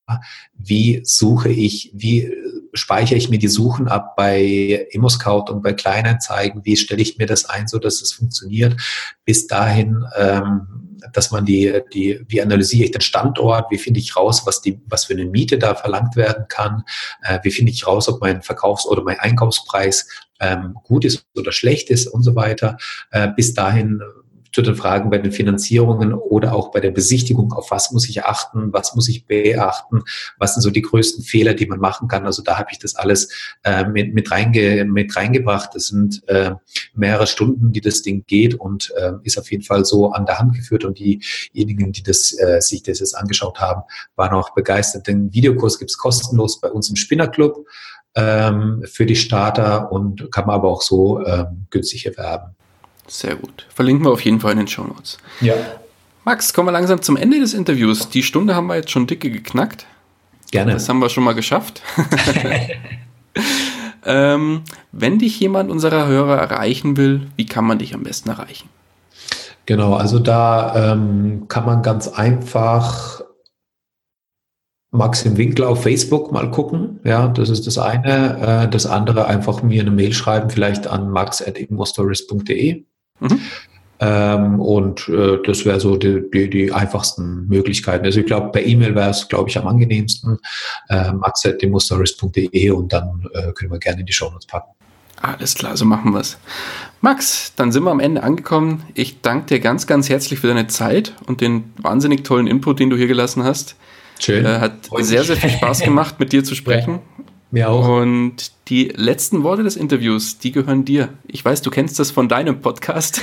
wie 0.53 1.01
suche 1.03 1.49
ich, 1.49 1.91
wie 1.95 2.31
speichere 2.73 3.17
ich 3.17 3.29
mir 3.29 3.39
die 3.39 3.47
Suchen 3.47 3.87
ab 3.87 4.15
bei 4.15 4.87
ImmoScout 4.91 5.51
und 5.51 5.63
bei 5.63 5.73
Kleinanzeigen, 5.73 6.65
wie 6.65 6.77
stelle 6.77 7.01
ich 7.01 7.17
mir 7.17 7.25
das 7.25 7.45
ein, 7.45 7.67
so 7.67 7.79
dass 7.79 8.03
es 8.03 8.11
funktioniert, 8.11 8.79
bis 9.25 9.47
dahin, 9.47 10.05
ähm, 10.15 10.88
dass 11.13 11.31
man 11.31 11.45
die, 11.45 11.81
die, 11.93 12.21
wie 12.27 12.41
analysiere 12.41 12.85
ich 12.85 12.91
den 12.91 13.01
Standort, 13.01 13.71
wie 13.71 13.77
finde 13.77 13.99
ich 13.99 14.15
raus, 14.15 14.45
was 14.45 14.61
die, 14.61 14.79
was 14.87 15.05
für 15.05 15.13
eine 15.13 15.25
Miete 15.25 15.57
da 15.57 15.75
verlangt 15.75 16.15
werden 16.15 16.45
kann, 16.47 16.83
äh, 17.21 17.39
wie 17.43 17.51
finde 17.51 17.71
ich 17.71 17.87
raus, 17.87 18.07
ob 18.07 18.21
mein 18.21 18.41
Verkaufs- 18.41 18.87
oder 18.87 19.03
mein 19.03 19.19
Einkaufspreis 19.19 20.07
ähm, 20.39 20.75
gut 20.83 21.05
ist 21.05 21.25
oder 21.35 21.51
schlecht 21.51 21.89
ist 21.89 22.07
und 22.07 22.23
so 22.23 22.35
weiter. 22.35 22.77
Äh, 23.11 23.29
bis 23.35 23.53
dahin 23.53 24.01
zu 24.51 24.61
den 24.61 24.75
Fragen 24.75 25.09
bei 25.09 25.17
den 25.17 25.31
Finanzierungen 25.31 26.13
oder 26.13 26.53
auch 26.53 26.71
bei 26.71 26.79
der 26.79 26.91
Besichtigung, 26.91 27.53
auf 27.53 27.71
was 27.71 27.91
muss 27.91 28.09
ich 28.09 28.23
achten, 28.23 28.73
was 28.73 28.95
muss 28.95 29.07
ich 29.09 29.25
beachten, 29.25 30.03
was 30.37 30.53
sind 30.53 30.61
so 30.61 30.71
die 30.71 30.81
größten 30.81 31.23
Fehler, 31.23 31.53
die 31.53 31.65
man 31.65 31.79
machen 31.79 32.07
kann. 32.07 32.25
Also 32.25 32.41
da 32.41 32.57
habe 32.57 32.69
ich 32.71 32.79
das 32.79 32.95
alles 32.95 33.31
äh, 33.63 33.85
mit, 33.85 34.13
mit, 34.13 34.31
reinge, 34.31 34.85
mit 34.85 35.15
reingebracht. 35.15 35.71
Das 35.73 35.87
sind 35.87 36.27
äh, 36.27 36.51
mehrere 36.93 37.27
Stunden, 37.27 37.71
die 37.71 37.81
das 37.81 38.01
Ding 38.01 38.23
geht 38.27 38.55
und 38.55 38.91
äh, 38.97 39.13
ist 39.23 39.37
auf 39.37 39.51
jeden 39.51 39.63
Fall 39.63 39.85
so 39.85 40.11
an 40.11 40.25
der 40.25 40.39
Hand 40.39 40.55
geführt. 40.55 40.85
Und 40.85 40.99
diejenigen, 40.99 41.91
die 41.91 42.03
das, 42.03 42.37
äh, 42.39 42.61
sich 42.61 42.83
das 42.83 42.99
jetzt 42.99 43.15
angeschaut 43.15 43.59
haben, 43.59 43.83
waren 44.15 44.35
auch 44.35 44.53
begeistert. 44.53 45.07
Den 45.07 45.33
Videokurs 45.33 45.79
gibt 45.79 45.91
es 45.91 45.97
kostenlos 45.97 46.59
bei 46.59 46.71
uns 46.71 46.89
im 46.89 46.95
Spinnerclub 46.95 47.65
ähm, 48.15 48.83
für 48.85 49.05
die 49.05 49.15
Starter 49.15 49.91
und 49.91 50.31
kann 50.31 50.45
man 50.45 50.55
aber 50.55 50.69
auch 50.69 50.81
so 50.81 51.25
ähm, 51.25 51.67
günstig 51.69 52.05
erwerben. 52.05 52.55
Sehr 53.09 53.35
gut. 53.35 53.65
Verlinken 53.73 54.05
wir 54.05 54.11
auf 54.11 54.21
jeden 54.21 54.39
Fall 54.39 54.53
in 54.53 54.59
den 54.59 54.67
Show 54.67 54.83
Notes. 54.83 55.17
Ja. 55.41 55.55
Max, 56.25 56.53
kommen 56.53 56.67
wir 56.67 56.71
langsam 56.71 57.01
zum 57.01 57.17
Ende 57.17 57.39
des 57.39 57.53
Interviews. 57.53 58.09
Die 58.09 58.23
Stunde 58.23 58.55
haben 58.55 58.67
wir 58.67 58.75
jetzt 58.75 58.91
schon 58.91 59.07
dicke 59.07 59.31
geknackt. 59.31 59.87
Gerne. 60.51 60.73
Das 60.73 60.87
haben 60.87 60.99
wir 60.99 61.09
schon 61.09 61.23
mal 61.23 61.33
geschafft. 61.33 61.81
ähm, 64.05 64.63
wenn 64.91 65.19
dich 65.19 65.39
jemand 65.39 65.71
unserer 65.71 66.07
Hörer 66.07 66.37
erreichen 66.37 66.97
will, 66.97 67.27
wie 67.35 67.45
kann 67.45 67.65
man 67.65 67.79
dich 67.79 67.93
am 67.93 68.03
besten 68.03 68.29
erreichen? 68.29 68.69
Genau, 69.65 69.93
also 69.93 70.19
da 70.19 70.93
ähm, 70.93 71.45
kann 71.47 71.65
man 71.65 71.83
ganz 71.83 72.07
einfach 72.07 73.21
Maxim 74.91 75.37
Winkler 75.37 75.69
auf 75.69 75.83
Facebook 75.83 76.31
mal 76.31 76.49
gucken. 76.49 76.99
Ja, 77.03 77.27
das 77.27 77.49
ist 77.49 77.67
das 77.67 77.77
eine. 77.77 78.65
Äh, 78.65 78.69
das 78.69 78.87
andere 78.87 79.27
einfach 79.27 79.61
mir 79.61 79.81
eine 79.81 79.91
Mail 79.91 80.13
schreiben, 80.13 80.49
vielleicht 80.49 80.87
an 80.87 81.11
max.immostories.de. 81.11 82.85
Mhm. 83.19 83.39
Ähm, 84.01 84.61
und 84.61 85.09
äh, 85.09 85.39
das 85.45 85.65
wäre 85.65 85.79
so 85.79 85.97
die, 85.97 86.23
die, 86.33 86.49
die, 86.49 86.71
einfachsten 86.71 87.47
Möglichkeiten. 87.47 88.05
Also 88.05 88.21
ich 88.21 88.25
glaube, 88.25 88.51
per 88.51 88.65
E-Mail 88.65 88.95
wäre 88.95 89.09
es, 89.09 89.27
glaube 89.27 89.49
ich, 89.49 89.57
am 89.57 89.67
angenehmsten. 89.67 90.39
Äh, 90.87 91.11
max.demostories.de 91.11 92.69
und 92.71 92.93
dann 92.93 93.27
äh, 93.33 93.51
können 93.51 93.71
wir 93.71 93.79
gerne 93.79 93.99
in 93.99 94.05
die 94.05 94.13
Show 94.13 94.29
Notes 94.29 94.47
packen. 94.47 94.71
Alles 95.21 95.55
klar, 95.55 95.75
so 95.75 95.83
machen 95.83 96.13
wir 96.13 96.21
es. 96.21 96.37
Max, 97.01 97.53
dann 97.57 97.73
sind 97.73 97.83
wir 97.83 97.91
am 97.91 97.99
Ende 97.99 98.23
angekommen. 98.23 98.83
Ich 98.93 99.19
danke 99.21 99.47
dir 99.47 99.59
ganz, 99.59 99.85
ganz 99.85 100.07
herzlich 100.07 100.39
für 100.39 100.47
deine 100.47 100.67
Zeit 100.67 101.13
und 101.27 101.41
den 101.41 101.73
wahnsinnig 101.77 102.23
tollen 102.23 102.47
Input, 102.47 102.79
den 102.79 102.89
du 102.89 102.95
hier 102.95 103.07
gelassen 103.07 103.43
hast. 103.43 103.75
Schön. 104.19 104.45
Äh, 104.45 104.59
hat 104.59 104.89
sehr, 104.99 105.25
sehr 105.25 105.35
viel 105.35 105.49
Spaß 105.49 105.79
gemacht, 105.83 106.19
mit 106.19 106.31
dir 106.31 106.45
zu 106.45 106.55
sprechen. 106.55 106.99
Mir 107.51 107.69
auch. 107.69 107.87
Und 107.87 108.51
die 108.67 108.89
letzten 108.95 109.41
Worte 109.41 109.63
des 109.63 109.75
Interviews, 109.75 110.37
die 110.37 110.51
gehören 110.51 110.85
dir. 110.85 111.09
Ich 111.25 111.43
weiß, 111.43 111.63
du 111.63 111.71
kennst 111.71 111.97
das 111.97 112.11
von 112.11 112.29
deinem 112.29 112.61
Podcast. 112.61 113.21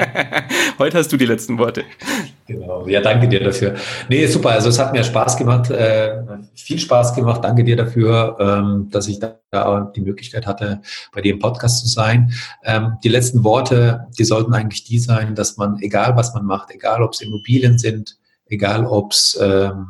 Heute 0.78 0.98
hast 0.98 1.10
du 1.10 1.16
die 1.16 1.24
letzten 1.24 1.58
Worte. 1.58 1.84
Genau. 2.46 2.86
Ja, 2.86 3.00
danke 3.00 3.26
dir 3.26 3.42
dafür. 3.42 3.74
Nee, 4.10 4.26
super. 4.26 4.50
Also 4.50 4.68
es 4.68 4.78
hat 4.78 4.92
mir 4.92 5.02
Spaß 5.02 5.38
gemacht, 5.38 5.70
äh, 5.70 6.18
viel 6.54 6.78
Spaß 6.78 7.14
gemacht. 7.14 7.42
Danke 7.42 7.64
dir 7.64 7.76
dafür, 7.76 8.36
ähm, 8.38 8.88
dass 8.90 9.08
ich 9.08 9.18
da 9.18 9.38
die 9.96 10.02
Möglichkeit 10.02 10.46
hatte, 10.46 10.82
bei 11.14 11.22
dir 11.22 11.32
im 11.32 11.38
Podcast 11.38 11.80
zu 11.80 11.88
sein. 11.88 12.32
Ähm, 12.64 12.98
die 13.02 13.08
letzten 13.08 13.44
Worte, 13.44 14.06
die 14.18 14.24
sollten 14.24 14.52
eigentlich 14.52 14.84
die 14.84 14.98
sein, 14.98 15.34
dass 15.34 15.56
man, 15.56 15.78
egal 15.80 16.16
was 16.16 16.34
man 16.34 16.44
macht, 16.44 16.70
egal 16.70 17.02
ob 17.02 17.14
es 17.14 17.22
Immobilien 17.22 17.78
sind, 17.78 18.18
egal 18.46 18.84
ob 18.84 19.12
es 19.12 19.38
ähm, 19.40 19.86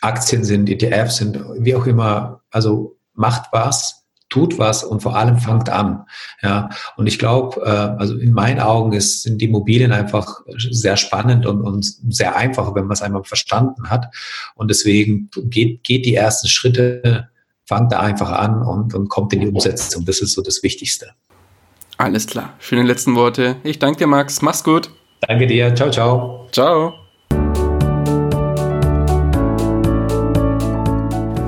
Aktien 0.00 0.44
sind, 0.44 0.68
ETFs 0.68 1.16
sind, 1.16 1.38
wie 1.58 1.74
auch 1.74 1.86
immer, 1.86 2.40
also 2.50 2.96
macht 3.14 3.48
was, 3.52 4.00
tut 4.30 4.58
was 4.58 4.84
und 4.84 5.02
vor 5.02 5.16
allem 5.16 5.38
fangt 5.38 5.68
an. 5.68 6.04
Ja, 6.40 6.70
und 6.96 7.06
ich 7.06 7.18
glaube, 7.18 7.60
äh, 7.62 8.00
also 8.00 8.16
in 8.16 8.32
meinen 8.32 8.60
Augen 8.60 8.92
ist, 8.92 9.22
sind 9.22 9.40
die 9.40 9.46
Immobilien 9.46 9.92
einfach 9.92 10.40
sehr 10.56 10.96
spannend 10.96 11.44
und, 11.46 11.62
und 11.62 11.84
sehr 11.84 12.36
einfach, 12.36 12.74
wenn 12.74 12.84
man 12.84 12.92
es 12.92 13.02
einmal 13.02 13.24
verstanden 13.24 13.90
hat. 13.90 14.06
Und 14.54 14.70
deswegen 14.70 15.30
geht, 15.44 15.82
geht 15.82 16.06
die 16.06 16.14
ersten 16.14 16.48
Schritte, 16.48 17.28
fangt 17.66 17.92
da 17.92 18.00
einfach 18.00 18.30
an 18.30 18.62
und, 18.62 18.94
und 18.94 19.08
kommt 19.08 19.32
in 19.32 19.40
die 19.40 19.48
Umsetzung. 19.48 20.04
Das 20.04 20.20
ist 20.20 20.32
so 20.32 20.42
das 20.42 20.62
Wichtigste. 20.62 21.10
Alles 21.98 22.26
klar. 22.26 22.54
Schöne 22.60 22.84
letzten 22.84 23.14
Worte. 23.14 23.56
Ich 23.62 23.78
danke 23.78 23.98
dir, 23.98 24.06
Max. 24.06 24.40
Mach's 24.40 24.64
gut. 24.64 24.90
Danke 25.20 25.46
dir. 25.46 25.74
Ciao, 25.74 25.90
ciao. 25.90 26.48
Ciao. 26.50 27.09